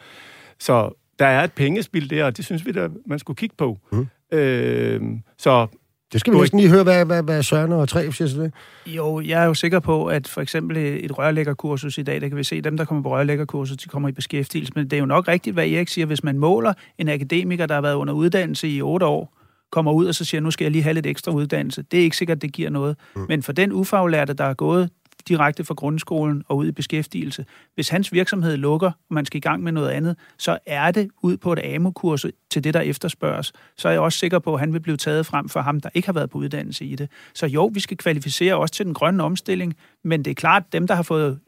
Så 0.59 0.90
der 1.18 1.26
er 1.26 1.44
et 1.44 1.53
pengespil 1.53 2.11
der, 2.11 2.24
og 2.24 2.36
det 2.36 2.44
synes 2.44 2.66
vi, 2.66 2.72
der 2.72 2.88
man 3.07 3.18
skulle 3.18 3.36
kigge 3.36 3.57
på. 3.59 3.78
Mm. 3.92 4.07
Øh, 4.33 5.01
så 5.39 5.66
det 6.12 6.20
skal 6.20 6.33
vi 6.33 6.39
næsten 6.39 6.59
lige 6.59 6.70
høre, 6.70 6.83
hvad, 6.83 7.05
hvad, 7.05 7.22
hvad 7.22 7.43
Søren 7.43 7.72
og 7.72 7.89
Tre 7.89 8.12
siger 8.12 8.28
til 8.28 8.39
det. 8.39 8.53
Jo, 8.87 9.20
jeg 9.20 9.43
er 9.43 9.47
jo 9.47 9.55
sikker 9.55 9.80
på, 9.80 10.07
at 10.07 10.28
for 10.28 10.41
eksempel 10.41 10.76
et 10.76 11.18
rørlæggerkursus 11.18 11.99
i 11.99 12.03
dag, 12.03 12.20
der 12.20 12.28
kan 12.28 12.37
vi 12.37 12.45
se, 12.45 12.57
at 12.57 12.64
dem, 12.64 12.76
der 12.76 12.85
kommer 12.85 13.03
på 13.03 13.11
rørlæggerkursus, 13.11 13.76
de 13.76 13.89
kommer 13.89 14.09
i 14.09 14.12
beskæftigelse. 14.12 14.72
Men 14.76 14.85
det 14.85 14.93
er 14.93 15.01
jo 15.01 15.07
nok 15.07 15.28
rigtigt, 15.28 15.55
hvad 15.55 15.68
Erik 15.68 15.89
siger, 15.89 16.07
hvis 16.07 16.24
man 16.24 16.39
måler 16.39 16.72
en 16.99 17.09
akademiker, 17.09 17.66
der 17.66 17.74
har 17.74 17.83
været 17.83 17.95
under 17.95 18.14
uddannelse 18.14 18.68
i 18.68 18.83
otte 18.83 19.07
år, 19.07 19.39
kommer 19.72 19.93
ud 19.93 20.07
og 20.07 20.14
så 20.14 20.24
siger, 20.24 20.41
nu 20.41 20.51
skal 20.51 20.64
jeg 20.64 20.72
lige 20.72 20.83
have 20.83 20.95
lidt 20.95 21.07
ekstra 21.07 21.33
uddannelse. 21.33 21.83
Det 21.83 21.99
er 21.99 22.05
ikke 22.05 22.16
sikkert, 22.16 22.43
det 22.43 22.53
giver 22.53 22.70
noget. 22.70 22.97
Mm. 23.16 23.26
Men 23.28 23.43
for 23.43 23.53
den 23.53 23.72
ufaglærte, 23.72 24.33
der 24.33 24.45
er 24.45 24.55
gået 24.55 24.91
direkte 25.29 25.64
fra 25.64 25.75
grundskolen 25.75 26.45
og 26.49 26.57
ud 26.57 26.66
i 26.66 26.73
beskæftigelse. 26.73 27.45
Hvis 27.75 27.89
hans 27.89 28.12
virksomhed 28.12 28.57
lukker, 28.57 28.87
og 28.87 29.14
man 29.14 29.27
skal 29.27 29.39
i 29.39 29.41
gang 29.41 29.62
med 29.62 29.73
noget 29.73 29.91
andet, 29.91 30.16
så 30.39 30.59
er 30.66 30.91
det 30.91 31.11
ud 31.23 31.37
på 31.37 31.53
et 31.53 31.59
AMO-kurs 31.64 32.25
til 32.51 32.64
det, 32.64 32.75
der 32.75 32.81
efterspørges. 32.81 33.53
Så 33.77 33.89
er 33.89 33.93
jeg 33.93 34.01
også 34.01 34.18
sikker 34.18 34.39
på, 34.39 34.55
at 34.55 34.61
han 34.61 34.73
vil 34.73 34.81
blive 34.81 34.97
taget 34.97 35.27
frem 35.27 35.49
for 35.49 35.61
ham, 35.61 35.81
der 35.81 35.89
ikke 35.95 36.09
har 36.09 36.12
været 36.12 36.31
på 36.31 36.39
uddannelse 36.39 36.85
i 36.85 36.97
det. 36.97 37.11
Så 37.35 37.47
jo, 37.47 37.70
vi 37.75 37.81
skal 37.81 37.97
kvalificere 37.97 38.57
også 38.57 38.75
til 38.75 38.87
den 38.87 38.95
grønne 38.95 39.23
omstilling, 39.23 39.77
men 40.05 40.25
det 40.25 40.31
er 40.31 40.35
klart, 40.35 40.62
at 40.66 40.73
dem, 40.73 40.87
der 40.87 40.95
har 40.95 41.03
fået 41.03 41.39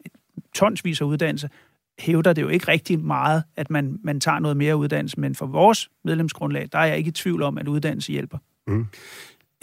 tonsvis 0.55 1.01
af 1.01 1.05
uddannelse, 1.05 1.49
hævder 1.99 2.33
det 2.33 2.41
jo 2.41 2.47
ikke 2.47 2.67
rigtig 2.67 2.99
meget, 2.99 3.43
at 3.55 3.69
man, 3.69 3.99
man 4.03 4.19
tager 4.19 4.39
noget 4.39 4.57
mere 4.57 4.77
uddannelse, 4.77 5.19
men 5.19 5.35
for 5.35 5.45
vores 5.45 5.89
medlemsgrundlag, 6.03 6.69
der 6.71 6.79
er 6.79 6.85
jeg 6.85 6.97
ikke 6.97 7.07
i 7.07 7.11
tvivl 7.11 7.41
om, 7.41 7.57
at 7.57 7.67
uddannelse 7.67 8.11
hjælper. 8.11 8.37
Mm. 8.67 8.87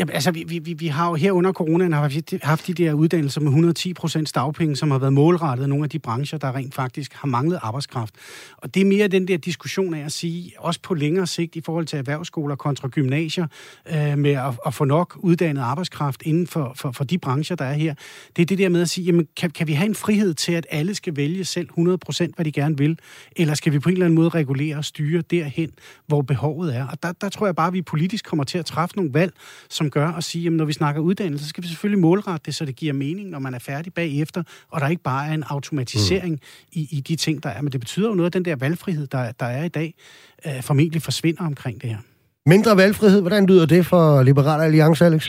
Jamen, 0.02 0.14
altså, 0.14 0.30
vi, 0.30 0.44
vi, 0.44 0.72
vi 0.72 0.86
har 0.86 1.08
jo 1.08 1.14
her 1.14 1.32
under 1.32 1.52
coronaen 1.52 1.92
haft, 1.92 2.34
haft 2.42 2.66
de 2.66 2.74
der 2.74 2.92
uddannelser 2.92 3.40
med 3.40 3.48
110 3.48 3.94
procent 3.94 4.34
dagpenge, 4.34 4.76
som 4.76 4.90
har 4.90 4.98
været 4.98 5.12
målrettet 5.12 5.68
nogle 5.68 5.84
af 5.84 5.90
de 5.90 5.98
brancher, 5.98 6.38
der 6.38 6.54
rent 6.54 6.74
faktisk 6.74 7.14
har 7.14 7.28
manglet 7.28 7.58
arbejdskraft. 7.62 8.14
Og 8.56 8.74
det 8.74 8.80
er 8.80 8.84
mere 8.84 9.08
den 9.08 9.28
der 9.28 9.36
diskussion 9.36 9.94
af 9.94 10.04
at 10.04 10.12
sige, 10.12 10.52
også 10.58 10.80
på 10.82 10.94
længere 10.94 11.26
sigt 11.26 11.56
i 11.56 11.60
forhold 11.60 11.86
til 11.86 11.98
erhvervsskoler 11.98 12.56
kontra 12.56 12.88
gymnasier, 12.88 13.46
øh, 13.94 14.18
med 14.18 14.30
at, 14.30 14.54
at 14.66 14.74
få 14.74 14.84
nok 14.84 15.18
uddannet 15.20 15.62
arbejdskraft 15.62 16.22
inden 16.22 16.46
for, 16.46 16.72
for, 16.76 16.92
for 16.92 17.04
de 17.04 17.18
brancher, 17.18 17.56
der 17.56 17.64
er 17.64 17.74
her. 17.74 17.94
Det 18.36 18.42
er 18.42 18.46
det 18.46 18.58
der 18.58 18.68
med 18.68 18.80
at 18.80 18.90
sige, 18.90 19.04
jamen, 19.04 19.28
kan, 19.36 19.50
kan 19.50 19.66
vi 19.66 19.72
have 19.72 19.88
en 19.88 19.94
frihed 19.94 20.34
til, 20.34 20.52
at 20.52 20.66
alle 20.70 20.94
skal 20.94 21.16
vælge 21.16 21.44
selv 21.44 21.66
100 21.66 21.98
procent, 21.98 22.34
hvad 22.34 22.44
de 22.44 22.52
gerne 22.52 22.78
vil? 22.78 22.98
Eller 23.36 23.54
skal 23.54 23.72
vi 23.72 23.78
på 23.78 23.88
en 23.88 23.92
eller 23.92 24.06
anden 24.06 24.16
måde 24.16 24.28
regulere 24.28 24.76
og 24.76 24.84
styre 24.84 25.22
derhen, 25.30 25.70
hvor 26.06 26.22
behovet 26.22 26.76
er? 26.76 26.86
Og 26.86 27.02
der, 27.02 27.12
der 27.12 27.28
tror 27.28 27.46
jeg 27.46 27.56
bare, 27.56 27.66
at 27.66 27.72
vi 27.72 27.82
politisk 27.82 28.24
kommer 28.24 28.44
til 28.44 28.58
at 28.58 28.66
træffe 28.66 28.96
nogle 28.96 29.14
valg, 29.14 29.32
som 29.70 29.90
gør 29.92 30.08
at 30.18 30.24
sige, 30.24 30.46
at 30.46 30.52
når 30.52 30.64
vi 30.64 30.72
snakker 30.72 31.00
uddannelse, 31.00 31.44
så 31.44 31.48
skal 31.48 31.62
vi 31.64 31.68
selvfølgelig 31.68 32.00
målrette 32.00 32.46
det, 32.46 32.54
så 32.54 32.64
det 32.64 32.76
giver 32.76 32.92
mening, 32.92 33.30
når 33.30 33.38
man 33.38 33.54
er 33.54 33.58
færdig 33.58 33.94
bagefter, 33.94 34.42
og 34.72 34.80
der 34.80 34.88
ikke 34.88 35.02
bare 35.02 35.28
er 35.28 35.34
en 35.34 35.44
automatisering 35.56 36.32
mm. 36.32 36.80
i, 36.80 36.82
i 36.96 37.00
de 37.08 37.16
ting, 37.16 37.42
der 37.42 37.48
er. 37.48 37.60
Men 37.62 37.72
det 37.72 37.80
betyder 37.80 38.08
jo 38.08 38.14
noget 38.14 38.28
af 38.30 38.32
den 38.32 38.44
der 38.44 38.56
valgfrihed, 38.56 39.06
der, 39.06 39.32
der 39.40 39.46
er 39.46 39.64
i 39.64 39.68
dag, 39.68 39.94
øh, 40.46 40.62
formentlig 40.62 41.02
forsvinder 41.02 41.44
omkring 41.46 41.82
det 41.82 41.90
her. 41.90 41.98
Mindre 42.46 42.76
valgfrihed, 42.76 43.20
hvordan 43.20 43.46
lyder 43.46 43.66
det 43.66 43.86
for 43.86 44.22
Liberal 44.22 44.60
Alliance, 44.60 45.04
Alex? 45.04 45.22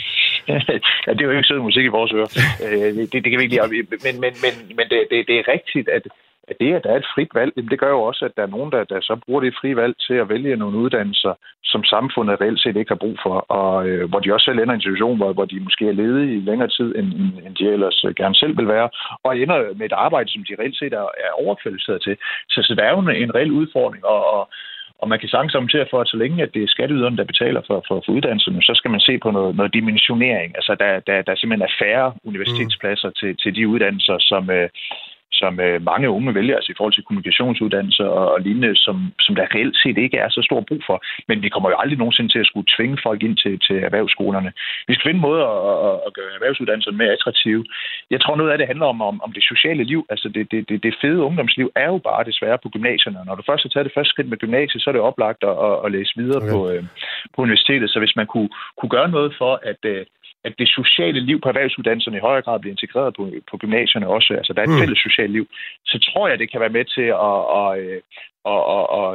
ja, 1.06 1.10
det 1.12 1.20
er 1.20 1.24
jo 1.24 1.30
ikke 1.30 1.48
sød 1.50 1.60
musik 1.60 1.84
i 1.84 1.92
vores 1.98 2.12
ører. 2.12 2.30
Øh, 2.64 2.94
det, 2.96 3.12
det 3.12 3.28
kan 3.30 3.38
vi 3.38 3.42
ikke 3.44 3.54
lide. 3.54 3.86
Men, 4.04 4.14
men, 4.22 4.32
men, 4.44 4.52
men 4.78 4.86
det, 4.92 5.00
det, 5.10 5.18
det 5.28 5.36
er 5.40 5.44
rigtigt, 5.54 5.88
at 5.88 6.04
at 6.48 6.56
det, 6.60 6.74
at 6.74 6.84
der 6.84 6.90
er 6.90 6.96
et 6.96 7.12
frit 7.14 7.32
valg, 7.34 7.52
det 7.70 7.78
gør 7.78 7.90
jo 7.96 8.02
også, 8.02 8.24
at 8.24 8.36
der 8.36 8.42
er 8.42 8.54
nogen, 8.56 8.72
der, 8.72 8.84
der 8.84 9.00
så 9.00 9.16
bruger 9.24 9.40
det 9.40 9.58
frie 9.60 9.76
valg 9.76 9.94
til 10.06 10.14
at 10.14 10.28
vælge 10.28 10.56
nogle 10.56 10.78
uddannelser, 10.78 11.34
som 11.64 11.84
samfundet 11.84 12.40
reelt 12.40 12.60
set 12.60 12.76
ikke 12.76 12.90
har 12.94 13.04
brug 13.04 13.16
for, 13.22 13.36
og 13.58 13.88
øh, 13.88 14.08
hvor 14.08 14.20
de 14.20 14.32
også 14.34 14.44
selv 14.44 14.58
ender 14.58 14.74
i 14.74 14.74
en 14.74 14.86
situation, 14.86 15.16
hvor, 15.16 15.32
hvor 15.32 15.44
de 15.44 15.60
måske 15.60 15.88
er 15.88 15.98
ledige 16.02 16.36
i 16.36 16.40
længere 16.40 16.68
tid, 16.68 16.88
end, 16.98 17.08
end 17.46 17.54
de 17.56 17.64
ellers 17.68 18.04
øh, 18.04 18.14
gerne 18.14 18.34
selv 18.34 18.58
vil 18.58 18.68
være, 18.68 18.88
og 19.24 19.38
ender 19.38 19.58
med 19.78 19.86
et 19.86 20.00
arbejde, 20.06 20.30
som 20.32 20.44
de 20.48 20.56
reelt 20.58 20.78
set 20.78 20.92
er, 20.92 21.06
er 21.26 21.32
overkvalificeret 21.44 22.02
til. 22.02 22.16
Så, 22.48 22.62
så 22.62 22.74
der 22.74 22.84
er 22.84 22.90
jo 22.90 22.98
en, 22.98 23.10
en 23.24 23.34
reel 23.34 23.52
udfordring, 23.52 24.04
og, 24.04 24.20
og 24.34 24.48
og 25.02 25.08
man 25.08 25.20
kan 25.20 25.28
sagtens 25.28 25.54
argumentere 25.54 25.86
for, 25.90 26.00
at 26.00 26.08
så 26.08 26.16
længe 26.16 26.42
at 26.42 26.54
det 26.54 26.62
er 26.62 26.74
skatteyderne, 26.74 27.16
der 27.16 27.24
betaler 27.32 27.62
for, 27.66 27.84
for, 27.88 28.02
for 28.04 28.12
uddannelserne, 28.12 28.62
så 28.62 28.72
skal 28.74 28.90
man 28.90 29.00
se 29.00 29.18
på 29.18 29.30
noget, 29.30 29.56
noget 29.56 29.74
dimensionering. 29.74 30.50
Altså, 30.58 30.76
der, 30.82 31.00
der, 31.08 31.22
der 31.22 31.34
simpelthen 31.34 31.68
er 31.68 31.76
færre 31.84 32.12
universitetspladser 32.24 33.08
mm. 33.08 33.14
til, 33.20 33.36
til 33.42 33.54
de 33.54 33.68
uddannelser, 33.68 34.16
som, 34.20 34.50
øh, 34.50 34.68
som 35.40 35.60
øh, 35.66 35.76
mange 35.90 36.10
unge 36.10 36.34
vælger, 36.34 36.56
altså 36.56 36.72
i 36.72 36.78
forhold 36.78 36.94
til 36.94 37.06
kommunikationsuddannelser 37.08 38.08
og, 38.18 38.26
og 38.34 38.40
lignende, 38.40 38.76
som, 38.76 38.96
som 39.24 39.34
der 39.34 39.54
reelt 39.54 39.76
set 39.82 39.98
ikke 39.98 40.18
er 40.24 40.28
så 40.28 40.42
stor 40.48 40.60
brug 40.68 40.82
for. 40.88 40.96
Men 41.28 41.42
vi 41.42 41.48
kommer 41.48 41.68
jo 41.70 41.76
aldrig 41.82 41.98
nogensinde 41.98 42.32
til 42.32 42.38
at 42.44 42.50
skulle 42.50 42.68
tvinge 42.76 42.98
folk 43.06 43.20
ind 43.22 43.36
til, 43.36 43.54
til 43.66 43.76
erhvervsskolerne. 43.88 44.50
Vi 44.88 44.94
skal 44.94 45.08
finde 45.08 45.26
måder 45.28 45.46
at, 45.88 45.96
at 46.06 46.10
gøre 46.16 46.34
erhvervsuddannelserne 46.38 46.96
mere 46.96 47.12
attraktive. 47.16 47.64
Jeg 48.10 48.20
tror 48.20 48.36
noget 48.36 48.52
af 48.52 48.58
det 48.58 48.66
handler 48.66 48.86
om, 48.86 49.00
om, 49.10 49.16
om 49.26 49.32
det 49.32 49.44
sociale 49.52 49.84
liv. 49.84 50.06
Altså 50.10 50.28
det, 50.34 50.50
det, 50.52 50.68
det, 50.68 50.82
det 50.82 50.94
fede 51.00 51.20
ungdomsliv 51.28 51.70
er 51.76 51.88
jo 51.92 51.98
bare 51.98 52.24
desværre 52.30 52.58
på 52.62 52.68
gymnasierne. 52.68 53.18
Når 53.26 53.34
du 53.34 53.42
først 53.46 53.62
har 53.64 53.70
taget 53.70 53.88
det 53.88 53.96
første 53.96 54.12
skridt 54.12 54.28
med 54.28 54.38
gymnasiet, 54.38 54.82
så 54.82 54.90
er 54.90 54.94
det 54.94 55.08
oplagt 55.10 55.42
at, 55.50 55.56
at, 55.68 55.76
at 55.84 55.92
læse 55.92 56.12
videre 56.16 56.42
okay. 56.42 56.52
på, 56.52 56.70
øh, 56.70 56.82
på 57.34 57.38
universitetet. 57.42 57.90
Så 57.90 57.98
hvis 57.98 58.16
man 58.16 58.26
kunne, 58.26 58.50
kunne 58.78 58.94
gøre 58.96 59.08
noget 59.08 59.34
for, 59.38 59.52
at 59.62 59.80
øh, 59.84 60.06
at 60.44 60.54
det 60.58 60.68
sociale 60.68 61.20
liv 61.20 61.40
på 61.40 61.48
erhvervsuddannelserne 61.48 62.16
i 62.16 62.26
højere 62.28 62.42
grad 62.42 62.60
bliver 62.60 62.74
integreret 62.76 63.14
på, 63.16 63.22
på 63.50 63.56
gymnasierne 63.62 64.06
også. 64.16 64.34
Altså, 64.40 64.52
der 64.52 64.60
er 64.60 64.66
et 64.66 64.76
mm. 64.76 64.80
fælles 64.80 64.98
socialt 64.98 65.32
liv. 65.32 65.46
Så 65.90 65.96
tror 65.98 66.28
jeg, 66.28 66.38
det 66.38 66.50
kan 66.50 66.60
være 66.60 66.76
med 66.78 66.84
til 66.96 67.08
at, 67.28 67.40
at, 67.60 67.70
at, 68.52 68.62
at, 68.76 68.84
at 68.98 69.10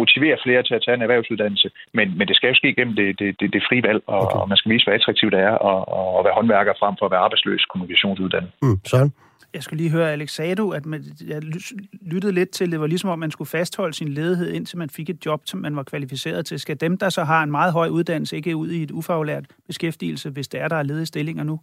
motivere 0.00 0.36
flere 0.44 0.62
til 0.62 0.74
at 0.74 0.82
tage 0.84 0.96
en 0.96 1.06
erhvervsuddannelse. 1.06 1.68
Men, 1.96 2.06
men 2.18 2.28
det 2.28 2.36
skal 2.36 2.48
jo 2.48 2.54
ske 2.54 2.74
gennem 2.78 2.96
det, 3.00 3.18
det, 3.18 3.40
det, 3.40 3.52
det 3.54 3.62
frie 3.68 3.82
valg, 3.88 4.02
og, 4.06 4.20
okay. 4.22 4.36
og 4.40 4.48
man 4.48 4.56
skal 4.58 4.72
vise, 4.72 4.84
hvor 4.86 4.94
attraktivt 4.98 5.32
det 5.32 5.40
er 5.50 5.54
at, 5.70 5.80
at 6.18 6.24
være 6.26 6.38
håndværker 6.38 6.74
frem 6.80 6.94
for 6.98 7.04
at 7.06 7.12
være 7.12 7.24
arbejdsløs 7.26 7.64
kommunikationsuddannet. 7.72 8.50
Mm. 8.62 8.78
Sådan. 8.92 9.12
Jeg 9.54 9.62
skulle 9.62 9.82
lige 9.82 9.90
høre, 9.90 10.12
Alex, 10.12 10.30
sagde 10.30 10.54
du, 10.54 10.70
at 10.70 10.86
man, 10.86 11.04
jeg 11.26 11.42
lyttede 12.12 12.32
lidt 12.32 12.50
til, 12.50 12.72
det 12.72 12.80
var 12.80 12.86
ligesom 12.86 13.10
om, 13.10 13.18
man 13.18 13.30
skulle 13.30 13.48
fastholde 13.48 13.94
sin 13.94 14.08
ledighed, 14.08 14.52
indtil 14.52 14.78
man 14.78 14.90
fik 14.90 15.10
et 15.10 15.26
job, 15.26 15.42
som 15.44 15.60
man 15.60 15.76
var 15.76 15.82
kvalificeret 15.82 16.46
til. 16.46 16.60
Skal 16.60 16.80
dem, 16.80 16.98
der 16.98 17.08
så 17.08 17.24
har 17.24 17.42
en 17.42 17.50
meget 17.50 17.72
høj 17.72 17.88
uddannelse, 17.88 18.36
ikke 18.36 18.56
ud 18.56 18.70
i 18.70 18.82
et 18.82 18.90
ufaglært 18.90 19.44
beskæftigelse, 19.66 20.30
hvis 20.30 20.48
det 20.48 20.60
er, 20.60 20.68
der 20.68 20.76
er 20.76 20.82
ledige 20.82 21.06
stillinger 21.06 21.44
nu? 21.44 21.60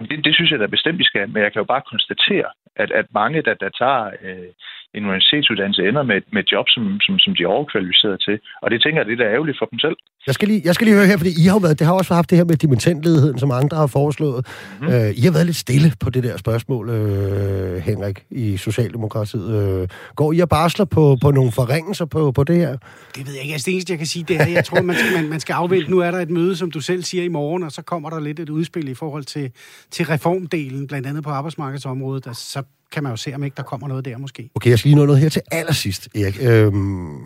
Det, 0.00 0.24
det 0.24 0.34
synes 0.34 0.50
jeg 0.50 0.58
da 0.58 0.66
bestemt, 0.66 0.98
vi 0.98 1.04
skal, 1.04 1.28
men 1.28 1.42
jeg 1.42 1.52
kan 1.52 1.60
jo 1.60 1.64
bare 1.64 1.82
konstatere, 1.90 2.50
at, 2.82 2.90
at 3.00 3.06
mange, 3.20 3.42
der, 3.42 3.54
der 3.54 3.70
tager 3.80 4.04
øh, 4.26 4.50
en 4.94 5.04
universitetsuddannelse, 5.04 5.88
ender 5.88 6.02
med, 6.02 6.20
med 6.32 6.42
job, 6.52 6.66
som, 6.74 6.84
som, 7.00 7.18
som 7.18 7.34
de 7.36 7.42
er 7.42 7.54
overkvalificeret 7.56 8.18
til. 8.26 8.36
Og 8.62 8.70
det 8.70 8.82
tænker 8.82 9.00
jeg, 9.00 9.06
det 9.06 9.20
er 9.26 9.34
ærgerligt 9.36 9.58
for 9.60 9.66
dem 9.72 9.78
selv. 9.78 9.96
Jeg 10.26 10.34
skal, 10.34 10.48
lige, 10.48 10.62
jeg 10.64 10.74
skal 10.74 10.84
lige 10.84 10.96
høre 10.96 11.06
her, 11.06 11.18
fordi 11.22 11.32
I 11.42 11.46
har 11.46 11.60
været, 11.60 11.78
det 11.78 11.86
har 11.86 11.94
også 11.94 12.14
haft 12.14 12.30
det 12.30 12.38
her 12.38 12.44
med 12.44 12.56
dimittentledigheden, 12.56 13.38
som 13.38 13.50
andre 13.50 13.76
har 13.76 13.86
foreslået. 13.86 14.46
Mm-hmm. 14.46 14.94
Øh, 14.94 15.10
I 15.20 15.22
har 15.26 15.32
været 15.32 15.46
lidt 15.46 15.56
stille 15.56 15.92
på 16.00 16.10
det 16.10 16.22
der 16.24 16.36
spørgsmål, 16.36 16.90
øh, 16.90 17.76
Henrik, 17.88 18.24
i 18.30 18.56
Socialdemokratiet. 18.56 19.50
Øh, 19.60 19.88
går 20.16 20.32
I 20.32 20.40
og 20.40 20.48
barsler 20.48 20.84
på, 20.84 21.16
på 21.22 21.30
nogle 21.30 21.52
forringelser 21.52 22.04
på, 22.04 22.32
på 22.32 22.44
det 22.44 22.56
her? 22.56 22.76
Det 23.16 23.26
ved 23.26 23.32
jeg 23.34 23.42
ikke. 23.42 23.52
Altså, 23.52 23.66
det 23.66 23.74
eneste, 23.74 23.90
jeg 23.92 23.98
kan 23.98 24.06
sige, 24.06 24.24
det 24.28 24.36
er, 24.40 24.46
jeg 24.46 24.64
tror, 24.64 24.82
man 24.82 24.96
skal, 24.96 25.22
man, 25.22 25.30
man 25.30 25.40
skal 25.40 25.52
afvente. 25.52 25.90
Nu 25.90 25.98
er 25.98 26.10
der 26.10 26.18
et 26.18 26.30
møde, 26.30 26.56
som 26.56 26.70
du 26.70 26.80
selv 26.80 27.02
siger, 27.02 27.24
i 27.24 27.28
morgen, 27.28 27.62
og 27.62 27.72
så 27.72 27.82
kommer 27.82 28.10
der 28.10 28.20
lidt 28.20 28.40
et 28.40 28.50
udspil 28.50 28.88
i 28.88 28.94
forhold 28.94 29.24
til, 29.24 29.50
til 29.90 30.06
reformdelen, 30.06 30.86
blandt 30.86 31.06
andet 31.06 31.24
på 31.24 31.30
arbejdsmarkedsområdet. 31.30 32.26
Altså, 32.26 32.50
så 32.50 32.62
kan 32.92 33.02
man 33.02 33.12
jo 33.12 33.16
se, 33.16 33.34
om 33.34 33.44
ikke 33.44 33.56
der 33.56 33.62
kommer 33.62 33.88
noget 33.88 34.04
der 34.04 34.18
måske. 34.18 34.50
Okay, 34.54 34.70
jeg 34.70 34.78
skal 34.78 34.88
lige 34.88 34.98
nå 34.98 35.06
noget 35.06 35.20
her 35.20 35.28
til 35.28 35.42
allersidst, 35.52 36.08
Erik. 36.14 36.38
Øhm, 36.42 37.16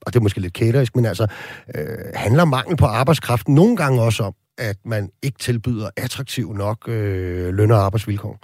og 0.00 0.12
det 0.12 0.16
er 0.16 0.20
måske 0.20 0.40
lidt 0.40 0.52
kæderisk, 0.52 0.96
men 0.96 1.04
altså, 1.04 1.26
øh, 1.74 1.84
handler 2.14 2.44
mangel 2.44 2.76
på 2.76 2.86
arbejdskraft 2.86 3.48
nogle 3.48 3.76
gange 3.76 4.02
også 4.02 4.22
om, 4.22 4.34
at 4.58 4.76
man 4.84 5.10
ikke 5.22 5.38
tilbyder 5.38 5.90
attraktiv 5.96 6.54
nok 6.54 6.88
øh, 6.88 7.54
løn- 7.54 7.70
og 7.70 7.78
arbejdsvilkår? 7.78 8.38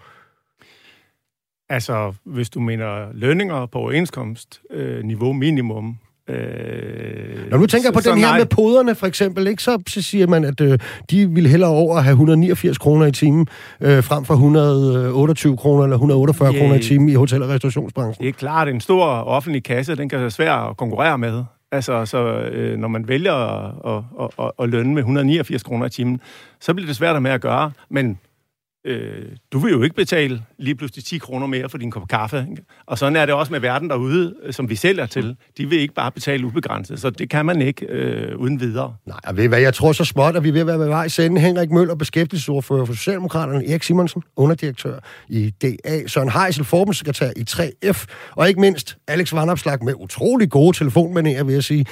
Altså, 1.69 2.15
hvis 2.25 2.51
du 2.51 2.61
mener 2.61 3.13
lønninger 3.13 3.67
på 3.67 3.79
overenskomst, 3.79 4.61
øh, 4.71 5.05
niveau 5.05 5.33
minimum, 5.33 5.99
Øh, 6.29 7.51
Når 7.51 7.59
du 7.59 7.67
tænker 7.67 7.89
så, 7.89 7.93
på 7.93 8.01
den 8.01 8.19
her 8.19 8.27
nej. 8.27 8.39
med 8.39 8.47
poderne, 8.47 8.95
for 8.95 9.07
eksempel, 9.07 9.47
ikke, 9.47 9.63
så, 9.63 9.83
så 9.89 10.03
siger 10.03 10.27
man, 10.27 10.45
at 10.45 10.61
øh, 10.61 10.79
de 11.11 11.31
vil 11.31 11.47
hellere 11.47 11.71
over 11.71 11.97
at 11.97 12.05
have 12.05 12.13
189 12.13 12.79
kroner 12.79 13.07
i 13.07 13.13
timen, 13.13 13.47
øh, 13.81 14.05
frem 14.05 14.25
for 14.25 14.35
128 14.35 15.57
kroner 15.57 15.85
eller 15.85 15.97
148 15.97 16.53
yeah. 16.53 16.61
kroner 16.61 16.75
i 16.75 16.83
timen 16.83 17.09
i 17.09 17.15
hotel- 17.15 17.43
og 17.43 17.49
restaurationsbranchen. 17.49 18.23
Det 18.23 18.29
er 18.29 18.33
klart, 18.33 18.69
en 18.69 18.81
stor 18.81 19.05
offentlig 19.07 19.65
kasse, 19.65 19.97
den 19.97 20.09
kan 20.09 20.21
være 20.21 20.31
svær 20.31 20.53
at 20.53 20.77
konkurrere 20.77 21.19
med. 21.19 21.45
Altså, 21.73 22.07
så 22.07 22.19
øh, 22.41 22.79
når 22.79 22.89
man 22.89 23.09
vælger 23.09 23.35
at, 23.35 24.05
at, 24.21 24.29
at, 24.45 24.51
at 24.63 24.69
lønne 24.69 24.95
med 24.95 25.03
189 25.03 25.63
kroner 25.63 25.87
i 25.87 25.91
timen, 25.91 26.21
så 26.61 26.75
bliver 26.75 26.87
det 26.87 26.97
svært 26.97 27.23
med 27.23 27.31
at 27.31 27.41
gøre, 27.41 27.71
men 27.91 28.19
øh, 28.89 29.25
du 29.53 29.59
vil 29.59 29.73
jo 29.73 29.83
ikke 29.83 29.97
betale 29.97 30.43
lige 30.59 30.75
pludselig 30.75 31.05
10 31.05 31.19
kroner 31.19 31.47
mere 31.47 31.69
for 31.69 31.79
din 31.79 31.91
kop 31.91 32.09
kaffe. 32.09 32.47
Ikke? 32.51 32.63
Og 32.87 32.99
sådan 32.99 33.17
er 33.17 33.27
det 33.27 33.35
også 33.35 33.53
med 33.53 33.61
verden 33.61 33.91
derude, 33.91 34.35
øh, 34.43 34.53
som 34.53 34.71
vi 34.71 34.75
sælger 34.75 35.07
til. 35.07 35.37
De 35.59 35.67
vil 35.67 35.79
ikke 35.79 35.95
bare 35.95 36.13
betale 36.13 36.47
ubegrænset, 36.47 37.01
så 37.01 37.11
det 37.11 37.31
kan 37.31 37.47
man 37.47 37.63
ikke 37.63 37.87
øh, 37.87 38.37
uden 38.37 38.61
videre. 38.61 38.95
Nej, 39.07 39.19
og 39.25 39.37
ved 39.37 39.49
hvad, 39.49 39.61
jeg 39.61 39.75
tror 39.75 39.93
så 39.93 40.05
småt, 40.05 40.37
at 40.37 40.45
vi 40.45 40.49
er 40.49 40.53
ved 40.53 40.61
at 40.61 40.67
være 40.67 40.79
ved 40.79 40.87
vej 40.87 41.09
sende 41.09 41.41
Henrik 41.41 41.71
Møller, 41.71 41.95
beskæftigelsesordfører 41.95 42.85
for 42.85 42.93
Socialdemokraterne, 42.93 43.69
Erik 43.69 43.83
Simonsen, 43.83 44.23
underdirektør 44.37 44.99
i 45.29 45.51
DA, 45.63 46.07
Søren 46.07 46.31
Heisel, 46.31 46.65
forbundssekretær 46.65 47.31
i 47.37 47.45
3F, 47.51 48.05
og 48.31 48.49
ikke 48.49 48.61
mindst 48.61 48.97
Alex 49.09 49.33
Vandopslag 49.33 49.85
med 49.85 49.95
utrolig 49.97 50.51
gode 50.51 50.77
telefonmanerer, 50.77 51.45
vil 51.45 51.53
jeg 51.53 51.65
sige. 51.65 51.87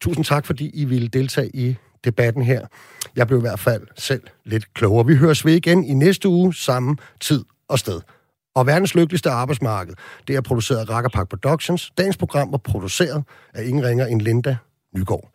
Tusind 0.00 0.24
tak, 0.24 0.46
fordi 0.46 0.70
I 0.74 0.84
ville 0.84 1.08
deltage 1.08 1.50
i 1.54 1.76
debatten 2.04 2.42
her. 2.42 2.66
Jeg 3.16 3.26
blev 3.26 3.38
i 3.38 3.40
hvert 3.40 3.60
fald 3.60 3.86
selv 3.96 4.22
lidt 4.44 4.74
klogere. 4.74 5.06
Vi 5.06 5.16
høres 5.16 5.44
ved 5.44 5.52
igen 5.54 5.84
i 5.84 5.94
næste 5.94 6.28
uge, 6.28 6.54
samme 6.54 6.96
tid 7.20 7.44
og 7.68 7.78
sted. 7.78 8.00
Og 8.54 8.66
verdens 8.66 8.94
lykkeligste 8.94 9.30
arbejdsmarked, 9.30 9.94
det 10.28 10.36
er 10.36 10.40
produceret 10.40 10.78
af 10.78 10.90
Rackerpark 10.90 11.28
Productions. 11.28 11.92
Dagens 11.98 12.16
program 12.16 12.52
var 12.52 12.58
produceret 12.58 13.24
af 13.54 13.64
ingen 13.64 13.84
ringer 13.84 14.06
end 14.06 14.20
Linda 14.20 14.56
Nygaard. 14.96 15.30